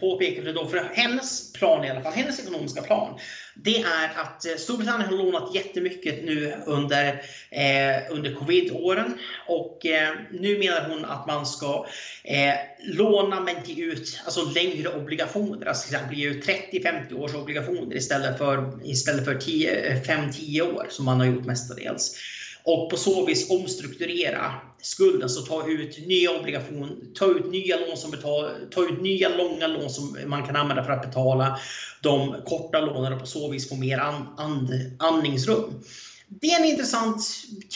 påpekade 0.00 0.52
då, 0.52 0.66
för 0.66 0.90
hennes 0.94 1.52
plan 1.52 1.84
i 1.84 1.90
alla 1.90 2.00
fall, 2.00 2.12
hennes 2.12 2.40
ekonomiska 2.40 2.82
plan, 2.82 3.18
det 3.54 3.80
är 3.80 4.10
att 4.16 4.46
eh, 4.46 4.54
Storbritannien 4.56 5.10
har 5.10 5.16
lånat 5.16 5.54
jättemycket 5.54 6.24
nu 6.24 6.54
under, 6.66 7.08
eh, 7.50 8.10
under 8.10 8.34
covid-åren 8.34 9.18
och 9.46 9.86
eh, 9.86 10.14
nu 10.30 10.58
menar 10.58 10.88
hon 10.88 11.04
att 11.04 11.26
man 11.26 11.46
ska 11.46 11.86
eh, 12.24 12.54
låna 12.78 13.40
men 13.40 13.54
ge 13.64 13.84
ut 13.84 14.20
alltså 14.24 14.44
längre 14.44 14.88
obligationer, 14.88 15.66
alltså 15.66 15.88
till 15.88 15.96
exempel 15.96 16.18
ge 16.18 16.28
ut 16.28 16.46
30-50 16.46 17.14
års 17.14 17.34
obligationer 17.34 17.96
istället 17.96 18.38
för, 18.38 18.80
istället 18.84 19.24
för 19.24 19.34
5-10 19.34 20.60
år 20.60 20.86
som 20.88 21.04
man 21.04 21.20
har 21.20 21.26
gjort 21.26 21.44
mestadels. 21.44 22.16
Och 22.62 22.90
på 22.90 22.96
så 22.96 23.26
vis 23.26 23.50
omstrukturera 23.50 24.54
skulden. 24.82 25.28
Så 25.28 25.42
ta 25.42 25.68
ut 25.68 25.98
nya 25.98 26.40
obligationer, 26.40 27.14
ta 27.14 27.26
ut 27.26 27.50
nya 27.50 27.76
lån 27.86 27.96
som 27.96 28.10
betal, 28.10 28.50
ta 28.70 28.84
ut 28.84 29.02
nya 29.02 29.28
långa 29.36 29.66
lån 29.66 29.90
som 29.90 30.18
man 30.26 30.46
kan 30.46 30.56
använda 30.56 30.84
för 30.84 30.92
att 30.92 31.02
betala 31.02 31.58
de 32.02 32.34
korta 32.46 32.80
lånen 32.80 33.12
och 33.12 33.20
på 33.20 33.26
så 33.26 33.48
vis 33.48 33.68
få 33.68 33.76
mer 33.76 33.98
and, 33.98 34.24
and, 34.36 34.70
andningsrum. 34.98 35.82
Det 36.30 36.46
är 36.46 36.60
en 36.60 36.64
intressant 36.64 37.22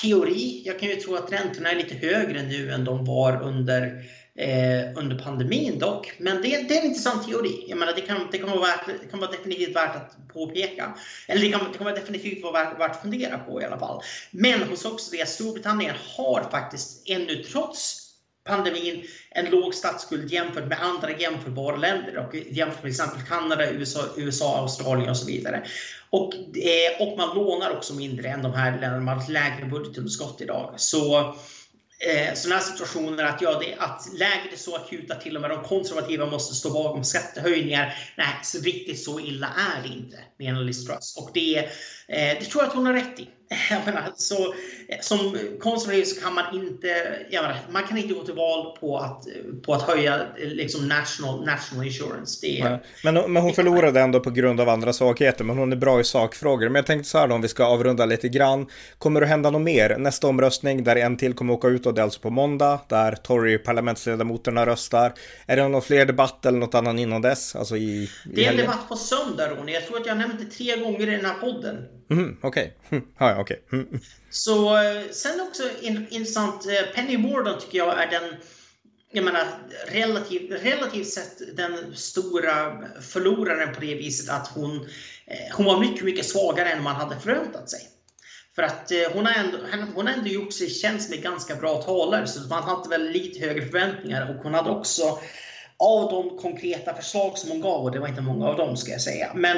teori. 0.03 0.63
Jag 0.65 0.79
kan 0.79 0.89
ju 0.89 0.97
tro 0.97 1.15
att 1.15 1.33
räntorna 1.33 1.71
är 1.71 1.77
lite 1.77 1.95
högre 1.95 2.43
nu 2.43 2.71
än 2.71 2.85
de 2.85 3.05
var 3.05 3.43
under 3.43 4.05
eh, 4.37 4.99
under 4.99 5.19
pandemin 5.19 5.79
dock. 5.79 6.13
Men 6.19 6.43
det, 6.43 6.49
det, 6.49 6.77
är 6.77 6.81
en 6.81 6.87
intressant 6.87 7.27
teori. 7.29 7.65
Jag 7.69 7.79
menar, 7.79 7.93
det, 7.93 8.01
kan, 8.01 8.29
det, 8.31 8.39
kan 8.39 8.51
vara 8.51 8.61
värt, 8.61 8.87
det 8.87 9.11
kan 9.11 9.21
vara 9.21 9.31
definitivt 9.31 9.77
värt 9.77 9.97
att 9.97 10.29
påpeka. 10.33 10.95
Eller 11.29 11.41
det 11.41 11.51
kan, 11.51 11.61
det 11.73 11.79
kan 11.79 11.85
vara 11.85 11.95
definitivt 11.95 12.43
vara 12.43 12.53
värt, 12.53 12.81
värt 12.81 12.91
att 12.91 13.03
fundera 13.03 13.39
på 13.39 13.63
i 13.63 13.65
alla 13.65 13.79
fall. 13.79 14.03
Men 14.31 14.63
hos 14.63 14.85
också 14.85 15.11
det 15.11 15.23
att 15.23 15.29
Storbritannien 15.29 15.95
har 16.17 16.49
faktiskt 16.51 17.09
ännu 17.09 17.43
trots 17.43 18.04
pandemin 18.45 19.05
en 19.31 19.51
låg 19.51 19.75
statsskuld 19.75 20.33
jämfört 20.33 20.69
med 20.69 20.83
andra 20.83 21.19
jämförbara 21.19 21.77
länder 21.77 22.17
och 22.19 22.35
jämfört 22.35 22.83
med 22.83 22.91
exempel 22.91 23.23
Kanada, 23.29 23.71
USA, 23.71 24.01
USA 24.17 24.59
Australien 24.59 25.11
och 25.11 25.17
så 25.17 25.27
vidare. 25.27 25.67
Och, 26.11 26.35
eh, 26.57 27.09
och 27.09 27.19
man 27.19 27.37
lånar 27.37 27.71
också 27.71 27.95
mindre 27.95 28.29
än 28.29 28.43
de 28.43 28.53
här 28.53 28.71
länderna, 28.71 29.01
man 29.01 29.17
har 29.17 29.23
ett 29.23 29.29
lägre 29.29 29.67
budgetunderskott 29.67 30.41
idag. 30.41 30.75
Så 30.77 31.19
eh, 31.19 32.35
sådana 32.35 32.61
här 32.61 32.63
situationer 32.63 33.25
att, 33.25 33.43
ja, 33.43 33.59
det, 33.59 33.75
att 33.79 34.09
läget 34.19 34.53
är 34.53 34.57
så 34.57 34.77
akut 34.77 35.11
att 35.11 35.21
till 35.21 35.37
och 35.37 35.43
med 35.43 35.51
de 35.51 35.63
konservativa 35.63 36.27
måste 36.27 36.55
stå 36.55 36.71
bakom 36.71 37.05
skattehöjningar. 37.05 37.99
Nej, 38.17 38.35
så 38.43 38.59
riktigt 38.59 39.05
så 39.05 39.21
illa 39.21 39.47
är 39.47 39.89
det 39.89 39.95
inte, 39.95 40.19
menar 40.39 40.63
Liz 40.63 40.87
Truss. 40.87 41.17
Och 41.17 41.31
det, 41.35 41.59
eh, 41.59 42.39
det 42.39 42.45
tror 42.45 42.63
jag 42.63 42.69
att 42.69 42.77
hon 42.77 42.87
har 42.87 42.93
rätt 42.93 43.21
i. 43.21 43.29
Menar, 43.87 44.13
så, 44.17 44.55
eh, 44.89 45.01
som 45.01 45.37
konservativ 45.61 46.05
så 46.05 46.21
kan 46.21 46.35
man 46.35 46.45
inte, 46.55 46.87
menar, 47.31 47.57
man 47.71 47.83
kan 47.83 47.99
inte 47.99 48.15
gå 48.15 48.25
till 48.25 48.35
val 48.35 48.77
på 48.81 48.99
att, 48.99 49.27
på 49.63 49.75
att 49.75 49.83
höja 49.83 50.21
liksom 50.39 50.89
national, 50.89 51.45
national 51.47 51.87
insurance. 51.87 52.47
Det, 52.47 52.79
men, 53.05 53.33
men 53.33 53.43
hon 53.43 53.55
förlorade 53.55 54.01
ändå 54.01 54.21
på 54.21 54.31
grund 54.31 54.61
av 54.61 54.69
andra 54.69 54.93
svagheter, 54.93 55.45
men 55.45 55.59
hon 55.59 55.73
är 55.73 55.77
bra 55.77 56.01
i 56.01 56.05
sakfrågor. 56.05 56.67
Men 56.67 56.75
jag 56.75 56.87
tänkte 56.87 57.09
så 57.09 57.19
här 57.19 57.29
då, 57.29 57.35
om 57.35 57.43
vi 57.43 57.49
ska 57.49 57.65
avrunda 57.65 58.07
lite 58.07 58.29
grann. 58.29 58.67
Kommer 58.99 59.21
det 59.21 59.27
hända 59.27 59.51
något 59.51 59.63
mer? 59.63 59.97
Nästa 59.99 60.27
omröstning 60.27 60.85
där 60.85 60.97
en 60.97 61.17
till 61.17 61.35
kommer 61.35 61.55
åka 61.55 61.69
ut 61.69 61.87
och 61.87 61.95
det 61.95 62.01
är 62.01 62.03
alltså 62.03 62.21
på 62.21 62.31
måndag 62.31 62.81
där 62.89 63.13
Tory-parlamentsledamoterna 63.13 64.67
röstar. 64.67 65.13
Är 65.47 65.57
det 65.57 65.69
någon 65.69 65.83
fler 65.83 66.07
debatt 66.07 66.47
eller 66.47 66.59
något 66.59 66.75
annat 66.75 66.99
innan 66.99 67.23
dess? 67.23 67.57
Alltså 67.57 67.77
i, 67.77 68.11
det 68.35 68.45
är 68.45 68.51
en 68.51 68.57
debatt 68.57 68.89
på 68.89 68.97
söndag 68.97 69.49
Ronny. 69.49 69.73
Jag 69.73 69.87
tror 69.87 70.01
att 70.01 70.07
jag 70.07 70.19
nämnt 70.19 70.39
det 70.39 70.57
tre 70.57 70.77
gånger 70.77 71.09
i 71.09 71.11
den 71.11 71.25
här 71.25 71.35
podden. 71.35 71.77
Mm, 72.11 72.37
Okej, 72.43 72.77
okay. 72.87 73.01
ja, 73.19 73.41
okay. 73.41 73.57
Mm. 73.73 73.85
Mm-hmm. 73.85 74.01
Så 74.31 74.77
eh, 74.77 75.03
sen 75.11 75.41
också 75.41 75.63
intressant, 76.11 76.67
eh, 76.67 76.95
Penny 76.95 77.19
Mordaunt 77.19 77.61
tycker 77.61 77.79
jag 77.79 78.03
är 78.03 78.11
den 78.11 78.35
jag 79.13 79.25
menar, 79.25 79.47
relativt, 79.89 80.51
relativt 80.51 81.09
sett 81.09 81.57
den 81.57 81.97
stora 81.97 82.79
förloraren 83.01 83.75
på 83.75 83.81
det 83.81 83.95
viset 83.95 84.31
att 84.31 84.49
hon, 84.49 84.77
eh, 85.27 85.57
hon 85.57 85.67
var 85.67 85.81
mycket, 85.81 86.05
mycket 86.05 86.27
svagare 86.27 86.71
än 86.71 86.83
man 86.83 86.95
hade 86.95 87.21
förväntat 87.21 87.71
sig. 87.71 87.81
För 88.55 88.63
att 88.63 88.93
hon, 89.13 89.27
har 89.27 89.33
ändå, 89.33 89.59
hon 89.95 90.07
har 90.07 90.15
ändå 90.15 90.29
gjort 90.29 90.53
sig 90.53 90.71
tjänst 90.71 91.11
med 91.11 91.23
ganska 91.23 91.55
bra 91.55 91.83
talare, 91.83 92.27
så 92.27 92.49
man 92.49 92.63
hade 92.63 92.89
väl 92.89 93.11
lite 93.11 93.47
högre 93.47 93.63
förväntningar. 93.63 94.31
Och 94.31 94.43
hon 94.43 94.55
hade 94.55 94.71
också, 94.71 95.19
av 95.79 96.11
de 96.11 96.39
konkreta 96.39 96.95
förslag 96.95 97.39
som 97.39 97.51
hon 97.51 97.61
gav, 97.61 97.85
och 97.85 97.93
det 97.93 97.99
var 97.99 98.09
inte 98.09 98.21
många 98.21 98.47
av 98.47 98.57
dem 98.57 98.77
ska 98.77 98.93
jag 98.93 99.01
säga, 99.01 99.33
men 99.35 99.57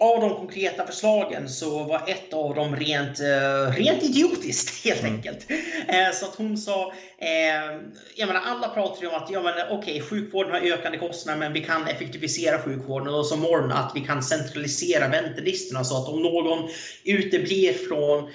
av 0.00 0.20
de 0.20 0.36
konkreta 0.36 0.86
förslagen 0.86 1.48
så 1.48 1.84
var 1.84 2.02
ett 2.06 2.32
av 2.32 2.54
dem 2.54 2.76
rent, 2.76 3.20
uh, 3.20 3.76
rent 3.76 4.02
idiotiskt 4.02 4.84
helt 4.84 5.00
mm. 5.00 5.14
enkelt. 5.14 5.50
Uh, 5.50 6.14
så 6.14 6.26
att 6.26 6.34
hon 6.34 6.58
sa, 6.58 6.86
uh, 6.86 7.80
jag 8.16 8.26
menar 8.26 8.40
alla 8.46 8.68
pratar 8.68 9.02
ju 9.02 9.08
om 9.08 9.14
att 9.14 9.30
ja, 9.30 9.40
okej, 9.40 9.78
okay, 9.78 10.00
sjukvården 10.00 10.52
har 10.52 10.60
ökande 10.60 10.98
kostnader 10.98 11.38
men 11.38 11.52
vi 11.52 11.60
kan 11.60 11.86
effektivisera 11.86 12.62
sjukvården 12.62 13.14
och 13.14 13.26
så 13.26 13.36
morgon 13.36 13.72
att 13.72 13.92
vi 13.94 14.00
kan 14.00 14.22
centralisera 14.22 15.08
väntelistorna 15.08 15.84
så 15.84 16.02
att 16.02 16.08
om 16.08 16.22
någon 16.22 16.68
uteblir 17.04 17.72
från 17.72 18.30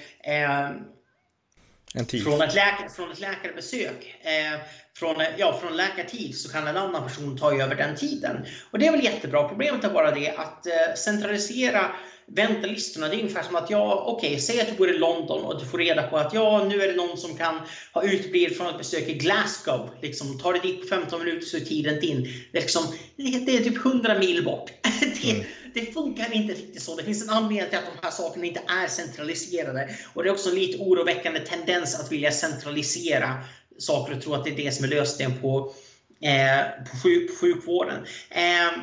från 2.24 2.42
ett, 2.42 2.56
läkare, 2.56 2.90
från 2.90 3.12
ett 3.12 3.20
läkarbesök, 3.20 4.16
eh, 4.22 4.60
från, 4.98 5.22
eh, 5.22 5.28
ja, 5.38 5.60
från 5.62 5.78
läkartid, 5.78 6.38
så 6.38 6.52
kan 6.52 6.68
en 6.68 6.78
annan 6.78 7.04
person 7.04 7.38
ta 7.38 7.62
över 7.62 7.76
den 7.76 7.96
tiden. 7.96 8.46
Och 8.72 8.80
det 8.80 8.88
är 8.88 8.92
väl 8.92 9.04
jättebra. 9.04 9.50
Problemet 9.50 9.84
är 9.84 9.90
bara 9.90 10.12
det 10.12 10.30
att 10.30 10.68
eh, 10.68 10.94
centralisera 10.98 11.96
väntelistorna, 12.28 13.08
det 13.08 13.16
är 13.16 13.20
ungefär 13.20 13.44
som 13.44 13.56
att 13.56 13.70
ja, 13.70 14.04
okej, 14.08 14.30
okay, 14.30 14.40
säg 14.40 14.62
att 14.62 14.68
du 14.68 14.74
bor 14.74 14.90
i 14.90 14.98
London 14.98 15.46
och 15.46 15.60
du 15.60 15.66
får 15.66 15.78
reda 15.78 16.08
på 16.08 16.18
att 16.18 16.34
ja, 16.34 16.66
nu 16.70 16.82
är 16.82 16.88
det 16.88 16.96
någon 16.96 17.18
som 17.18 17.38
kan 17.38 17.56
ha 17.94 18.04
uteblivit 18.04 18.58
från 18.58 18.68
ett 18.68 18.78
besök 18.78 19.10
i 19.10 19.14
Glasgow. 19.14 19.90
Liksom, 20.02 20.40
tar 20.40 20.54
det 20.54 20.60
dit 20.60 20.82
på 20.82 20.88
15 20.88 21.20
minuter 21.20 21.48
så 21.48 21.58
är 21.58 21.62
tiden 21.62 22.00
din. 22.00 22.24
Det 22.52 22.58
är, 22.58 22.62
liksom, 22.62 22.84
det 23.16 23.56
är 23.56 23.64
typ 23.64 23.86
100 23.86 24.20
mil 24.20 24.46
bort. 24.46 24.72
det, 25.22 25.32
mm. 25.32 25.46
det, 25.74 25.94
funkar 25.94 26.34
inte 26.34 26.54
riktigt 26.54 26.82
så. 26.82 26.96
Det 26.96 27.04
finns 27.04 27.24
en 27.24 27.30
anledning 27.30 27.70
till 27.70 27.80
att 27.80 27.86
de 27.96 28.06
här 28.06 28.12
sakerna 28.12 28.46
inte 28.46 28.62
är 28.68 28.88
centraliserade. 28.88 29.96
Och 30.14 30.24
det 30.24 30.30
är 30.30 30.34
också 30.34 30.50
en 30.50 30.56
lite 30.56 30.78
oroväckande 30.78 31.40
tendens 31.40 32.00
att 32.00 32.12
vilja 32.12 32.32
centralisera 32.32 33.38
saker 33.78 34.16
och 34.16 34.22
tro 34.22 34.34
att 34.34 34.44
det 34.44 34.52
är 34.52 34.58
det 34.58 34.72
som 34.72 34.86
är 34.86 34.90
lösningen 34.90 35.42
på, 35.42 35.74
eh, 36.22 36.90
på, 36.92 36.98
sjuk, 37.04 37.30
på 37.30 37.36
sjukvården. 37.36 38.06
Eh, 38.30 38.80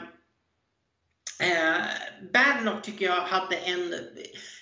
Eh, 1.40 1.82
Bernhardt 2.32 2.84
tycker 2.84 3.04
jag 3.04 3.20
hade 3.20 3.56
en, 3.56 3.94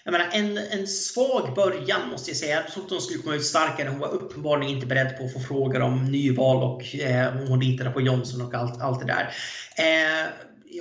jag 0.05 0.13
menar, 0.13 0.29
en, 0.33 0.59
en 0.59 0.87
svag 0.87 1.55
början 1.55 2.11
måste 2.11 2.31
jag 2.31 2.37
säga. 2.37 2.57
Jag 2.57 2.73
trodde 2.73 2.95
hon 2.95 3.01
skulle 3.01 3.23
komma 3.23 3.35
ut 3.35 3.45
starkare. 3.45 3.89
Hon 3.89 3.99
var 3.99 4.09
uppenbarligen 4.09 4.75
inte 4.75 4.87
beredd 4.87 5.19
på 5.19 5.25
att 5.25 5.33
få 5.33 5.41
frågor 5.41 5.81
om 5.81 6.13
nyval 6.13 6.63
och 6.63 6.95
eh, 6.95 7.33
hon 7.33 7.61
litade 7.61 7.91
på 7.91 8.01
Johnson 8.01 8.47
och 8.47 8.55
allt, 8.55 8.83
allt 8.83 9.01
det 9.01 9.07
där. 9.07 9.35
Eh, 9.77 10.29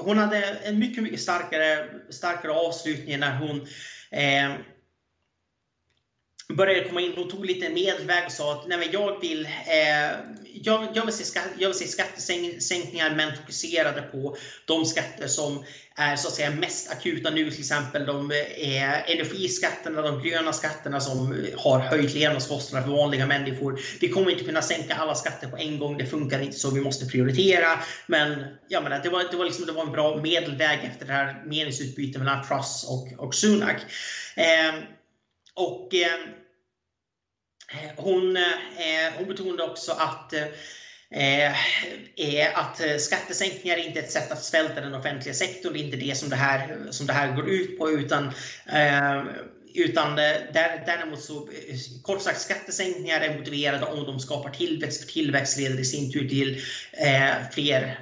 hon 0.02 0.18
hade 0.18 0.38
en 0.38 0.80
mycket, 0.80 1.04
mycket 1.04 1.22
starkare, 1.22 1.86
starkare 2.10 2.52
avslutning 2.52 3.20
när 3.20 3.38
hon 3.38 3.68
eh, 4.12 4.52
började 6.54 6.88
komma 6.88 7.02
in. 7.02 7.14
Hon 7.16 7.30
tog 7.30 7.46
lite 7.46 7.70
medelväg 7.70 8.26
och 8.26 8.32
sa 8.32 8.54
att 8.54 8.68
Nej, 8.68 8.78
men 8.78 8.88
jag, 8.92 9.22
vill, 9.22 9.46
eh, 9.46 10.18
jag, 10.54 10.88
jag, 10.94 11.06
vill 11.06 11.14
se 11.14 11.24
skatt, 11.24 11.50
jag 11.58 11.70
vill 11.70 11.78
se 11.78 11.88
skattesänkningar 11.88 13.16
men 13.16 13.36
fokuserade 13.36 14.02
på 14.02 14.38
de 14.66 14.86
skatter 14.86 15.28
som 15.28 15.64
är 15.96 16.16
så 16.16 16.28
att 16.28 16.34
säga 16.34 16.52
mest 16.52 16.92
akuta 16.92 17.30
nu, 17.30 17.52
till 17.52 17.60
exempel 17.60 18.06
de 18.06 18.32
eh, 18.32 19.12
energiskatterna, 19.12 20.02
de 20.02 20.24
gröna 20.24 20.54
skatterna 20.54 21.00
som 21.00 21.46
har 21.58 21.80
höjt 21.80 22.14
levnadskostnader 22.14 22.88
för 22.88 22.94
vanliga 22.94 23.26
människor. 23.26 23.80
Vi 24.02 24.10
kommer 24.10 24.32
inte 24.32 24.44
kunna 24.44 24.62
sänka 24.62 24.96
alla 24.96 25.16
skatter 25.16 25.48
på 25.48 25.58
en 25.58 25.80
gång, 25.80 25.98
det 25.98 26.06
funkar 26.06 26.40
inte 26.40 26.60
så, 26.60 26.72
vi 26.72 26.82
måste 26.82 27.06
prioritera. 27.06 27.68
Men 28.08 28.44
jag 28.68 28.84
menar, 28.84 29.00
det, 29.04 29.10
var, 29.10 29.24
det, 29.32 29.38
var 29.38 29.46
liksom, 29.46 29.66
det 29.66 29.72
var 29.72 29.84
en 29.84 29.92
bra 29.92 30.22
medelväg 30.22 30.80
efter 30.84 31.06
det 31.06 31.14
här 31.14 31.44
meningsutbytet 31.46 32.22
mellan 32.22 32.48
Truss 32.48 32.86
och, 32.90 33.26
och 33.26 33.36
Sunak. 33.36 33.78
Eh, 34.36 34.84
och 35.58 35.94
eh, 35.96 36.14
eh, 37.72 37.92
hon, 37.96 38.38
eh, 38.38 39.14
hon 39.18 39.28
betonade 39.28 39.64
också 39.64 39.92
att 39.92 40.34
eh, 41.12 41.52
eh, 42.16 42.60
att 42.60 43.02
skattesänkningar 43.02 43.78
är 43.78 43.88
inte 43.88 44.00
ett 44.00 44.12
sätt 44.12 44.32
att 44.32 44.44
svälta 44.44 44.82
den 44.82 44.94
offentliga 44.94 45.34
sektorn. 45.34 45.74
Det 45.74 45.80
är 45.80 45.84
inte 45.84 45.98
det 45.98 46.18
som 46.18 46.30
det 46.30 46.36
här, 46.36 46.78
som 46.92 47.08
det 47.08 47.14
här 47.14 47.36
går 47.36 47.50
ut 47.50 47.80
på. 47.80 47.92
Utan, 47.92 48.28
eh, 48.74 49.24
utan 49.74 50.16
däremot 50.86 51.22
så, 51.22 51.50
kort 52.04 52.22
sagt, 52.22 52.42
skattesänkningar 52.42 53.22
är 53.22 53.38
motiverade 53.40 53.86
om 53.86 54.06
de 54.06 54.20
skapar 54.20 54.50
tillväxt. 54.50 55.04
För 55.04 55.12
tillväxt 55.12 55.58
leder 55.58 55.80
i 55.80 55.86
sin 55.86 56.12
tur 56.12 56.30
till 56.30 56.62
fler, 57.52 58.00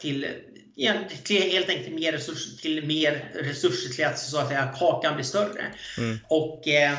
till 0.00 0.26
till 1.24 1.42
helt 1.42 1.68
enkelt 1.68 1.94
mer 1.94 2.12
resurser 2.12 2.56
till 2.56 2.86
mer 2.86 3.30
resurser 3.34 3.90
till 3.90 4.04
att, 4.04 4.18
så 4.18 4.38
att 4.38 4.48
säga, 4.48 4.74
kakan 4.78 5.14
blir 5.14 5.24
större. 5.24 5.64
Mm. 5.98 6.18
Och, 6.28 6.68
eh, 6.68 6.98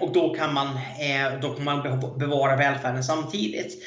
och 0.00 0.12
då 0.12 0.34
kan 0.34 0.54
man, 0.54 0.66
eh, 0.76 1.40
då 1.40 1.54
kan 1.54 1.64
man 1.64 2.00
bevara 2.18 2.56
välfärden 2.56 3.04
samtidigt. 3.04 3.82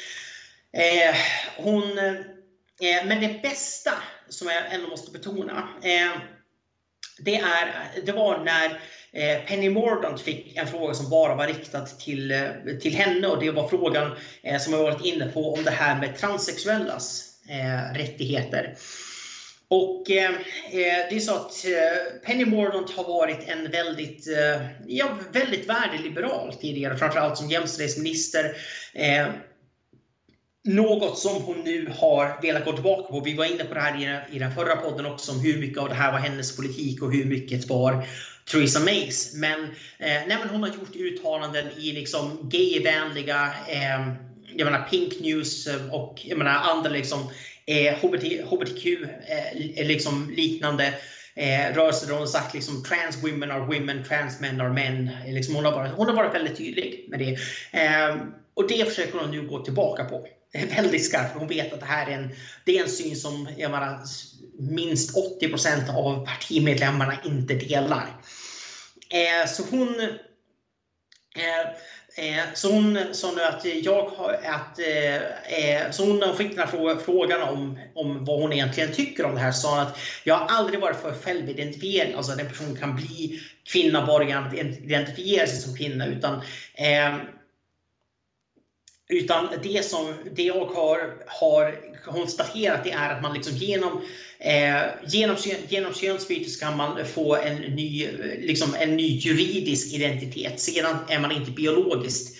Eh, 0.72 1.16
hon, 1.56 1.98
eh, 1.98 3.06
men 3.06 3.20
det 3.20 3.42
bästa 3.42 3.92
som 4.28 4.48
jag 4.48 4.74
ändå 4.74 4.88
måste 4.88 5.10
betona, 5.10 5.68
eh, 5.82 6.20
det, 7.18 7.36
är, 7.36 7.90
det 8.06 8.12
var 8.12 8.44
när 8.44 8.80
eh, 9.12 9.42
Penny 9.46 9.70
Mordaunt 9.70 10.22
fick 10.22 10.56
en 10.56 10.66
fråga 10.66 10.94
som 10.94 11.10
bara 11.10 11.34
var 11.34 11.46
riktad 11.46 11.86
till, 11.86 12.48
till 12.82 12.94
henne 12.94 13.26
och 13.26 13.40
det 13.40 13.50
var 13.50 13.68
frågan 13.68 14.16
som 14.60 14.72
jag 14.72 14.82
varit 14.82 15.04
inne 15.04 15.26
på 15.26 15.54
om 15.54 15.64
det 15.64 15.70
här 15.70 16.00
med 16.00 16.18
transsexuellas 16.18 17.35
eh, 17.48 17.94
rättigheter. 17.94 18.76
Och 19.68 20.10
eh, 20.10 20.30
eh, 20.30 21.08
det 21.10 21.16
är 21.16 21.20
så 21.20 21.34
att 21.34 21.64
eh, 21.64 22.20
Penny 22.24 22.44
Mordaunt 22.44 22.92
har 22.92 23.04
varit 23.04 23.48
en 23.48 23.70
väldigt, 23.70 24.28
eh, 24.28 24.66
ja, 24.86 25.18
väldigt 25.32 25.68
värdeliberal 25.68 26.54
tidigare, 26.54 26.96
framförallt 26.96 27.36
som 27.38 27.50
jämställdhetsminister. 27.50 28.56
Eh, 28.94 29.26
något 30.64 31.18
som 31.18 31.42
hon 31.42 31.60
nu 31.60 31.92
har 31.98 32.42
velat 32.42 32.64
gå 32.64 32.72
tillbaka 32.72 33.12
på. 33.12 33.20
Vi 33.20 33.34
var 33.34 33.44
inne 33.44 33.64
på 33.64 33.74
det 33.74 33.80
här 33.80 34.24
i, 34.30 34.36
i 34.36 34.38
den 34.38 34.54
förra 34.54 34.76
podden 34.76 35.06
också, 35.06 35.32
om 35.32 35.40
hur 35.40 35.58
mycket 35.58 35.78
av 35.78 35.88
det 35.88 35.94
här 35.94 36.12
var 36.12 36.18
hennes 36.18 36.56
politik 36.56 37.02
och 37.02 37.12
hur 37.12 37.24
mycket 37.24 37.68
var 37.68 38.06
Theresa 38.50 38.80
Mays. 38.80 39.34
Men, 39.34 39.64
eh, 39.64 39.68
nej, 39.98 40.36
men 40.40 40.48
hon 40.48 40.62
har 40.62 40.68
gjort 40.68 40.96
uttalanden 40.96 41.66
i 41.78 41.92
liksom 41.92 42.48
gayvänliga 42.52 43.54
eh, 43.68 44.12
jag 44.56 44.64
menar 44.64 44.88
Pink 44.90 45.20
News 45.20 45.66
eh, 45.66 45.94
och 45.94 46.20
jag 46.24 46.38
menar 46.38 46.52
andra 46.52 46.90
liksom, 46.90 47.30
eh, 47.66 47.94
HBT, 47.94 48.42
HBTQ 48.44 48.86
eh, 48.86 49.86
liksom 49.86 50.30
liknande 50.36 50.86
eh, 51.34 51.74
rörelser 51.74 52.06
där 52.06 52.12
hon 52.12 52.20
har 52.20 52.26
sagt 52.26 52.54
liksom 52.54 52.82
trans 52.82 53.22
women 53.22 53.50
are 53.50 53.66
women, 53.66 54.04
trans 54.04 54.40
men 54.40 54.60
are 54.60 54.72
men. 54.72 55.08
Eh, 55.08 55.34
liksom 55.34 55.54
hon, 55.54 55.64
har 55.64 55.72
varit, 55.72 55.92
hon 55.92 56.06
har 56.06 56.14
varit 56.14 56.34
väldigt 56.34 56.56
tydlig 56.56 57.06
med 57.08 57.18
det. 57.18 57.38
Eh, 57.80 58.16
och 58.54 58.68
det 58.68 58.88
försöker 58.88 59.18
hon 59.18 59.30
nu 59.30 59.42
gå 59.42 59.64
tillbaka 59.64 60.04
på. 60.04 60.26
Eh, 60.54 60.76
väldigt 60.76 61.04
skarpt. 61.04 61.34
Hon 61.34 61.48
vet 61.48 61.72
att 61.72 61.80
det 61.80 61.86
här 61.86 62.10
är 62.10 62.14
en, 62.14 62.30
det 62.64 62.78
är 62.78 62.82
en 62.82 62.90
syn 62.90 63.16
som 63.16 63.48
jag 63.56 63.70
menar, 63.70 63.98
minst 64.58 65.16
80% 65.40 65.96
av 65.96 66.26
partimedlemmarna 66.26 67.18
inte 67.24 67.54
delar. 67.54 68.06
Eh, 69.10 69.48
så 69.48 69.62
hon 69.70 70.00
eh, 71.36 71.70
Eh, 72.18 72.44
så 72.54 72.72
hon 72.72 72.98
sa 73.12 73.32
nu 73.32 73.42
att 73.42 73.64
jag 73.64 74.02
har 74.02 74.32
att, 74.32 74.78
eh, 74.78 75.16
eh 75.16 75.90
så 75.90 76.04
hon 76.04 76.36
fick 76.36 76.56
den 76.56 76.58
här 76.58 76.98
frågan 76.98 77.42
om, 77.42 77.78
om 77.94 78.24
vad 78.24 78.40
hon 78.40 78.52
egentligen 78.52 78.92
tycker 78.92 79.24
om 79.24 79.34
det 79.34 79.40
här. 79.40 79.52
Sa 79.52 79.80
att 79.80 79.98
jag 80.24 80.34
har 80.34 80.46
aldrig 80.46 80.80
varit 80.80 80.96
för 80.96 81.12
självidentifiering, 81.12 82.14
alltså 82.14 82.32
att 82.32 82.40
en 82.40 82.48
person 82.48 82.76
kan 82.76 82.96
bli 82.96 83.40
kvinna 83.64 84.06
bara 84.06 84.24
genom 84.24 84.46
att 84.46 84.54
identifiera 84.54 85.46
sig 85.46 85.58
som 85.58 85.76
kvinna. 85.76 86.06
Utan, 86.06 86.34
eh, 86.74 87.16
utan 89.08 89.48
det 89.62 89.84
som 89.84 90.14
det 90.32 90.42
jag 90.42 90.64
har, 90.64 91.24
har 91.26 91.78
konstaterat 92.06 92.84
det 92.84 92.90
är 92.90 93.10
att 93.10 93.22
man 93.22 93.34
liksom 93.34 93.56
genom, 93.56 94.02
eh, 94.38 94.82
genom, 95.06 95.36
genom 95.68 95.94
könsbyte 95.94 96.50
så 96.50 96.60
kan 96.60 96.76
man 96.76 97.06
få 97.06 97.36
en 97.36 97.56
ny, 97.56 98.08
liksom 98.38 98.74
en 98.80 98.96
ny 98.96 99.18
juridisk 99.18 99.94
identitet. 99.94 100.60
Sedan 100.60 100.96
är 101.08 101.20
man 101.20 101.32
inte 101.32 101.50
biologiskt 101.50 102.36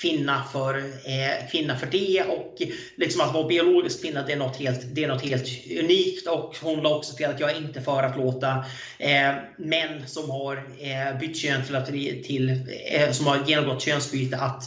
kvinna 0.00 0.44
för, 0.52 0.78
eh, 0.78 1.50
kvinna 1.50 1.76
för 1.76 1.86
det. 1.86 2.22
Och 2.22 2.62
liksom 2.96 3.20
att 3.20 3.34
vara 3.34 3.48
biologisk 3.48 4.02
kvinna 4.02 4.22
det 4.22 4.32
är, 4.32 4.36
något 4.36 4.56
helt, 4.56 4.94
det 4.94 5.04
är 5.04 5.08
något 5.08 5.22
helt 5.22 5.48
unikt. 5.78 6.26
Och 6.26 6.56
hon 6.62 6.82
la 6.82 6.96
också 6.96 7.16
till 7.16 7.26
att 7.26 7.40
jag 7.40 7.50
är 7.50 7.56
inte 7.56 7.80
för 7.80 8.02
att 8.02 8.16
låta 8.16 8.64
eh, 8.98 9.34
män 9.58 10.02
som 10.06 10.30
har 10.30 10.56
eh, 10.56 11.18
bytt 11.20 11.36
kön 11.36 11.62
till, 11.86 12.24
till 12.24 12.50
eh, 12.92 13.10
som 13.10 13.26
har 13.26 13.44
genomgått 13.46 13.82
könsbyte 13.82 14.36
att 14.36 14.62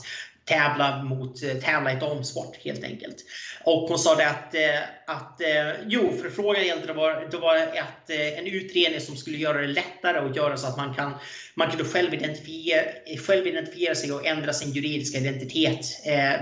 tävla, 0.47 1.03
mot, 1.03 1.43
eh, 1.43 1.53
tävla 1.53 1.91
i 1.91 1.95
damsport 1.95 2.57
helt 2.63 2.83
enkelt. 2.83 3.15
Och 3.63 3.89
hon 3.89 3.99
sa 3.99 4.15
det 4.15 4.27
att, 4.27 4.55
eh, 4.55 4.79
att 5.07 5.41
eh, 5.41 5.71
jo, 5.87 6.13
för 6.21 6.29
frågan 6.29 6.65
gällde 6.65 6.87
det 6.87 6.93
var, 6.93 7.27
det 7.31 7.37
var 7.37 7.55
att, 7.55 8.09
en 8.09 8.47
utredning 8.47 9.01
som 9.01 9.15
skulle 9.15 9.37
göra 9.37 9.61
det 9.61 9.67
lättare 9.67 10.17
att 10.17 10.35
göra 10.35 10.57
så 10.57 10.67
att 10.67 10.77
man 10.77 10.95
kan 10.95 11.13
man 11.55 11.69
kunde 11.69 11.85
själv 11.85 12.13
identifiera, 12.13 12.81
själv 13.27 13.47
identifiera 13.47 13.95
sig 13.95 14.11
och 14.11 14.25
ändra 14.25 14.53
sin 14.53 14.71
juridiska 14.71 15.17
identitet 15.17 15.85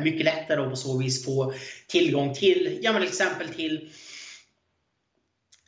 mycket 0.03 0.25
lättare 0.25 0.61
och 0.61 0.69
på 0.69 0.75
så 0.75 0.97
vis 0.97 1.25
få 1.25 1.53
tillgång 1.87 2.33
till, 2.33 2.79
ja 2.81 2.91
men 2.91 3.01
till 3.01 3.09
exempel 3.09 3.49
till 3.49 3.89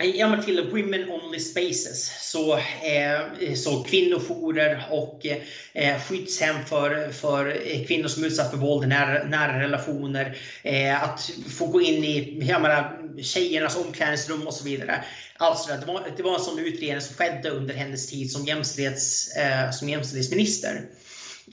Ja, 0.03 0.27
men 0.27 0.45
till 0.45 0.69
Women 0.69 1.09
Only 1.09 1.39
Spaces, 1.39 2.29
så, 2.31 2.57
eh, 2.57 3.53
så 3.55 3.83
kvinnojourer 3.83 4.87
och 4.89 5.25
eh, 5.73 5.99
skyddshem 5.99 6.65
för, 6.65 7.11
för 7.11 7.61
kvinnor 7.87 8.07
som 8.07 8.23
utsatts 8.23 8.51
för 8.51 8.57
våld 8.57 8.83
i 8.83 8.87
nära, 8.87 9.23
nära 9.23 9.59
relationer. 9.59 10.37
Eh, 10.63 11.03
att 11.03 11.31
få 11.57 11.65
gå 11.65 11.81
in 11.81 12.03
i 12.03 12.39
jag 12.41 12.61
menar, 12.61 12.97
tjejernas 13.21 13.77
omklädningsrum 13.77 14.47
och 14.47 14.53
så 14.53 14.63
vidare. 14.63 15.03
Alltså, 15.37 15.73
det, 15.73 15.85
var, 15.85 16.13
det 16.17 16.23
var 16.23 16.35
en 16.35 16.41
sån 16.41 16.59
utredning 16.59 17.01
som 17.01 17.15
skedde 17.15 17.49
under 17.49 17.73
hennes 17.73 18.07
tid 18.07 18.31
som, 18.31 18.45
jämställdhets, 18.45 19.35
eh, 19.35 19.71
som 19.71 19.89
jämställdhetsminister. 19.89 20.81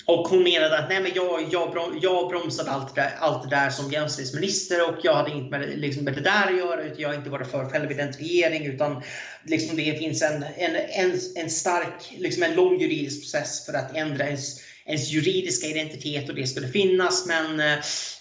Och 0.06 0.28
hon 0.28 0.42
menade 0.42 0.78
att 0.78 0.88
nej, 0.88 1.02
men 1.02 1.12
jag, 1.14 1.48
jag, 1.50 1.98
jag 2.02 2.28
bromsade 2.28 2.70
allt 2.70 2.94
det, 2.94 3.00
där, 3.00 3.14
allt 3.18 3.42
det 3.42 3.56
där 3.56 3.70
som 3.70 3.92
jämställdhetsminister 3.92 4.88
och 4.88 4.96
jag 5.02 5.14
hade 5.14 5.30
inte 5.30 5.58
med, 5.58 5.78
liksom, 5.78 6.04
med 6.04 6.14
det 6.14 6.20
där 6.20 6.52
att 6.52 6.58
göra. 6.58 6.82
utan 6.82 7.00
Jag 7.00 7.08
har 7.08 7.14
inte 7.14 7.30
varit 7.30 7.50
för 7.50 7.64
självidentifiering 7.64 8.66
utan 8.66 9.02
liksom, 9.44 9.76
det 9.76 9.98
finns 9.98 10.22
en, 10.22 10.42
en, 10.56 10.76
en, 10.76 11.18
en 11.36 11.50
stark, 11.50 12.14
liksom, 12.18 12.42
en 12.42 12.54
lång 12.54 12.80
juridisk 12.80 13.20
process 13.20 13.66
för 13.66 13.72
att 13.72 13.96
ändra 13.96 14.24
ens, 14.26 14.60
ens 14.86 15.10
juridiska 15.10 15.66
identitet 15.66 16.28
och 16.28 16.34
det 16.34 16.46
skulle 16.46 16.68
finnas. 16.68 17.26
Men, 17.26 17.60
eh, 17.60 17.74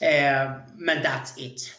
eh 0.09 0.51
men 0.77 0.97
that's 0.97 1.33
it. 1.37 1.75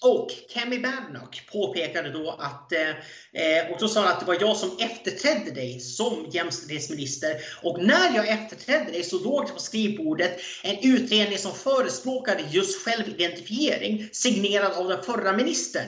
Och 0.00 0.30
Kemi 0.48 0.78
Badnock 0.78 1.42
påpekade 1.52 2.10
då 2.10 2.30
att, 2.30 2.72
eh, 2.72 2.88
eh, 3.32 3.70
och 3.70 3.76
då 3.80 3.88
sa 3.88 4.00
han 4.00 4.12
att 4.12 4.20
det 4.20 4.26
var 4.26 4.38
jag 4.40 4.56
som 4.56 4.70
efterträdde 4.80 5.50
dig 5.50 5.80
som 5.80 6.26
jämställdhetsminister. 6.32 7.36
Och 7.62 7.82
när 7.82 8.16
jag 8.16 8.28
efterträdde 8.28 8.92
dig 8.92 9.02
så 9.02 9.18
låg 9.18 9.46
det 9.46 9.52
på 9.52 9.58
skrivbordet 9.58 10.40
en 10.62 10.76
utredning 10.82 11.38
som 11.38 11.54
förespråkade 11.54 12.42
just 12.50 12.84
självidentifiering 12.84 14.08
signerad 14.12 14.72
av 14.72 14.88
den 14.88 15.02
förra 15.02 15.32
ministern. 15.32 15.86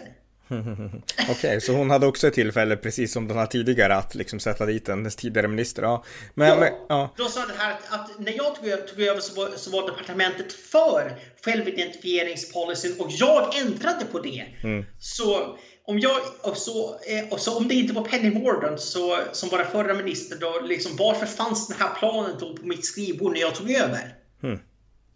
Okej, 1.18 1.34
okay, 1.34 1.60
så 1.60 1.72
hon 1.72 1.90
hade 1.90 2.06
också 2.06 2.28
ett 2.28 2.34
tillfälle, 2.34 2.76
precis 2.76 3.12
som 3.12 3.28
den 3.28 3.36
här 3.38 3.46
tidigare, 3.46 3.96
att 3.96 4.14
liksom 4.14 4.40
sätta 4.40 4.66
dit 4.66 4.88
en 4.88 5.10
tidigare 5.10 5.48
minister. 5.48 5.82
Ja. 5.82 6.04
Men, 6.34 6.48
ja, 6.48 6.56
men, 6.56 6.72
ja. 6.88 7.14
Då 7.16 7.24
sa 7.24 7.46
det 7.46 7.54
här 7.58 7.72
att, 7.72 8.00
att, 8.00 8.18
när 8.18 8.32
jag 8.32 8.54
tog, 8.54 8.86
tog 8.88 9.00
över 9.00 9.20
så 9.20 9.34
var, 9.34 9.50
så 9.56 9.70
var 9.70 9.86
departementet 9.86 10.52
för 10.52 11.18
självidentifieringspolicyn 11.44 13.00
och 13.00 13.10
jag 13.10 13.56
ändrade 13.58 14.04
på 14.12 14.18
det. 14.18 14.44
Mm. 14.62 14.84
Så 14.98 15.56
om, 15.84 15.98
jag, 15.98 16.20
och 16.42 16.56
så, 16.56 16.88
eh, 16.88 17.32
och 17.32 17.40
så 17.40 17.56
om 17.56 17.68
det 17.68 17.74
inte 17.74 17.94
var 17.94 18.04
Penny 18.04 18.30
Mordaunt 18.30 18.80
så, 18.80 19.18
som 19.32 19.48
var 19.48 19.58
den 19.58 19.70
förra 19.70 19.94
ministern, 19.94 20.38
då 20.40 20.60
liksom, 20.64 20.96
varför 20.96 21.26
fanns 21.26 21.68
den 21.68 21.76
här 21.80 21.94
planen 21.98 22.36
då 22.40 22.56
på 22.56 22.66
mitt 22.66 22.84
skrivbord 22.84 23.32
när 23.32 23.40
jag 23.40 23.54
tog 23.54 23.70
över? 23.70 24.14
Mm. 24.42 24.58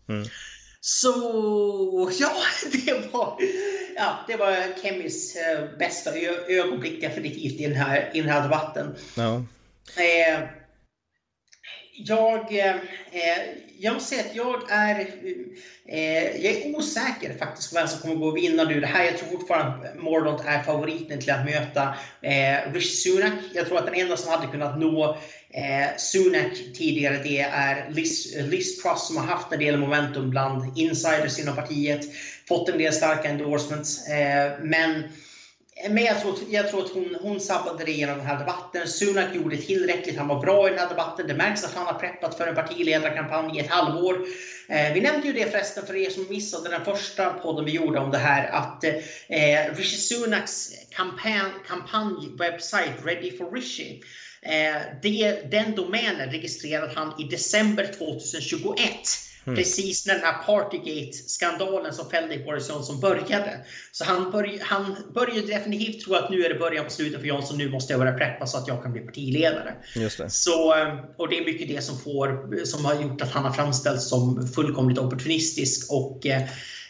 Mm. 0.09 0.29
Så 0.87 2.11
ja, 2.21 2.33
det 2.73 3.13
var, 3.13 3.39
ja, 3.97 4.19
det 4.27 4.37
var 4.37 4.83
Kemis 4.83 5.37
eh, 5.37 5.79
bästa 5.79 6.11
ögonblick 6.49 7.01
definitivt 7.01 7.61
i 7.61 7.67
den 7.67 7.77
här, 7.77 8.11
i 8.15 8.21
den 8.21 8.31
här 8.31 8.43
debatten. 8.43 8.97
Ja. 9.17 9.35
Eh, 9.97 10.41
jag, 11.97 12.59
eh, 12.59 12.77
jag 13.79 14.03
ser 14.03 14.17
säga 14.17 14.31
att 14.31 14.37
jag 14.37 14.71
är, 14.71 15.01
eh, 15.89 16.45
jag 16.45 16.55
är 16.55 16.77
osäker 16.77 17.39
faktiskt 17.39 17.71
på 17.71 17.79
vem 17.79 17.89
som 17.89 18.01
kommer 18.01 18.15
gå 18.15 18.27
och 18.27 18.37
vinna 18.37 18.65
nu. 18.65 18.81
Det 18.81 18.87
här, 18.87 19.05
jag 19.05 19.19
tror 19.19 19.29
fortfarande 19.29 19.89
att 19.89 20.03
Mordaunt 20.03 20.43
är 20.47 20.63
favoriten 20.63 21.21
till 21.21 21.31
att 21.31 21.45
möta 21.45 21.95
eh, 22.23 22.73
Rishi 22.73 22.97
Sunak. 22.97 23.33
Jag 23.55 23.67
tror 23.67 23.79
att 23.79 23.87
den 23.87 23.95
enda 23.95 24.17
som 24.17 24.31
hade 24.31 24.47
kunnat 24.47 24.79
nå 24.79 25.19
Eh, 25.57 25.97
Sunak 25.97 26.53
tidigare, 26.75 27.21
det 27.23 27.41
är 27.41 27.91
Liz, 27.91 28.37
Liz 28.37 28.83
Truss 28.83 29.07
som 29.07 29.17
har 29.17 29.25
haft 29.25 29.53
en 29.53 29.59
del 29.59 29.77
momentum 29.77 30.31
bland 30.31 30.79
insiders 30.79 31.39
inom 31.39 31.57
partiet. 31.57 32.07
Fått 32.49 32.69
en 32.69 32.79
del 32.79 32.93
starka 32.93 33.29
endorsements. 33.29 34.09
Eh, 34.09 34.53
men 34.63 35.03
men 35.91 36.05
jag 36.05 36.21
tror, 36.21 36.35
jag 36.49 36.71
tror 36.71 36.85
att 36.85 36.91
hon, 36.91 37.17
hon 37.21 37.41
sabbade 37.41 37.85
det 37.85 37.93
genom 37.93 38.19
den 38.19 38.27
här 38.27 38.39
debatten. 38.39 38.89
Sunak 38.89 39.35
gjorde 39.35 39.57
tillräckligt. 39.57 40.19
Han 40.19 40.29
var 40.29 40.41
bra 40.41 40.67
i 40.67 40.71
den 40.71 40.79
här 40.79 40.89
debatten. 40.89 41.27
Det 41.27 41.35
märks 41.35 41.65
att 41.65 41.75
han 41.75 41.87
har 41.87 41.95
preppat 41.95 42.35
för 42.35 42.47
en 42.47 42.55
partiledarkampanj 42.55 43.57
i 43.57 43.61
ett 43.61 43.71
halvår. 43.71 44.27
Eh, 44.69 44.93
vi 44.93 45.01
nämnde 45.01 45.27
ju 45.27 45.33
det 45.33 45.51
förresten 45.51 45.87
för 45.87 45.97
er 45.97 46.11
som 46.11 46.27
missade 46.31 46.71
den 46.71 46.85
första 46.85 47.31
podden 47.31 47.65
vi 47.65 47.73
gjorde 47.73 47.99
om 47.99 48.11
det 48.11 48.19
här 48.19 48.49
att 48.49 48.85
eh, 48.85 49.75
Rishi 49.77 49.97
Sunaks 49.97 50.71
kampanj, 50.91 51.53
kampanjwebbsajt 51.67 53.05
Ready 53.05 53.37
for 53.37 53.51
Rishi 53.51 54.03
Eh, 54.45 54.83
det, 55.03 55.51
den 55.51 55.75
domänen 55.75 56.31
registrerade 56.31 56.93
han 56.95 57.21
i 57.21 57.25
december 57.25 57.93
2021. 57.99 58.79
Mm. 59.47 59.57
Precis 59.57 60.07
när 60.07 60.15
den 60.15 60.25
här 60.25 60.43
Partygate-skandalen 60.47 61.95
som 61.95 62.11
fällde 62.11 62.39
Boris 62.39 62.69
Johnson 62.69 63.01
började. 63.01 63.65
Så 63.93 64.05
han, 64.05 64.31
börj 64.31 64.59
han 64.63 64.97
började 65.15 65.47
definitivt 65.47 66.05
tro 66.05 66.15
att 66.15 66.31
nu 66.31 66.45
är 66.45 66.49
det 66.49 66.59
början 66.59 66.85
på 66.85 66.91
slutet 66.91 67.21
för 67.21 67.27
Johnson. 67.27 67.59
Nu 67.59 67.71
måste 67.71 67.93
jag 67.93 68.01
börja 68.01 68.13
preppa 68.13 68.47
så 68.47 68.59
att 68.59 68.69
jag 68.69 68.83
kan 68.83 68.93
bli 68.93 69.01
partiledare. 69.01 69.75
Just 69.97 70.19
det. 70.19 70.31
Så, 70.31 70.77
eh, 70.77 70.95
och 71.17 71.29
det 71.29 71.39
är 71.39 71.45
mycket 71.45 71.69
det 71.69 71.83
som, 71.83 71.99
får, 71.99 72.65
som 72.65 72.85
har 72.85 72.95
gjort 72.95 73.23
att 73.23 73.31
han 73.31 73.45
har 73.45 73.53
framställts 73.53 74.09
som 74.09 74.49
fullkomligt 74.49 74.99
opportunistisk 74.99 75.93
och 75.93 76.27
eh, 76.27 76.43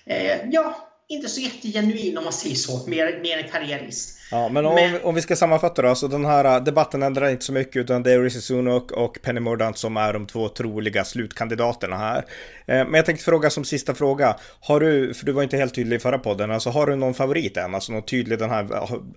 eh 0.07 0.39
ja, 0.53 0.94
inte 1.09 1.29
så 1.29 1.41
jättegenuin 1.41 2.19
om 2.19 2.25
man 2.25 2.33
säger 2.33 2.55
så. 2.55 2.89
Mer, 2.89 3.21
mer 3.23 3.39
en 3.39 3.51
karriärist. 3.51 4.19
Ja, 4.31 4.49
men 4.49 4.67
om, 4.67 4.75
men 4.75 5.03
om, 5.03 5.15
vi 5.15 5.23
ska 5.23 5.37
sammanfatta 5.37 5.83
då, 5.83 5.95
så 5.95 6.09
den 6.09 6.25
här 6.25 6.45
äh, 6.45 6.65
debatten 6.65 7.03
ändrar 7.03 7.31
inte 7.31 7.45
så 7.45 7.53
mycket 7.53 7.77
utan 7.77 8.03
det 8.03 8.13
är 8.13 8.21
Rishi 8.21 8.41
Sunak 8.41 8.91
och 8.93 9.19
Penny 9.23 9.41
Mordaunt 9.41 9.79
som 9.79 9.97
är 9.97 10.13
de 10.13 10.27
två 10.27 10.49
troliga 10.49 11.05
slutkandidaterna 11.05 11.97
här. 11.97 12.19
Eh, 12.19 12.25
men 12.67 12.95
jag 12.95 13.07
tänkte 13.07 13.25
fråga 13.25 13.51
som 13.51 13.65
sista 13.65 13.95
fråga, 13.95 14.37
har 14.61 14.81
du, 14.81 15.15
för 15.15 15.27
du 15.27 15.33
var 15.33 15.43
inte 15.43 15.57
helt 15.57 15.75
tydlig 15.75 15.97
i 15.97 16.01
förra 16.01 16.19
podden, 16.19 16.51
alltså 16.51 16.71
har 16.71 16.87
du 16.87 16.97
någon 16.97 17.15
favorit 17.15 17.57
än? 17.57 17.75
Alltså 17.75 17.93
någon 17.93 18.03
tydlig, 18.03 18.39
den 18.39 18.51
här, 18.51 18.69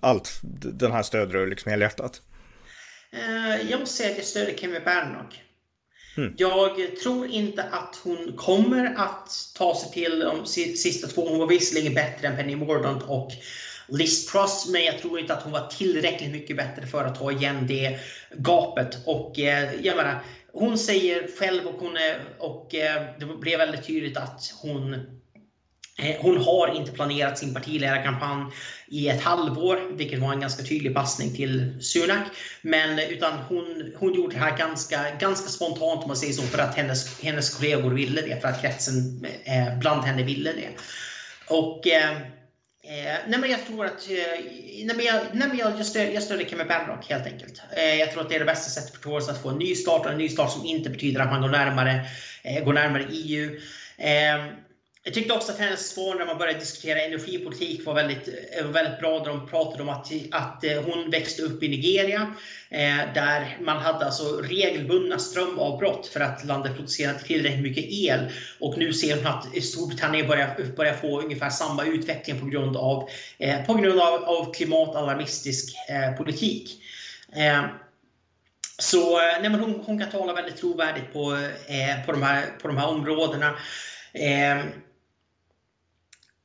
allt, 0.02 0.40
den 0.72 0.92
här 0.92 1.02
stöder 1.02 1.34
du 1.34 1.46
liksom 1.46 1.70
helhjärtat? 1.70 2.22
Uh, 3.14 3.70
jag 3.70 3.80
måste 3.80 3.96
säga 3.96 4.10
att 4.10 4.16
jag 4.16 4.26
stöder 4.26 4.52
Kemi 4.52 4.80
Badenoch. 4.84 5.47
Mm. 6.18 6.34
Jag 6.36 6.96
tror 7.02 7.26
inte 7.26 7.62
att 7.62 8.00
hon 8.04 8.32
kommer 8.36 8.94
att 8.96 9.52
ta 9.54 9.74
sig 9.74 9.90
till 9.92 10.20
de 10.20 10.46
sista 10.46 11.06
två. 11.06 11.28
Hon 11.28 11.38
var 11.38 11.46
visserligen 11.46 11.94
bättre 11.94 12.28
än 12.28 12.36
Penny 12.36 12.56
Mordaunt 12.56 13.04
och 13.06 13.32
Liz 13.88 14.26
Truss, 14.26 14.68
men 14.72 14.84
jag 14.84 14.98
tror 14.98 15.18
inte 15.18 15.34
att 15.34 15.42
hon 15.42 15.52
var 15.52 15.66
tillräckligt 15.66 16.30
mycket 16.30 16.56
bättre 16.56 16.86
för 16.86 17.04
att 17.04 17.18
ta 17.18 17.32
igen 17.32 17.66
det 17.66 17.98
gapet. 18.36 18.98
Och 19.06 19.38
eh, 19.38 19.68
jag 19.82 19.96
menar, 19.96 20.22
hon 20.52 20.78
säger 20.78 21.28
själv 21.38 21.66
och, 21.66 21.80
hon 21.80 21.96
är, 21.96 22.20
och 22.38 22.74
eh, 22.74 23.02
det 23.18 23.26
blev 23.26 23.58
väldigt 23.58 23.86
tydligt 23.86 24.16
att 24.16 24.54
hon 24.62 24.96
Eh, 26.02 26.16
hon 26.20 26.38
har 26.38 26.76
inte 26.76 26.92
planerat 26.92 27.38
sin 27.38 27.54
partiledarkampanj 27.54 28.52
i 28.86 29.08
ett 29.08 29.20
halvår, 29.20 29.96
vilket 29.96 30.18
var 30.18 30.32
en 30.32 30.40
ganska 30.40 30.62
tydlig 30.62 30.94
passning 30.94 31.36
till 31.36 31.82
Sunak. 31.82 32.22
Men 32.62 32.98
utan 32.98 33.32
hon, 33.48 33.92
hon 33.96 34.14
gjorde 34.14 34.34
det 34.34 34.40
här 34.40 34.58
ganska, 34.58 35.04
ganska 35.20 35.48
spontant 35.48 36.02
om 36.02 36.08
man 36.08 36.16
säger 36.16 36.32
så, 36.32 36.42
för 36.42 36.58
att 36.58 36.74
hennes, 36.74 37.20
hennes 37.22 37.54
kollegor 37.54 37.90
ville 37.90 38.20
det, 38.20 38.40
för 38.40 38.48
att 38.48 38.60
kretsen 38.60 39.26
eh, 39.44 39.78
bland 39.78 40.04
henne 40.04 40.22
ville 40.22 40.52
det. 40.52 40.68
Och 41.46 41.86
eh, 41.86 42.10
eh 42.82 43.18
nej 43.26 43.38
men 43.40 43.50
jag 43.50 43.66
tror 43.66 43.86
att, 43.86 44.10
eh, 44.10 44.44
nej 44.84 44.96
men 44.96 45.04
jag, 45.04 45.22
nej 45.32 45.48
men 45.48 45.58
jag, 45.58 45.78
jag, 45.78 45.86
stöder, 45.86 46.12
jag 46.12 46.22
stöder 46.22 46.44
Kevin 46.44 46.68
Banrock 46.68 47.08
helt 47.08 47.26
enkelt. 47.26 47.62
Jag 47.98 48.12
tror 48.12 48.22
att 48.22 48.28
det 48.28 48.34
är 48.34 48.40
det 48.40 48.44
bästa 48.44 48.70
sättet 48.70 48.94
för 48.94 49.02
Tories 49.02 49.28
att 49.28 49.42
få 49.42 49.48
en 49.48 49.58
ny 49.58 49.74
start 49.74 50.06
och 50.06 50.12
en 50.12 50.18
ny 50.18 50.28
start 50.28 50.52
som 50.52 50.66
inte 50.66 50.90
betyder 50.90 51.20
att 51.20 51.30
man 51.30 51.42
går 51.42 51.48
närmare, 51.48 52.06
går 52.64 52.72
närmare 52.72 53.06
EU. 53.10 53.60
Jag 55.08 55.14
tyckte 55.14 55.34
också 55.34 55.52
att 55.52 55.58
hennes 55.58 55.88
svar 55.88 56.14
när 56.14 56.26
man 56.26 56.38
började 56.38 56.58
diskutera 56.58 57.00
energipolitik 57.00 57.86
var 57.86 57.94
väldigt, 57.94 58.28
eh, 58.58 58.66
väldigt 58.66 59.00
bra. 59.00 59.18
Där 59.18 59.26
de 59.26 59.46
pratade 59.48 59.82
om 59.82 59.88
att, 59.88 60.12
att 60.30 60.64
eh, 60.64 60.82
hon 60.82 61.10
växte 61.10 61.42
upp 61.42 61.62
i 61.62 61.68
Nigeria 61.68 62.34
eh, 62.70 63.14
där 63.14 63.58
man 63.60 63.76
hade 63.76 64.04
alltså 64.04 64.24
regelbundna 64.24 65.18
strömavbrott 65.18 66.06
för 66.06 66.20
att 66.20 66.44
landet 66.44 66.76
producerade 66.76 67.18
tillräckligt 67.18 67.62
mycket 67.62 67.84
el. 67.88 68.30
Och 68.60 68.78
nu 68.78 68.92
ser 68.92 69.16
hon 69.16 69.26
att 69.26 69.64
Storbritannien 69.64 70.28
börjar, 70.28 70.76
börjar 70.76 70.94
få 70.94 71.20
ungefär 71.20 71.50
samma 71.50 71.84
utveckling 71.84 72.40
på 72.40 72.46
grund 72.46 72.76
av, 72.76 73.08
eh, 73.38 73.66
på 73.66 73.74
grund 73.74 74.00
av, 74.00 74.24
av 74.24 74.54
klimatalarmistisk 74.54 75.74
eh, 75.88 76.16
politik. 76.16 76.82
Eh, 77.36 77.64
så 78.78 79.20
eh, 79.20 79.40
nej, 79.40 79.50
men 79.50 79.60
hon, 79.60 79.82
hon, 79.86 79.98
kan 80.00 80.10
tala 80.10 80.32
väldigt 80.32 80.56
trovärdigt 80.56 81.12
på, 81.12 81.38
på, 82.06 82.12
de, 82.12 82.22
här, 82.22 82.46
på 82.62 82.68
de 82.68 82.76
här 82.76 82.88
områdena 82.88 83.54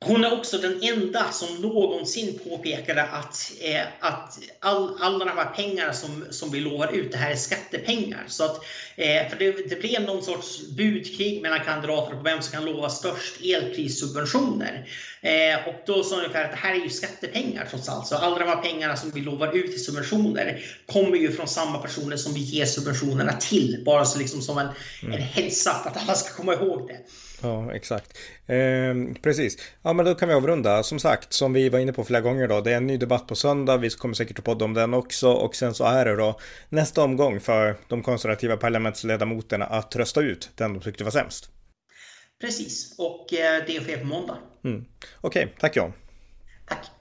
hon 0.05 0.23
är 0.23 0.33
också 0.33 0.57
den 0.57 0.83
enda 0.83 1.31
som 1.31 1.55
någonsin 1.55 2.39
påpekade 2.43 3.03
att, 3.03 3.51
eh, 3.61 3.81
att 3.99 4.39
all, 4.59 4.97
alla 4.99 5.25
de 5.25 5.37
här 5.37 5.45
pengarna 5.55 5.93
som, 5.93 6.25
som 6.29 6.51
vi 6.51 6.59
lovar 6.59 6.93
ut, 6.93 7.11
det 7.11 7.17
här 7.17 7.31
är 7.31 7.35
skattepengar. 7.35 8.23
Så 8.27 8.43
att, 8.43 8.63
eh, 8.95 9.29
för 9.29 9.39
det, 9.39 9.69
det 9.69 9.81
blev 9.81 10.01
någon 10.01 10.23
sorts 10.23 10.67
budkrig 10.67 11.41
mellan 11.41 11.59
kandidater 11.59 12.15
på 12.15 12.23
vem 12.23 12.41
som 12.41 12.51
kan 12.51 12.65
lova 12.65 12.89
störst 12.89 13.41
elprissubventioner. 13.43 14.89
Eh, 15.23 15.67
och 15.67 15.75
då 15.85 16.03
sa 16.03 16.17
ungefär 16.17 16.43
att 16.43 16.51
det 16.51 16.57
här 16.57 16.73
är 16.73 16.83
ju 16.83 16.89
skattepengar 16.89 17.67
trots 17.69 17.89
allt. 17.89 18.07
Så 18.07 18.15
alla 18.15 18.39
de 18.39 18.45
här 18.45 18.61
pengarna 18.61 18.95
som 18.95 19.11
vi 19.11 19.21
lovar 19.21 19.57
ut 19.57 19.75
i 19.75 19.77
subventioner 19.77 20.65
kommer 20.85 21.17
ju 21.17 21.31
från 21.31 21.47
samma 21.47 21.77
personer 21.77 22.17
som 22.17 22.33
vi 22.33 22.39
ger 22.39 22.65
subventionerna 22.65 23.33
till. 23.33 23.83
Bara 23.85 24.05
så 24.05 24.19
liksom 24.19 24.41
som 24.41 24.57
en, 24.57 24.67
mm. 25.03 25.21
en 25.35 25.45
up 25.45 25.87
att 25.87 25.97
alla 25.97 26.15
ska 26.15 26.33
komma 26.33 26.53
ihåg 26.53 26.87
det. 26.87 26.97
Ja, 27.41 27.73
exakt. 27.73 28.17
Eh, 28.47 29.21
precis. 29.21 29.57
Ja, 29.81 29.93
men 29.93 30.05
då 30.05 30.15
kan 30.15 30.29
vi 30.29 30.35
avrunda. 30.35 30.83
Som 30.83 30.99
sagt, 30.99 31.33
som 31.33 31.53
vi 31.53 31.69
var 31.69 31.79
inne 31.79 31.93
på 31.93 32.03
flera 32.03 32.21
gånger 32.21 32.47
då, 32.47 32.61
det 32.61 32.71
är 32.71 32.77
en 32.77 32.87
ny 32.87 32.97
debatt 32.97 33.27
på 33.27 33.35
söndag. 33.35 33.77
Vi 33.77 33.89
kommer 33.89 34.13
säkert 34.13 34.39
att 34.39 34.45
podda 34.45 34.65
om 34.65 34.73
den 34.73 34.93
också 34.93 35.31
och 35.31 35.55
sen 35.55 35.73
så 35.73 35.83
är 35.83 36.05
det 36.05 36.15
då 36.15 36.39
nästa 36.69 37.03
omgång 37.03 37.39
för 37.39 37.75
de 37.87 38.03
konservativa 38.03 38.57
parlamentsledamoterna 38.57 39.65
att 39.65 39.95
rösta 39.95 40.21
ut 40.21 40.49
den 40.55 40.73
de 40.73 40.79
tyckte 40.81 41.03
var 41.03 41.11
sämst. 41.11 41.49
Precis, 42.43 42.95
och 42.97 43.33
eh, 43.33 43.63
det 43.67 43.83
sker 43.83 43.97
på 43.97 44.05
måndag. 44.05 44.37
Mm. 44.63 44.85
Okej, 45.21 45.45
okay, 45.45 45.55
tack 45.59 45.75
John. 45.75 45.93
Tack. 46.67 46.91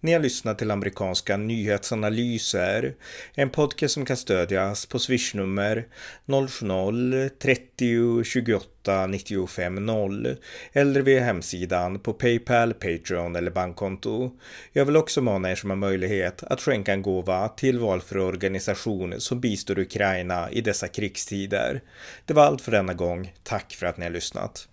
Ni 0.00 0.12
har 0.12 0.20
lyssnat 0.20 0.58
till 0.58 0.70
amerikanska 0.70 1.36
nyhetsanalyser. 1.36 2.94
En 3.34 3.50
podcast 3.50 3.94
som 3.94 4.04
kan 4.04 4.16
stödjas 4.16 4.86
på 4.86 4.98
swishnummer 4.98 5.86
070-30 6.26 8.24
28 8.24 9.06
95 9.06 9.86
0 9.86 10.36
eller 10.72 11.00
via 11.00 11.24
hemsidan 11.24 11.98
på 11.98 12.12
Paypal, 12.12 12.74
Patreon 12.74 13.36
eller 13.36 13.50
bankkonto. 13.50 14.30
Jag 14.72 14.84
vill 14.84 14.96
också 14.96 15.20
mana 15.20 15.50
er 15.50 15.54
som 15.54 15.70
har 15.70 15.76
möjlighet 15.76 16.42
att 16.42 16.60
skänka 16.60 16.92
en 16.92 17.02
gåva 17.02 17.48
till 17.48 17.78
valfri 17.78 18.20
organisation 18.20 19.14
som 19.18 19.40
bistår 19.40 19.78
Ukraina 19.78 20.50
i 20.50 20.60
dessa 20.60 20.88
krigstider. 20.88 21.80
Det 22.24 22.34
var 22.34 22.44
allt 22.44 22.60
för 22.60 22.72
denna 22.72 22.94
gång. 22.94 23.32
Tack 23.42 23.72
för 23.74 23.86
att 23.86 23.96
ni 23.96 24.04
har 24.04 24.12
lyssnat. 24.12 24.68